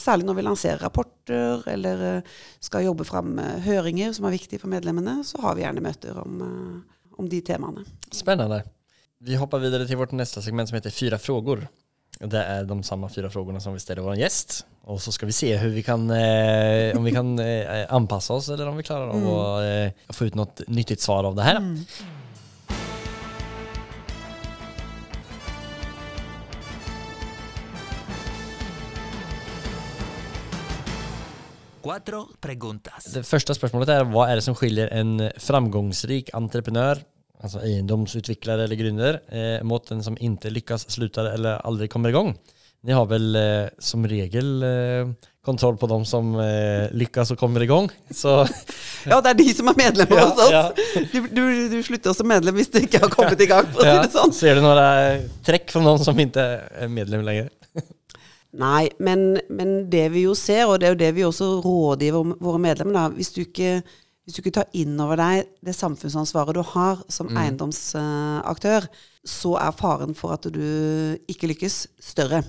Særlig 0.00 0.26
når 0.28 0.38
vi 0.38 0.44
lanserer 0.44 0.82
rapporter 0.82 1.62
eller 1.70 2.02
eh, 2.08 2.32
skal 2.60 2.84
jobbe 2.84 3.06
fram 3.08 3.38
eh, 3.38 3.60
høringer 3.64 4.12
som 4.16 4.26
er 4.28 4.36
viktige 4.36 4.60
for 4.60 4.72
medlemmene, 4.72 5.22
så 5.24 5.40
har 5.44 5.56
vi 5.56 5.64
gjerne 5.64 5.84
møter 5.84 6.18
om, 6.20 6.42
eh, 6.44 7.06
om 7.18 7.30
de 7.30 7.40
temaene. 7.44 7.86
Spennende. 8.12 8.62
Vi 9.24 9.38
hopper 9.40 9.62
videre 9.62 9.86
til 9.88 10.00
vårt 10.00 10.12
neste 10.12 10.42
segment 10.44 10.68
som 10.68 10.76
heter 10.76 10.92
Fyra 10.92 11.18
frågor. 11.18 11.64
Det 12.20 12.40
er 12.40 12.66
de 12.68 12.76
samme 12.86 13.08
fire 13.10 13.30
spørsmålene 13.30 13.62
som 13.62 13.74
vi 13.74 13.82
stiller 13.82 14.04
vår 14.04 14.20
gjest. 14.20 14.60
Og 14.86 15.00
så 15.02 15.14
skal 15.14 15.30
vi 15.30 15.34
se 15.34 15.48
vi 15.72 15.82
kan, 15.82 16.04
eh, 16.12 16.96
om 16.96 17.04
vi 17.04 17.14
kan 17.14 17.32
eh, 17.40 17.86
anpassa 17.88 18.36
oss 18.36 18.50
eller 18.52 18.68
om 18.68 18.76
vi 18.76 18.84
klarer 18.84 19.10
å 19.10 19.38
att 19.56 19.64
eh, 19.64 20.12
få 20.14 20.28
ut 20.28 20.36
noe 20.38 20.68
nyttig 20.68 21.00
svar 21.00 21.24
av 21.24 21.34
det 21.38 21.48
her. 21.48 21.58
Cuatro 21.58 22.23
Det 33.14 33.24
første 33.28 33.56
spørsmålet 33.56 33.92
er 33.94 34.06
hva 34.08 34.28
er 34.30 34.40
det 34.40 34.46
som 34.46 34.56
skiljer 34.58 34.92
en 34.96 35.18
framgångsrik 35.42 36.32
entreprenør, 36.36 37.02
altså 37.44 37.60
eiendomsutvikler 37.66 38.64
eller 38.64 38.80
gründer, 38.80 39.20
eh, 39.28 39.60
mot 39.66 39.92
en 39.92 40.02
som 40.04 40.16
ikke 40.16 40.52
lykkes, 40.54 40.88
slutter 40.96 41.32
eller 41.34 41.60
aldri 41.64 41.90
kommer 41.92 42.12
i 42.12 42.16
gang? 42.16 42.34
Ni 42.84 42.92
har 42.92 43.06
vel 43.08 43.36
eh, 43.40 43.70
som 43.80 44.04
regel 44.04 44.60
eh, 44.62 45.12
kontroll 45.44 45.76
på 45.80 45.88
dem 45.88 46.02
som 46.04 46.34
eh, 46.40 46.92
og 46.92 47.30
och 47.32 47.38
kommer 47.38 47.64
gang? 47.64 47.88
Så 48.10 48.46
Ja, 49.10 49.20
det 49.20 49.30
er 49.30 49.34
de 49.34 49.54
som 49.54 49.68
er 49.68 49.76
medlemmer 49.76 50.16
Ja, 50.16 50.24
hos 50.28 50.38
oss. 50.38 50.50
ja. 50.52 50.72
Du, 51.12 51.28
du, 51.28 51.68
du 51.68 51.82
slutter 51.82 52.12
som 52.12 52.28
medlem 52.28 52.54
hvis 52.54 52.68
du 52.68 52.78
ikke 52.80 53.00
har 53.00 53.08
kommet 53.08 53.40
i 53.40 53.46
gang, 53.46 53.64
for 53.72 53.80
å 53.80 53.88
si 53.88 54.02
det 54.04 54.12
sånn. 54.18 54.32
ser 54.36 54.56
du 54.56 54.64
noen 54.64 55.24
trekk 55.44 55.72
fra 55.72 55.80
noen 55.84 56.04
som 56.04 56.18
ikke 56.20 56.44
er 56.84 56.92
medlem 56.92 57.24
längre? 57.24 57.48
Nei, 58.54 58.88
men, 59.02 59.38
men 59.50 59.90
det 59.90 60.04
vi 60.14 60.20
jo 60.28 60.34
ser, 60.38 60.66
og 60.70 60.78
det 60.78 60.86
er 60.86 60.92
jo 60.94 61.00
det 61.00 61.12
vi 61.16 61.24
også 61.26 61.48
rådgiver 61.64 62.34
våre 62.38 62.60
medlemmer, 62.62 62.94
da, 62.94 63.08
hvis 63.16 63.32
du 63.34 63.40
ikke, 63.42 63.80
hvis 64.24 64.36
du 64.36 64.40
ikke 64.44 64.52
tar 64.60 64.68
inn 64.78 64.94
over 65.02 65.18
deg 65.18 65.48
det 65.66 65.74
samfunnsansvaret 65.74 66.54
du 66.54 66.62
har 66.62 67.02
som 67.12 67.32
eiendomsaktør, 67.98 68.86
så 69.24 69.54
er 69.60 69.74
faren 69.76 70.14
for 70.16 70.34
at 70.36 70.46
du 70.52 70.60
ikke 71.30 71.48
lykkes, 71.50 71.86
større. 72.00 72.42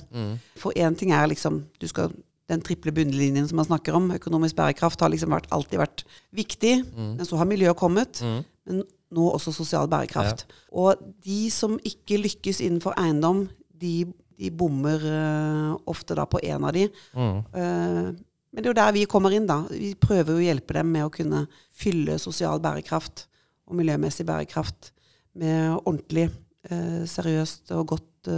For 0.59 0.75
én 0.77 0.95
ting 0.99 1.11
er 1.15 1.27
liksom 1.31 1.63
Du 1.81 1.87
skal 1.87 2.11
den 2.49 2.61
triple 2.61 2.91
bunnlinjen 2.93 3.47
som 3.49 3.55
man 3.57 3.65
snakker 3.65 3.95
om. 3.97 4.11
Økonomisk 4.13 4.55
bærekraft 4.59 4.99
har 5.01 5.09
liksom 5.09 5.31
vært, 5.33 5.47
alltid 5.51 5.79
vært 5.81 6.03
viktig, 6.35 6.83
Mm. 6.95 7.15
men 7.17 7.25
så 7.25 7.37
har 7.37 7.45
miljøet 7.49 7.75
kommet. 7.77 8.21
Men 8.67 8.83
nå 9.11 9.31
også 9.33 9.51
sosial 9.53 9.87
bærekraft. 9.87 10.45
Og 10.71 10.95
de 11.25 11.49
som 11.49 11.79
ikke 11.83 12.21
lykkes 12.21 12.61
innenfor 12.61 12.93
eiendom, 12.97 13.47
de, 13.81 14.05
de 14.37 14.51
bommer 14.51 15.03
uh, 15.03 15.75
ofte 15.91 16.15
da 16.17 16.25
på 16.29 16.41
en 16.43 16.65
av 16.67 16.73
de. 16.75 16.87
Mm. 17.15 17.37
Uh, 17.55 18.09
men 18.55 18.63
det 18.63 18.69
er 18.69 18.71
jo 18.71 18.77
der 18.79 18.95
vi 18.95 19.05
kommer 19.11 19.33
inn, 19.35 19.47
da. 19.47 19.61
Vi 19.71 19.93
prøver 19.99 20.35
jo 20.35 20.39
å 20.39 20.45
hjelpe 20.45 20.77
dem 20.77 20.91
med 20.93 21.07
å 21.07 21.11
kunne 21.13 21.45
fylle 21.75 22.17
sosial 22.21 22.61
bærekraft 22.63 23.25
og 23.67 23.75
miljømessig 23.79 24.25
bærekraft 24.27 24.91
med 25.35 25.75
ordentlig, 25.81 26.29
uh, 26.71 27.03
seriøst 27.09 27.73
og 27.75 27.95
godt 27.95 28.31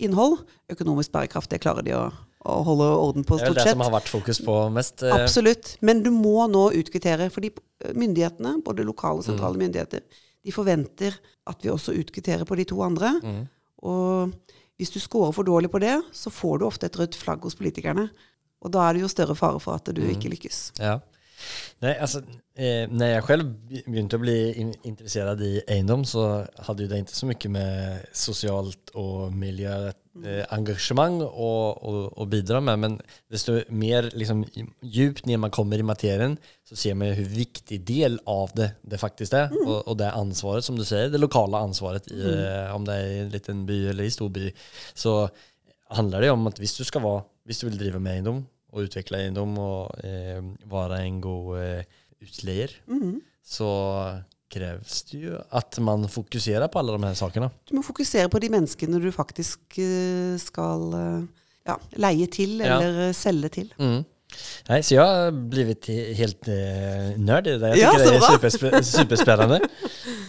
innhold. 0.00 0.38
Økonomisk 0.72 1.12
bærekraft, 1.12 1.50
det 1.52 1.60
klarer 1.60 1.84
de 1.84 1.92
å, 1.98 2.04
å 2.48 2.60
holde 2.64 2.86
orden 2.86 3.26
på, 3.26 3.36
stort 3.36 3.50
sett. 3.50 3.58
Det 3.58 3.64
er 3.66 3.72
det 3.72 3.74
som 3.74 3.84
har 3.84 3.96
vært 3.98 4.12
fokus 4.12 4.40
på 4.46 4.54
mest. 4.72 5.02
Absolutt. 5.04 5.74
Men 5.84 6.00
du 6.04 6.08
må 6.14 6.46
nå 6.48 6.68
utkvittere. 6.78 7.26
Fordi 7.34 7.50
myndighetene, 7.98 8.56
både 8.64 8.86
lokale 8.86 9.20
og 9.20 9.26
Mm. 9.26 9.28
sentrale 9.32 9.60
myndigheter, 9.60 10.00
de 10.44 10.54
forventer 10.54 11.18
at 11.46 11.60
vi 11.62 11.68
også 11.70 11.92
utkvitterer 11.98 12.46
på 12.48 12.56
de 12.56 12.64
to 12.64 12.80
andre. 12.82 13.10
Mm. 13.20 13.42
Og 13.82 14.32
hvis 14.78 14.90
du 14.94 14.98
scorer 15.02 15.32
for 15.34 15.42
dårlig 15.42 15.70
på 15.70 15.80
det, 15.82 15.96
så 16.14 16.30
får 16.30 16.58
du 16.60 16.66
ofte 16.68 16.86
et 16.86 16.98
rødt 16.98 17.16
flagg 17.18 17.42
hos 17.42 17.56
politikerne. 17.58 18.08
Og 18.62 18.72
da 18.72 18.78
er 18.88 18.92
det 18.96 19.02
jo 19.02 19.08
større 19.10 19.34
fare 19.38 19.60
for 19.60 19.74
at 19.74 19.86
du 19.90 20.00
Mm. 20.02 20.10
ikke 20.14 20.28
lykkes. 20.30 20.72
Ja. 20.78 20.98
Nej, 21.78 21.98
alltså, 21.98 22.18
eh, 22.54 22.88
när 22.88 23.06
jag 23.06 23.24
själv 23.24 23.54
begynte 23.86 24.16
å 24.16 24.18
bli 24.18 24.54
in, 24.54 24.74
intresserad 24.82 25.42
i 25.42 25.62
eiendom 25.66 26.04
så 26.04 26.46
hade 26.56 26.82
ju 26.82 26.88
det 26.88 26.98
inte 26.98 27.16
så 27.16 27.26
mycket 27.26 27.50
med 27.50 27.98
socialt 28.12 28.90
och 28.90 29.32
miljöengagemang 29.32 31.20
eh, 31.20 31.26
att, 31.26 31.32
och, 31.32 32.18
och 32.18 32.26
bidra 32.26 32.60
med. 32.60 32.78
Men 32.78 33.00
desto 33.30 33.60
mer 33.68 34.10
liksom, 34.12 34.44
djupt 34.82 35.26
ner 35.26 35.36
man 35.36 35.50
kommer 35.50 35.78
i 35.78 35.82
materien 35.82 36.36
så 36.68 36.76
ser 36.76 36.94
man 36.94 37.08
hur 37.08 37.24
viktig 37.24 37.80
del 37.80 38.20
av 38.24 38.50
det 38.54 38.70
det 38.82 38.98
faktiskt 38.98 39.32
är. 39.32 39.68
Och, 39.68 39.88
och 39.88 39.96
det 39.96 40.10
ansvaret 40.10 40.64
som 40.64 40.76
du 40.76 40.84
säger, 40.84 41.08
det 41.08 41.18
lokala 41.18 41.58
ansvaret, 41.58 42.10
i, 42.10 42.22
mm. 42.22 42.74
om 42.74 42.84
det 42.84 42.94
är 42.94 43.06
i 43.06 43.18
en 43.18 43.30
liten 43.30 43.66
by 43.66 43.88
eller 43.88 44.04
i 44.04 44.10
stor 44.10 44.28
by, 44.28 44.52
så 44.94 45.28
handlar 45.88 46.20
det 46.20 46.30
om 46.30 46.46
att 46.46 46.58
hvis 46.58 46.76
du 46.76 46.84
ska 46.84 46.98
vara, 46.98 47.22
hvis 47.44 47.60
du 47.60 47.66
vill 47.68 47.78
driva 47.78 47.98
med 47.98 48.12
eiendom 48.12 48.46
och 48.72 48.84
utvikle 48.84 49.22
eiendom 49.22 49.54
og 49.58 50.02
eh, 50.04 50.42
være 50.68 51.00
en 51.06 51.20
god 51.24 51.54
eh, 51.62 51.84
utleier, 52.22 52.74
Mhm. 52.86 53.20
så 53.44 53.68
kreves 54.52 55.02
det 55.10 55.22
jo 55.22 55.38
at 55.52 55.78
man 55.80 56.06
fokuserer 56.08 56.68
på 56.72 56.78
alle 56.80 56.96
de 56.96 57.04
her 57.06 57.14
sakene. 57.14 57.50
Du 57.68 57.74
må 57.76 57.82
fokusere 57.84 58.28
på 58.32 58.40
de 58.40 58.48
menneskene 58.52 59.00
du 59.00 59.10
faktisk 59.12 59.78
eh, 59.78 60.36
skal 60.40 60.86
eh, 60.94 61.26
ja, 61.68 61.76
leie 61.96 62.26
til 62.32 62.60
eller 62.60 63.02
ja. 63.08 63.12
selge 63.16 63.48
til. 63.48 63.72
Mm. 63.78 64.04
Nei, 64.68 64.82
så 64.84 64.92
jeg 64.92 65.00
har 65.00 65.30
blitt 65.32 65.86
helt 66.18 66.48
uh, 66.52 67.14
nerd 67.16 67.46
i 67.48 67.54
det 67.56 67.70
Jeg 67.78 67.80
Ja, 67.80 67.94
det 67.96 68.10
er 68.18 68.24
supersp 68.26 68.66
superspännande. 68.84 69.62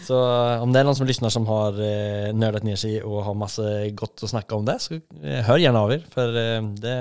så 0.07 0.15
eh, 0.23 0.61
om 0.63 0.71
det 0.71 0.79
er 0.79 0.87
noen 0.87 0.95
som 0.95 1.07
lytter 1.09 1.33
som 1.33 1.45
har 1.49 1.75
uh, 1.75 2.29
nerdet 2.31 2.63
ned 2.63 2.79
seg 2.79 3.03
og 3.03 3.25
har 3.27 3.35
masse 3.35 3.65
godt 3.99 4.23
å 4.23 4.29
snakke 4.31 4.55
om 4.55 4.63
det, 4.69 4.77
så 4.79 4.95
uh, 4.95 5.41
hør 5.49 5.59
gjerne 5.59 5.81
av 5.83 5.91
dere, 5.91 6.07
for 6.15 6.39
uh, 6.39 6.69
det 6.79 6.95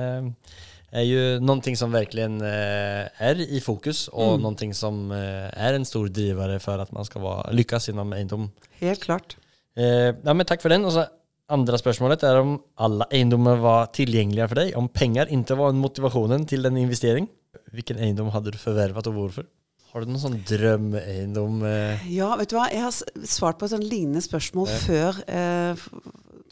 är 0.90 1.02
ju 1.02 1.40
någonting 1.40 1.76
som 1.76 1.92
verkligen 1.92 2.40
eh, 2.40 3.22
är 3.22 3.40
i 3.40 3.60
fokus 3.60 4.08
och 4.08 4.28
Mm. 4.28 4.40
någonting 4.40 4.74
som 4.74 5.10
eh, 5.12 5.62
är 5.66 5.74
en 5.74 5.84
stor 5.84 6.08
drivare 6.08 6.58
för 6.58 6.78
att 6.78 6.92
man 6.92 7.04
ska 7.04 7.18
vara, 7.18 7.50
lyckas 7.50 7.88
inom 7.88 8.12
eiendom. 8.12 8.50
Helt 8.78 9.02
klart. 9.02 9.36
Eh, 9.76 9.84
ja, 10.22 10.34
men 10.34 10.46
tack 10.46 10.62
för 10.62 10.68
den. 10.68 10.84
Och 10.84 10.92
så 10.92 11.04
andra 11.48 11.78
spørsmålet 11.78 12.22
är 12.22 12.36
om 12.40 12.62
alla 12.74 13.04
eiendomar 13.10 13.56
var 13.56 13.86
tillgängliga 13.86 14.48
för 14.48 14.54
dig. 14.54 14.74
Om 14.74 14.88
pengar 14.88 15.26
inte 15.28 15.54
var 15.54 15.68
en 15.68 15.78
motivationen 15.78 16.46
till 16.46 16.66
en 16.66 16.76
investering. 16.76 17.28
Vilken 17.72 17.98
eiendom 17.98 18.28
hade 18.28 18.50
du 18.50 18.58
förvärvat 18.58 19.06
och 19.06 19.14
varför? 19.14 19.46
Har 19.92 20.00
du 20.00 20.06
någon 20.06 20.20
sån 20.20 20.44
drömeiendom? 20.48 21.62
Eh? 21.64 22.12
Ja, 22.16 22.36
vet 22.36 22.48
du 22.50 22.56
hva? 22.56 22.66
Jeg 22.72 22.82
har 22.82 23.26
svart 23.26 23.58
på 23.58 23.64
et 23.66 23.72
sånn 23.72 23.86
lignende 23.88 24.20
spørsmål 24.24 24.68
Ja. 24.68 24.78
før, 24.84 25.20
eh, 25.28 25.76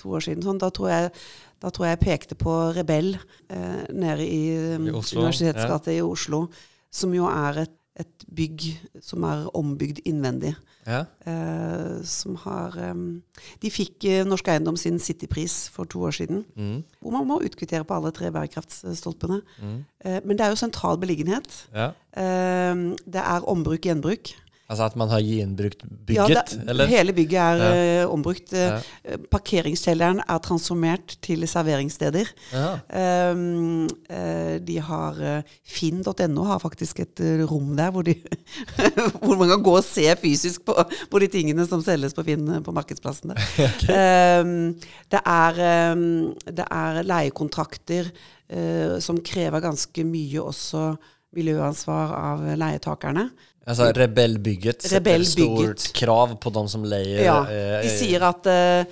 to 0.01 0.09
år 0.17 0.21
siden. 0.25 0.43
Sånn. 0.43 0.59
Da, 0.59 0.71
tror 0.71 0.89
jeg, 0.91 1.11
da 1.63 1.73
tror 1.73 1.89
jeg 1.89 1.97
jeg 1.97 2.05
pekte 2.05 2.39
på 2.39 2.55
Rebell 2.77 3.15
eh, 3.17 3.85
nede 3.95 4.27
i, 4.27 4.43
um, 4.77 4.89
I 4.91 4.95
Oslo, 4.99 5.27
ja. 5.41 5.79
i 5.93 6.01
Oslo, 6.05 6.47
som 6.93 7.15
jo 7.17 7.29
er 7.31 7.65
et, 7.65 7.75
et 7.97 8.27
bygg 8.37 8.67
som 9.05 9.25
er 9.25 9.47
ombygd 9.57 10.03
innvendig. 10.05 10.55
Ja. 10.87 11.01
Eh, 11.27 12.03
som 12.07 12.37
har 12.45 12.77
em, 12.79 13.23
De 13.63 13.71
fikk 13.75 14.05
eh, 14.07 14.23
Norsk 14.27 14.47
Eiendom 14.53 14.77
sin 14.79 15.01
Citypris 15.03 15.67
for 15.75 15.89
to 15.91 16.05
år 16.07 16.15
siden. 16.15 16.45
Mm. 16.55 16.85
Hvor 17.01 17.15
man 17.17 17.27
må 17.27 17.41
utkvittere 17.43 17.85
på 17.85 17.97
alle 17.97 18.13
tre 18.15 18.31
bærekraftstolpene. 18.31 19.41
Mm. 19.59 19.79
Eh, 20.05 20.21
men 20.23 20.39
det 20.39 20.47
er 20.47 20.55
jo 20.55 20.63
sentral 20.63 21.01
beliggenhet. 21.03 21.67
ja. 21.75 21.93
Eh, 22.17 22.75
det 23.05 23.23
er 23.23 23.49
ombruk, 23.51 23.87
gjenbruk. 24.69 24.87
at 24.87 24.97
man 24.97 25.09
har 25.11 25.21
genbrukt 25.21 25.83
Ja, 25.83 26.27
bygget? 26.27 26.51
det, 26.51 26.69
eller? 26.71 26.87
hele 26.87 27.13
bygget 27.13 27.39
er 27.39 27.57
Ja. 27.57 28.05
uh, 28.07 28.13
ombrukt. 28.13 28.53
Ja. 28.53 28.81
Uh, 29.05 29.17
Parkeringskjelleren 29.31 30.21
er 30.29 30.39
transformert 30.39 31.17
til 31.23 31.47
serveringssteder. 31.47 32.27
Ja. 32.53 33.31
Um, 33.31 33.87
uh, 34.11 34.59
de 34.59 34.79
har 34.81 35.45
Finn.no 35.65 36.45
har 36.45 36.59
faktisk 36.59 37.01
et 37.01 37.21
rom 37.49 37.77
der 37.77 37.91
hvor, 37.91 38.03
de 38.03 38.15
hvor 39.23 39.37
man 39.39 39.49
kan 39.49 39.63
gå 39.63 39.77
og 39.77 39.85
se 39.85 40.17
fysisk 40.21 40.65
på, 40.67 40.75
på 41.11 41.19
de 41.19 41.29
tingene 41.29 41.67
som 41.67 41.83
selges 41.83 42.15
på 42.15 42.25
Finn 42.25 42.63
på 42.63 42.73
markedsplassen 42.73 43.31
der. 43.31 43.43
Um, 44.37 44.75
det, 45.11 45.21
er, 45.25 45.93
um, 45.93 46.35
det 46.47 46.65
er 46.71 47.03
leiekontrakter 47.07 48.11
som 49.03 49.19
krever 49.27 49.61
ganske 49.61 50.05
mye 50.07 50.39
også 50.43 50.97
miljøansvar 51.35 52.13
av 52.15 52.45
leietakerne. 52.59 53.31
Alltså 53.67 53.89
rebellbygget 53.93 54.83
setter 54.83 54.97
Rebellbygget. 55.01 55.81
stort 55.81 55.93
krav 55.99 56.37
på 56.39 56.51
de 56.55 56.69
som 56.71 56.85
leier 56.87 57.25
Ja, 57.25 57.39
eh, 57.51 57.81
de 57.83 57.91
sier 57.91 58.23
at 58.29 58.47
eh, 58.47 58.87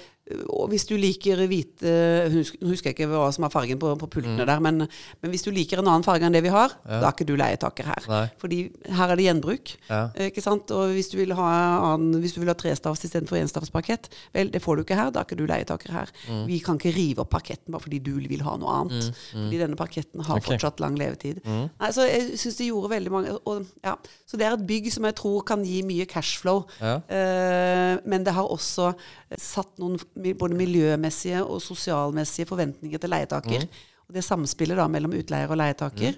og 0.48 0.70
hvis 0.72 0.86
du 0.88 0.94
liker 0.96 1.36
hvite 1.50 1.90
husk- 2.32 2.56
Nå 2.62 2.70
husker 2.72 2.88
jeg 2.90 2.96
ikke 2.96 3.08
hva 3.10 3.26
som 3.34 3.44
er 3.44 3.50
fargen 3.52 3.78
på, 3.78 3.90
på 4.00 4.06
pultene 4.08 4.46
der, 4.48 4.60
men, 4.64 4.86
men 5.20 5.30
hvis 5.30 5.42
du 5.44 5.50
liker 5.52 5.82
en 5.82 5.88
annen 5.90 6.02
farge 6.06 6.24
enn 6.24 6.32
det 6.32 6.40
vi 6.46 6.48
har, 6.54 6.72
Mm. 6.84 6.90
Ja. 6.94 7.00
da 7.00 7.06
er 7.08 7.12
ikke 7.12 7.26
du 7.28 7.34
leietaker 7.36 7.84
her. 7.84 8.04
Nei. 8.08 8.22
Fordi 8.40 8.58
her 8.88 9.10
er 9.12 9.16
det 9.20 9.24
gjenbruk. 9.26 9.74
Ja. 9.90 10.00
Ikke 10.16 10.40
sant? 10.42 10.70
Og 10.72 10.92
hvis 10.96 11.10
du 11.12 11.18
vil 11.18 11.34
ha, 11.36 11.48
annen, 11.94 12.20
hvis 12.22 12.32
du 12.34 12.40
vil 12.40 12.48
ha 12.48 12.54
trestavs 12.56 13.04
istedenfor 13.04 13.36
enstavsparkett, 13.40 14.08
vel, 14.34 14.48
det 14.50 14.62
får 14.64 14.76
du 14.76 14.82
ikke 14.84 14.96
her. 14.96 15.10
Da 15.12 15.20
er 15.20 15.24
ikke 15.28 15.36
du 15.38 15.44
leietaker 15.46 15.92
her. 15.92 16.12
Mm. 16.28 16.46
Vi 16.48 16.58
kan 16.64 16.78
ikke 16.80 16.94
rive 16.96 17.20
opp 17.24 17.30
parketten 17.36 17.72
bare 17.72 17.84
fordi 17.84 18.00
du 18.04 18.14
vil 18.20 18.42
ha 18.48 18.56
noe 18.60 18.74
annet. 18.80 19.10
Fordi 19.32 19.60
denne 19.60 19.76
parketten 19.76 20.24
har 20.24 20.36
okay. 20.40 20.54
fortsatt 20.54 20.80
lang 20.80 20.96
levetid. 21.00 21.40
Mm. 21.44 21.68
Nei, 21.80 21.90
så 21.96 22.08
jeg 22.08 22.38
syns 22.40 22.56
det 22.60 22.68
gjorde 22.70 22.90
veldig 22.96 23.12
mange 23.12 23.36
og, 23.44 23.66
ja. 23.84 23.94
Så 24.28 24.40
det 24.40 24.46
er 24.48 24.56
et 24.56 24.66
bygg 24.66 24.90
som 24.92 25.04
jeg 25.08 25.16
tror 25.20 25.44
kan 25.44 25.64
gi 25.64 25.82
mye 25.84 26.06
cashflow. 26.08 26.64
Eh, 26.80 27.98
men 28.04 28.24
det 28.24 28.34
har 28.36 28.48
også 28.48 28.92
satt 29.40 29.78
noen 29.82 29.98
både 30.14 30.54
miljømessige 30.58 31.42
og 31.44 31.60
sosialmessige 31.62 32.46
forventninger 32.46 32.98
til 33.02 33.10
leietaker. 33.10 33.64
Mm. 33.66 33.82
Og 34.08 34.14
det 34.14 34.24
samspillet 34.24 34.76
da 34.78 34.86
mellom 34.88 35.12
utleier 35.16 35.50
og 35.50 35.58
leietaker 35.58 36.16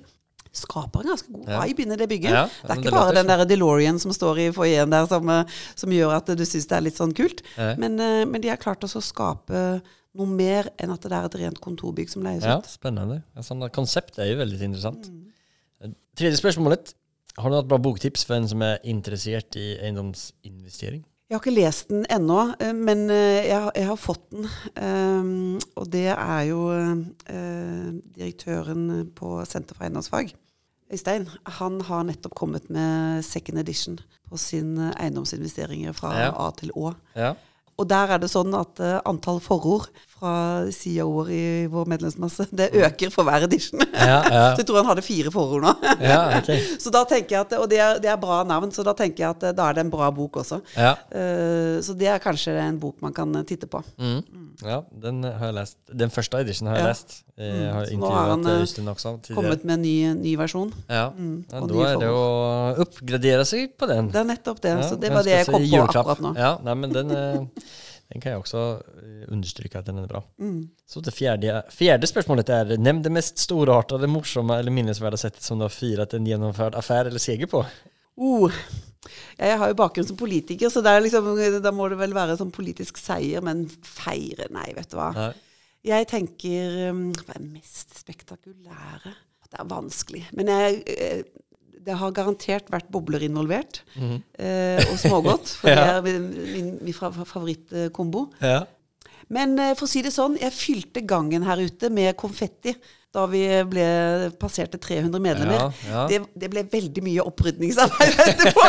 skaper 0.56 1.02
en 1.04 1.10
ganske 1.12 1.32
god 1.32 1.48
Ja. 1.52 1.60
vibe 1.66 1.82
inni 1.84 1.96
det 2.00 2.08
bygget. 2.08 2.32
Ja, 2.32 2.44
det 2.62 2.70
er 2.70 2.80
ikke 2.80 2.90
bare 2.96 3.14
den 3.14 3.26
der 3.28 3.44
DeLorean 3.44 3.98
som 4.00 4.12
står 4.12 4.38
i 4.38 4.52
foajeen 4.56 4.90
der, 4.90 5.06
som, 5.06 5.28
eh, 5.28 5.44
som 5.76 5.90
gjør 5.90 6.16
at 6.16 6.26
du 6.26 6.44
syns 6.48 6.66
det 6.66 6.76
er 6.78 6.80
litt 6.80 6.96
sånn 6.96 7.12
kult. 7.14 7.42
Ja. 7.58 7.74
Men, 7.76 8.00
eh, 8.00 8.24
men 8.24 8.40
de 8.40 8.48
har 8.48 8.56
klart 8.56 8.80
å 8.80 8.88
skape 9.02 9.82
noe 10.16 10.26
mer 10.26 10.70
enn 10.78 10.90
at 10.90 11.02
det 11.02 11.12
er 11.12 11.24
et 11.26 11.34
rent 11.34 11.60
kontorbygg 11.60 12.08
som 12.08 12.22
leies 12.22 12.42
Ja, 12.42 12.56
ut. 12.58 12.64
Ja, 12.64 12.70
spennende. 12.70 13.22
Sånn, 13.44 13.60
konseptet 13.70 14.18
er 14.24 14.32
jo 14.32 14.38
veldig 14.40 14.62
interessant. 14.62 15.10
Mm. 15.10 15.94
Tredje 16.16 16.40
spørsmålet. 16.40 16.94
Har 17.36 17.50
du 17.50 17.56
hatt 17.56 17.68
bra 17.68 17.76
boktips 17.76 18.24
for 18.24 18.34
en 18.38 18.48
som 18.48 18.62
er 18.62 18.78
interessert 18.82 19.54
i 19.56 19.76
eiendomsinvestering? 19.84 21.04
Jeg 21.26 21.34
har 21.34 21.40
ikke 21.42 21.56
lest 21.56 21.88
den 21.90 22.04
ennå, 22.12 22.36
eh, 22.62 22.72
men 22.72 23.08
eh, 23.10 23.48
jeg, 23.48 23.58
har- 23.64 23.72
jeg 23.74 23.86
har 23.88 23.96
fått 23.98 24.26
den. 24.30 24.44
Um, 24.78 25.58
og 25.74 25.88
det 25.90 26.04
er 26.12 26.42
jo 26.52 26.60
uh, 26.70 27.88
direktøren 28.14 29.08
på 29.16 29.32
Senter 29.48 29.74
for 29.74 29.86
eiendomsfag, 29.88 30.30
Øystein. 30.92 31.26
Han 31.58 31.80
har 31.88 32.04
nettopp 32.06 32.36
kommet 32.38 32.68
med 32.70 33.24
second 33.26 33.58
edition 33.58 33.98
på 34.30 34.38
sine 34.38 34.92
eiendomsinvesteringer 35.02 35.92
fra 35.98 36.12
Ja. 36.14 36.30
A 36.46 36.50
til 36.54 36.70
Å. 36.78 36.92
Ja. 37.18 37.32
Og 37.76 37.88
der 37.90 38.14
er 38.14 38.22
det 38.22 38.30
sånn 38.30 38.54
at 38.54 38.78
uh, 38.80 39.00
antall 39.04 39.40
forord 39.42 39.90
fra 40.16 40.32
CEO-er 40.72 41.30
i 41.36 41.40
vår 41.72 41.88
medlemsmasse, 41.92 42.46
det 42.56 42.70
øker 42.74 43.10
for 43.12 43.26
hver 43.28 43.44
edition. 43.44 43.82
Ja, 43.92 44.18
ja. 44.24 44.44
Så 44.56 44.62
jeg 44.62 44.66
tror 44.70 44.80
han 44.80 44.88
hadde 44.90 45.04
fire 45.04 45.32
forord 45.34 45.62
nå. 45.66 45.74
Ja, 46.00 46.38
okay. 46.38 46.58
Så 46.82 46.92
da 46.94 47.04
tenker 47.08 47.36
jeg 47.36 47.44
at, 47.46 47.52
Og 47.60 47.68
det 47.70 47.80
er, 47.84 47.98
det 48.00 48.10
er 48.12 48.16
bra 48.20 48.40
navn, 48.48 48.72
så 48.72 48.84
da 48.86 48.94
tenker 48.96 49.24
jeg 49.26 49.30
at 49.36 49.46
eh, 49.50 49.54
da 49.56 49.68
er 49.70 49.76
det 49.78 49.84
en 49.86 49.92
bra 49.92 50.08
bok 50.14 50.40
også. 50.42 50.60
Ja. 50.76 50.94
Uh, 51.12 51.76
så 51.84 51.94
det 51.98 52.08
er 52.12 52.22
kanskje 52.24 52.56
en 52.62 52.80
bok 52.80 53.00
man 53.04 53.12
kan 53.16 53.34
eh, 53.36 53.44
titte 53.48 53.68
på. 53.70 53.82
Mm. 54.00 54.20
ja, 54.64 54.80
den 55.04 55.22
har 55.26 55.50
jeg 55.50 55.56
lest. 55.60 55.76
Den 55.92 56.10
første 56.12 56.40
editionen 56.44 56.72
har 56.72 56.80
jeg 56.82 56.90
lest. 56.94 57.18
Jeg 57.20 57.24
Mm, 57.36 57.64
har 57.74 57.84
så 57.84 57.96
nå 58.00 58.08
har 58.08 58.30
han, 58.30 58.46
også. 58.48 59.10
Kommet 59.36 59.64
med 59.68 59.74
en 59.74 59.82
ny, 59.84 59.96
ny 60.22 60.30
versjon. 60.40 60.70
Ja, 60.88 61.10
Mm, 61.12 61.42
da 61.52 61.58
er 61.90 61.98
det 62.00 62.08
å 62.08 62.22
oppgradere 62.80 63.44
seg 63.44 63.74
på 63.76 63.84
den. 63.90 64.08
Det 64.08 64.22
er 64.22 64.28
nettopp 64.30 64.62
det. 64.64 64.72
Så 64.88 64.96
det 64.96 65.10
var 65.12 65.26
det 65.26 65.34
jeg 65.42 65.48
kom 65.50 65.60
på 65.60 65.82
akkurat 65.84 66.22
nå. 66.24 66.30
Ja, 66.40 66.54
nei, 66.64 66.74
men 66.80 66.94
den, 66.96 67.12
eh, 67.12 67.66
Den 68.12 68.22
kan 68.22 68.32
jeg 68.32 68.42
også 68.42 68.62
eh, 69.02 69.26
understryke 69.34 69.80
at 69.80 69.88
den 69.88 69.98
er 69.98 70.10
bra. 70.10 70.22
Så 70.86 71.02
det 71.02 71.14
fjerde, 71.14 71.60
fjerde 71.74 72.06
spørsmålet 72.10 72.52
er 72.54 72.76
Nevn 72.78 73.02
det 73.02 73.12
mest 73.14 73.42
storartede, 73.42 74.10
morsomme 74.10 74.60
eller 74.60 74.74
minnesverdige 74.74 75.24
settet 75.26 75.46
som 75.46 75.58
du 75.58 75.66
har 75.66 75.74
feiret 75.74 76.14
en 76.14 76.28
gjennomført 76.28 76.78
affære 76.78 77.10
eller 77.10 77.22
seger 77.22 77.50
på. 77.50 77.64
Oh. 78.16 78.52
Jeg 79.38 79.58
har 79.60 79.70
jo 79.70 79.78
bakgrunn 79.78 80.06
som 80.08 80.18
politiker, 80.18 80.70
så 80.72 80.82
liksom, 80.82 81.34
da 81.62 81.72
må 81.74 81.88
det 81.90 81.98
vel 82.00 82.14
være 82.16 82.38
sånn 82.38 82.54
politisk 82.54 82.98
seier. 82.98 83.44
Men 83.44 83.66
feire, 83.70 84.48
nei, 84.54 84.70
vet 84.76 84.90
du 84.92 84.98
hva. 84.98 85.10
Nei. 85.16 85.32
Jeg 85.86 86.08
tenker 86.10 86.90
um, 86.90 87.08
Hva 87.14 87.36
er 87.36 87.44
mest 87.44 87.94
spektakulære? 88.00 89.12
Det 89.46 89.60
er 89.62 89.68
vanskelig. 89.70 90.24
Men 90.34 90.50
jeg, 90.50 90.80
eh, 90.90 91.20
det 91.86 91.94
har 92.00 92.10
garantert 92.16 92.66
vært 92.74 92.88
bobler 92.92 93.22
involvert. 93.28 93.82
eh, 93.96 94.82
og 94.90 94.96
smågodt. 94.98 95.54
For 95.62 95.70
det 95.70 95.86
er 95.94 96.02
min, 96.06 96.26
min, 96.52 96.70
min 96.88 96.94
fa- 96.96 97.12
fa- 97.14 97.26
favorittkombo. 97.30 98.26
Ja. 98.42 98.64
Men 99.32 99.56
eh, 99.58 99.72
for 99.74 99.88
å 99.88 99.90
si 99.90 100.02
det 100.06 100.12
sånn, 100.14 100.36
jeg 100.38 100.52
fylte 100.54 101.00
gangen 101.02 101.42
her 101.46 101.58
ute 101.58 101.88
med 101.90 102.12
konfetti 102.18 102.76
da 103.16 103.22
vi 103.32 103.40
ble 103.64 103.86
passerte 104.38 104.76
300 104.82 105.18
medlemmer. 105.24 105.56
Ja, 105.56 105.70
ja. 105.88 106.02
Det, 106.10 106.18
det 106.36 106.50
ble 106.52 106.62
veldig 106.68 107.02
mye 107.06 107.24
opprydningsarbeid 107.24 108.18
etterpå. 108.28 108.66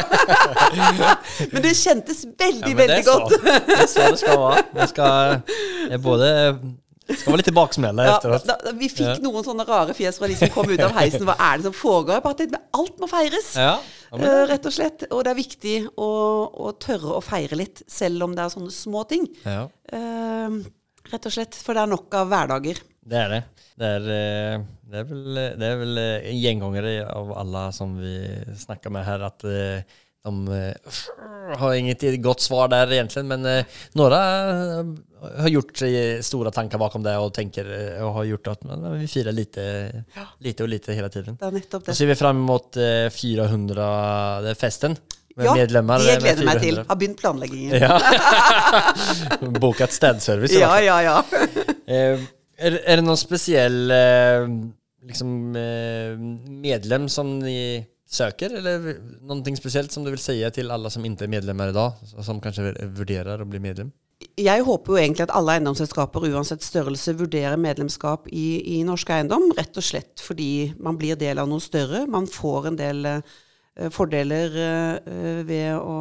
Men 1.51 1.65
det 1.65 1.73
kjentes 1.77 2.23
veldig, 2.39 2.73
men 2.73 2.77
det 2.77 2.87
veldig 2.87 3.03
så. 3.03 3.17
godt. 3.19 3.35
Det 3.67 3.77
er 3.77 3.89
så 3.91 4.05
det 4.07 4.19
skal 4.23 4.39
være. 4.45 4.63
Det 4.77 4.87
skal, 4.93 5.35
det 5.89 5.97
er 5.97 6.03
både 6.05 6.29
skal 7.07 7.31
være 7.33 7.39
litt 7.41 7.47
tilbakesmelle 7.49 8.05
Ja, 8.07 8.17
da, 8.23 8.39
da, 8.49 8.71
vi 8.77 8.89
fikk 8.91 9.05
Ja. 9.07 9.15
noen 9.23 9.45
sånne 9.45 9.65
rare 9.67 9.93
fjes 9.97 10.17
fra 10.19 10.27
de 10.27 10.35
som 10.39 10.49
kom 10.53 10.69
ut 10.69 10.81
av 10.83 10.91
heisen. 10.97 11.23
Hva 11.27 11.35
er 11.39 11.57
det 11.61 11.67
som 11.69 11.75
foregår? 11.77 12.19
Bare 12.25 12.47
at 12.47 12.57
Alt 12.77 12.97
må 12.99 13.07
feires. 13.11 13.53
Ja. 13.55 13.77
Men 14.11 14.27
uh, 14.27 14.43
rett 14.49 14.65
og 14.67 14.73
slett. 14.75 15.05
Og 15.11 15.23
det 15.25 15.31
er 15.33 15.39
viktig 15.39 15.75
å, 15.99 16.09
å 16.67 16.73
tørre 16.79 17.17
å 17.17 17.23
feire 17.23 17.59
litt, 17.59 17.83
selv 17.91 18.23
om 18.27 18.35
det 18.35 18.43
er 18.45 18.53
sånne 18.53 18.73
små 18.75 19.05
ting. 19.09 19.27
ja. 19.45 19.65
Eh, 19.93 20.57
rett 21.07 21.25
og 21.29 21.31
slett. 21.31 21.55
For 21.63 21.71
det 21.77 21.85
er 21.85 21.91
nok 21.93 22.11
av 22.19 22.27
hverdager. 22.27 22.81
Det 23.07 23.15
er 23.21 23.29
det. 23.31 23.43
Det 23.79 23.87
er, 23.99 24.07
eh, 24.11 24.65
det 24.91 24.99
er 24.99 25.05
vel, 25.07 25.37
det 25.61 25.67
er 25.69 25.77
vel 25.79 25.99
en 26.01 26.39
gjengångere 26.41 26.93
av 27.07 27.31
alle 27.39 27.61
som 27.75 27.93
vi 28.01 28.15
snakker 28.59 28.91
med 28.91 29.05
her, 29.07 29.23
at 29.29 29.45
eh, 29.47 29.83
de 30.27 30.55
eh, 30.57 31.01
har 31.61 31.73
inget 31.79 32.03
godt 32.23 32.43
svar 32.43 32.69
der 32.71 32.91
egentlig, 32.99 33.23
men 33.29 33.45
eh, 33.49 33.77
noen 33.97 34.15
eh, 34.17 34.95
har 35.41 35.49
gjort 35.49 35.81
store 36.25 36.51
tanker 36.53 36.77
bakom 36.81 37.01
det 37.05 37.15
og 37.17 37.31
tenker 37.33 37.65
og 38.05 38.11
har 38.19 38.27
gjort 38.29 38.49
at 38.51 38.65
men, 38.69 38.83
vi 38.99 39.07
firer 39.09 39.33
lite, 39.33 39.63
lite 40.45 40.65
og 40.65 40.69
lite 40.69 40.93
hele 40.93 41.09
tiden. 41.13 41.39
Det 41.39 41.47
er 41.47 41.55
nettopp 41.57 41.87
Så 41.87 41.89
det. 41.91 41.95
ser 41.97 42.11
vi 42.11 42.17
fram 42.19 42.43
mot 42.45 42.77
eh, 42.77 43.07
400-festen 43.15 44.97
med 45.37 45.45
Ja, 45.45 45.53
medlemmer. 45.57 46.01
det 46.01 46.13
jeg 46.15 46.21
gleder 46.23 46.47
meg 46.47 46.61
til. 46.61 46.77
400. 46.77 46.85
Har 46.91 46.99
begynt 47.01 47.19
planleggingen. 47.21 47.73
Ja. 47.81 47.97
Bokat 49.61 49.93
stedservice. 49.93 50.57
Ja, 50.57 50.73
ja, 50.81 50.97
ja. 51.05 51.17
Er, 52.57 52.73
er 52.89 52.97
det 52.97 53.03
noen 53.05 53.19
spesiell 53.21 53.75
liksom, 55.05 55.29
medlem 56.63 57.05
som 57.13 57.35
ni 57.37 57.83
søker, 58.07 58.53
eller 58.59 58.99
noe 59.27 59.55
spesielt 59.59 59.93
som 59.93 60.05
du 60.05 60.11
vil 60.13 60.21
si 60.21 60.39
til 60.55 60.71
alle 60.71 60.91
som 60.93 61.05
ikke 61.05 61.27
er 61.27 61.31
medlemmer 61.31 61.71
i 61.71 61.75
dag, 61.75 61.97
som 62.23 62.41
kanskje 62.43 62.73
vurderer 62.95 63.43
å 63.43 63.49
bli 63.49 63.61
medlem? 63.63 63.91
Jeg 64.37 64.63
håper 64.65 64.93
jo 64.93 64.97
egentlig 64.97 65.27
at 65.27 65.33
alle 65.37 65.57
eiendomsselskaper 65.57 66.25
uansett 66.31 66.63
størrelse 66.65 67.13
vurderer 67.19 67.57
medlemskap 67.61 68.25
i, 68.33 68.77
i 68.77 68.79
Norsk 68.85 69.11
Eiendom, 69.13 69.51
rett 69.57 69.77
og 69.77 69.85
slett 69.85 70.23
fordi 70.23 70.71
man 70.81 70.97
blir 70.97 71.19
del 71.19 71.41
av 71.41 71.49
noe 71.49 71.61
større. 71.61 72.05
Man 72.09 72.25
får 72.29 72.71
en 72.71 72.79
del 72.79 73.05
uh, 73.05 73.19
fordeler 73.93 74.57
uh, 74.57 75.41
ved 75.45 75.77
å 75.77 75.97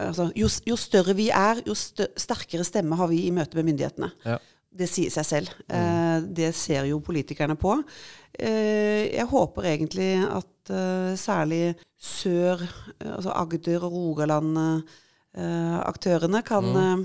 altså, 0.00 0.30
jo, 0.36 0.48
jo 0.68 0.78
større 0.80 1.16
vi 1.18 1.28
er, 1.28 1.60
jo 1.68 1.76
stø 1.76 2.08
sterkere 2.16 2.64
stemme 2.64 2.96
har 2.96 3.10
vi 3.12 3.26
i 3.26 3.34
møte 3.34 3.58
med 3.58 3.68
myndighetene. 3.68 4.10
Ja. 4.24 4.38
Det 4.72 4.88
sier 4.88 5.12
seg 5.12 5.26
selv. 5.28 5.52
Mm. 5.68 6.32
det 6.32 6.54
ser 6.56 6.86
jo 6.88 6.96
politikerne 7.04 7.52
på. 7.60 7.74
Eh, 8.38 9.10
jeg 9.12 9.26
håper 9.28 9.64
egentlig 9.68 10.24
at 10.24 10.70
eh, 10.72 11.12
særlig 11.20 11.74
sør, 12.00 12.62
eh, 12.98 13.12
altså 13.16 13.30
Agder 13.36 13.84
og 13.84 13.92
Rogaland-aktørene 13.92 16.42
kan, 16.46 16.64
eh, 16.64 16.96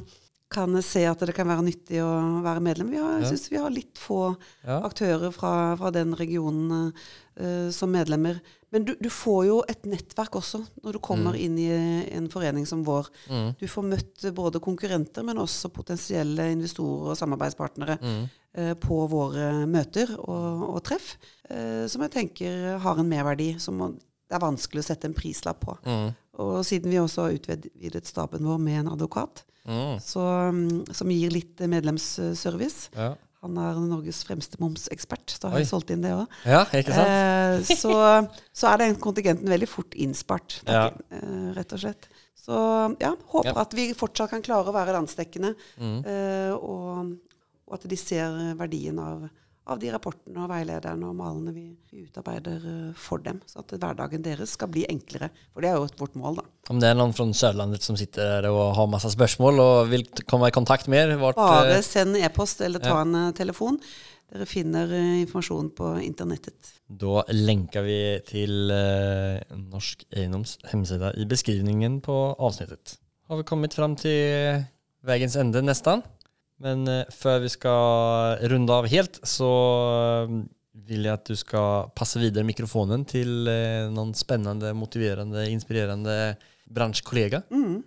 kan 0.58 0.82
se 0.86 1.05
at 1.08 1.22
det 1.24 1.36
kan 1.38 1.47
være 1.49 1.66
nyttig 1.70 2.01
å 2.03 2.12
være 2.45 2.64
medlem. 2.66 2.91
Vi 2.91 2.99
har, 2.99 3.20
jeg 3.22 3.32
syns 3.32 3.47
vi 3.53 3.62
har 3.62 3.74
litt 3.74 4.01
få 4.01 4.34
aktører 4.66 5.32
fra, 5.36 5.53
fra 5.80 5.93
den 5.95 6.16
regionen 6.18 6.89
uh, 6.91 7.70
som 7.74 7.93
medlemmer. 7.93 8.41
Men 8.74 8.84
du, 8.84 8.95
du 8.99 9.08
får 9.14 9.45
jo 9.47 9.60
et 9.72 9.86
nettverk 9.88 10.36
også 10.41 10.60
når 10.84 10.97
du 10.97 10.99
kommer 11.03 11.38
inn 11.39 11.55
i 11.62 11.70
en 12.18 12.28
forening 12.32 12.66
som 12.68 12.82
vår. 12.88 13.08
Mm. 13.32 13.45
Du 13.62 13.64
får 13.72 13.86
møtt 13.93 14.26
både 14.36 14.60
konkurrenter, 14.64 15.24
men 15.24 15.39
også 15.39 15.72
potensielle 15.72 16.49
investorer 16.55 17.14
og 17.14 17.20
samarbeidspartnere 17.22 17.99
Mm. 18.01 18.26
eh, 18.58 18.74
på 18.82 18.97
våre 19.08 19.66
møter 19.70 20.12
og, 20.18 20.66
og 20.68 20.84
treff, 20.84 21.16
eh, 21.49 21.86
som 21.88 22.03
jeg 22.03 22.14
tenker 22.18 22.78
har 22.84 22.99
en 22.99 23.10
merverdi 23.10 23.53
som 23.62 23.80
det 24.28 24.36
er 24.36 24.43
vanskelig 24.43 24.84
å 24.84 24.88
sette 24.89 25.08
en 25.08 25.16
prislapp 25.16 25.62
på. 25.64 25.78
Mm. 25.88 26.10
Og 26.43 26.58
siden 26.68 26.91
vi 26.91 26.99
også 26.99 27.26
har 27.26 27.38
utvidet 27.38 28.10
staben 28.10 28.45
vår 28.45 28.60
med 28.62 28.82
en 28.82 28.91
advokat, 28.97 29.45
Mm. 29.68 29.99
så, 29.99 30.22
mm, 30.55 30.93
som 30.95 31.09
gir 31.11 31.30
litt 31.34 31.59
medlemsservice 31.59 32.89
Ja. 32.95 33.15
Han 33.43 33.57
er 33.61 33.76
Norges 33.80 34.24
fremste 34.26 34.57
momsekspert, 34.59 35.30
så 35.30 35.49
har 35.51 35.59
Oi. 35.59 35.61
jeg 35.61 35.68
solgt 35.70 35.91
inn 35.93 36.01
det 36.01 36.09
òg. 36.11 36.28
ja. 36.43 36.63
Eh, 36.74 37.61
så, 37.70 37.91
så 38.59 38.72
er 38.74 38.78
den 38.82 38.95
kontingenten 38.95 39.47
veldig 39.47 39.68
fort 39.70 39.93
innspart, 39.93 40.61
Ja. 40.65 40.88
eh, 41.11 41.53
rett 41.53 41.72
og 41.74 41.80
slett. 41.80 42.07
Så 42.36 42.57
ja, 42.99 43.13
håper 43.30 43.53
Ja. 43.53 43.61
at 43.61 43.74
vi 43.78 43.93
fortsatt 43.93 44.32
kan 44.32 44.41
klare 44.41 44.65
å 44.72 44.74
være 44.74 44.95
landsdekkende, 44.97 45.53
Mm. 45.78 45.99
eh, 46.05 46.51
og, 46.55 47.13
og 47.68 47.74
at 47.78 47.88
de 47.88 47.95
ser 47.95 48.55
verdien 48.57 48.97
av, 48.99 49.30
av 49.68 49.80
de 49.82 49.91
rapportene 49.93 50.43
og 50.43 50.49
veilederne 50.51 51.09
og 51.09 51.15
malene 51.18 51.53
vi, 51.55 51.65
utarbeider 52.05 52.68
eh, 52.72 52.91
for 52.97 53.24
dem, 53.24 53.39
så 53.49 53.61
at 53.63 53.74
hverdagen 53.76 54.24
deres 54.26 54.55
skal 54.57 54.72
bli 54.72 54.86
enklere. 54.89 55.30
For 55.53 55.63
det 55.63 55.72
er 55.72 55.80
jo 55.80 55.88
vårt 55.99 56.18
mål, 56.20 56.39
da. 56.39 56.45
Om 56.72 56.82
det 56.84 56.91
er 56.91 56.99
noen 56.99 57.15
fra 57.15 57.28
Sørlandet 57.38 57.86
som 57.86 57.97
sitter 57.99 58.38
der 58.41 58.49
og 58.51 58.76
har 58.78 58.89
masse 58.91 59.11
spørsmål 59.13 59.63
og 59.63 59.91
vil 59.91 60.05
komme 60.28 60.51
i 60.51 60.55
kontakt 60.55 60.89
med 60.91 61.13
dere? 61.13 61.34
Bare 61.38 61.80
eh, 61.80 61.84
send 61.86 62.20
e-post 62.20 62.63
eller 62.65 62.84
ta 62.84 62.95
ja. 62.95 63.01
en 63.05 63.20
eh, 63.22 63.34
telefon. 63.38 63.80
Dere 64.28 64.47
finner 64.49 64.91
informasjon 65.24 65.70
på 65.76 65.93
internettet. 66.03 66.74
Da 66.88 67.22
lenker 67.32 67.86
vi 67.86 67.99
til 68.28 68.68
Norsk 68.68 70.03
Eiendoms 70.11 70.57
hemsida 70.68 71.13
i 71.15 71.24
beskrivningen 71.32 72.01
på 72.03 72.18
avsnittet. 72.36 72.97
Har 73.32 73.39
vi 73.39 73.47
kommet 73.47 73.76
fram 73.76 73.95
til 73.99 74.65
veiens 75.07 75.38
ende 75.39 75.63
nesten. 75.63 76.03
Men 76.64 76.88
eh, 76.89 77.10
før 77.14 77.41
vi 77.45 77.51
skal 77.53 78.45
runde 78.51 78.78
av 78.78 78.88
helt, 78.89 79.20
så 79.28 79.49
eh, 80.28 80.38
vil 80.88 81.05
jeg 81.05 81.14
at 81.14 81.30
du 81.30 81.38
skal 81.38 81.91
passe 81.97 82.22
videre 82.22 82.47
mikrofonen 82.47 83.05
til 83.10 83.49
eh, 83.51 83.86
noen 83.93 84.16
spennende, 84.18 84.74
motiverende, 84.78 85.45
inspirerende 85.53 86.18
bransjekollega. 86.68 87.43
Mm. 87.53 87.78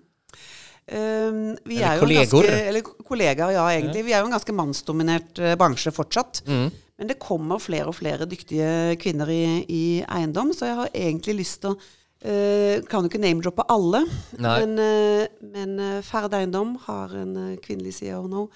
Um, 0.90 1.42
vi 1.68 1.76
Eller 1.78 1.92
er 1.92 2.00
kollegaer. 2.02 2.48
Eller 2.70 2.82
kollegaer, 2.82 3.54
ja, 3.54 3.66
egentlig. 3.74 4.04
Vi 4.06 4.14
er 4.14 4.22
jo 4.22 4.30
en 4.30 4.34
ganske 4.34 4.54
mannsdominert 4.58 5.42
bransje 5.58 5.92
fortsatt. 5.94 6.42
Mm. 6.50 6.70
Men 7.00 7.10
det 7.10 7.20
kommer 7.22 7.62
flere 7.62 7.88
og 7.88 7.96
flere 7.96 8.26
dyktige 8.28 8.96
kvinner 9.00 9.30
i, 9.32 9.44
i 9.70 9.84
eiendom, 10.04 10.50
så 10.52 10.68
jeg 10.68 10.78
har 10.80 10.90
egentlig 10.92 11.38
lyst 11.38 11.62
til 11.62 11.72
å 11.72 11.78
eh, 12.22 12.80
Kan 12.88 13.04
jo 13.04 13.10
ikke 13.10 13.20
name-droppe 13.22 13.64
alle, 13.72 14.04
Nei. 14.38 14.56
men, 14.64 14.74
uh, 14.78 15.26
men 15.52 15.78
uh, 15.80 16.00
Ferd 16.06 16.34
Eiendom 16.36 16.76
har 16.86 17.14
en 17.22 17.36
eh, 17.36 17.56
kvinnelig 17.62 17.94
CEO 18.00 18.26
nå 18.28 18.48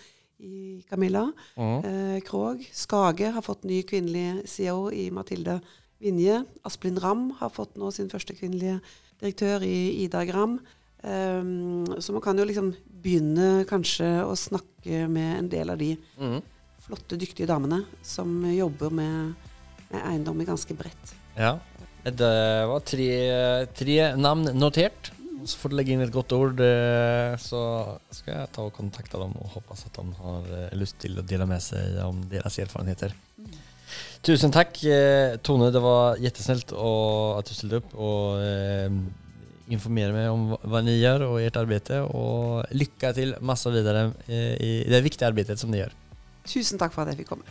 i 0.45 0.83
Camilla. 0.91 1.29
Mm. 1.57 1.79
Eh, 1.89 2.21
Krog. 2.27 2.61
Skage 2.75 3.31
har 3.33 3.43
fått 3.43 3.65
ny 3.65 3.83
kvinnelig 3.89 4.43
CEO 4.51 4.91
i 4.93 5.07
Mathilde 5.15 5.61
Vinje. 6.03 6.43
Asplin 6.67 6.99
Ramm 7.01 7.31
har 7.39 7.49
fått 7.55 7.79
nå 7.81 7.89
sin 7.95 8.11
første 8.13 8.35
kvinnelige 8.37 8.81
direktør 9.23 9.63
i 9.65 10.03
Ida 10.05 10.25
Gram. 10.29 10.59
Um, 11.05 11.85
så 12.01 12.13
man 12.17 12.23
kan 12.25 12.39
jo 12.41 12.45
liksom 12.49 12.73
begynne 13.05 13.65
kanskje 13.69 14.07
å 14.25 14.35
snakke 14.37 15.05
med 15.13 15.39
en 15.39 15.49
del 15.53 15.71
av 15.71 15.79
de 15.79 15.95
Mm. 16.19 16.43
flotte, 16.81 17.17
dyktige 17.21 17.47
damene 17.47 17.85
som 18.03 18.43
jobber 18.53 18.91
med, 18.91 19.35
med 19.91 20.01
eiendom 20.11 20.41
i 20.41 20.45
ganske 20.49 20.75
bredt. 20.77 21.15
Ja. 21.37 21.59
Det 22.05 22.33
var 22.69 22.83
tre, 22.85 23.11
tre 23.77 23.99
navn 24.21 24.51
notert. 24.61 25.11
Så 25.45 25.59
får 25.61 25.73
du 25.73 25.77
legge 25.77 25.93
inn 25.93 26.01
et 26.05 26.13
godt 26.13 26.33
ord, 26.33 26.61
eh, 26.65 27.35
så 27.37 27.59
skal 28.17 28.33
jeg 28.33 28.51
ta 28.55 28.63
og 28.65 28.73
kontakte 28.73 29.19
dem 29.21 29.35
og 29.37 29.51
håper 29.53 29.77
at 29.77 29.99
de 29.99 30.05
har 30.23 30.47
eh, 30.57 30.71
lyst 30.81 30.97
til 31.03 31.19
å 31.21 31.25
dele 31.29 31.45
med 31.49 31.61
seg 31.61 31.99
om 32.01 32.23
deres 32.31 32.57
erfarenheter. 32.65 33.13
Tusen 34.25 34.55
takk, 34.55 34.81
eh, 34.89 35.35
Tone. 35.45 35.69
Det 35.75 35.83
var 35.85 36.17
kjempesnilt 36.17 36.73
at 36.73 37.51
du 37.51 37.53
stilte 37.53 37.83
opp 37.83 37.93
og 38.01 38.41
eh, 38.41 38.89
informere 39.77 40.17
meg 40.17 40.31
om 40.33 40.47
hva- 40.65 40.81
dere 40.85 40.97
gjør 41.03 41.27
og 41.29 41.37
ert 41.45 41.61
arbeid. 41.61 41.93
Og 42.09 42.65
lykke 42.73 43.13
til 43.21 43.37
masse 43.45 43.69
videre 43.75 44.07
i 44.33 44.73
det 44.89 45.03
viktige 45.05 45.29
arbeidet 45.29 45.61
som 45.61 45.69
ni 45.73 45.83
gjør. 45.83 45.93
Tusen 46.49 46.81
takk 46.81 46.97
for 46.97 47.05
at 47.05 47.13
jeg 47.13 47.21
fikk 47.21 47.35
komme. 47.35 47.45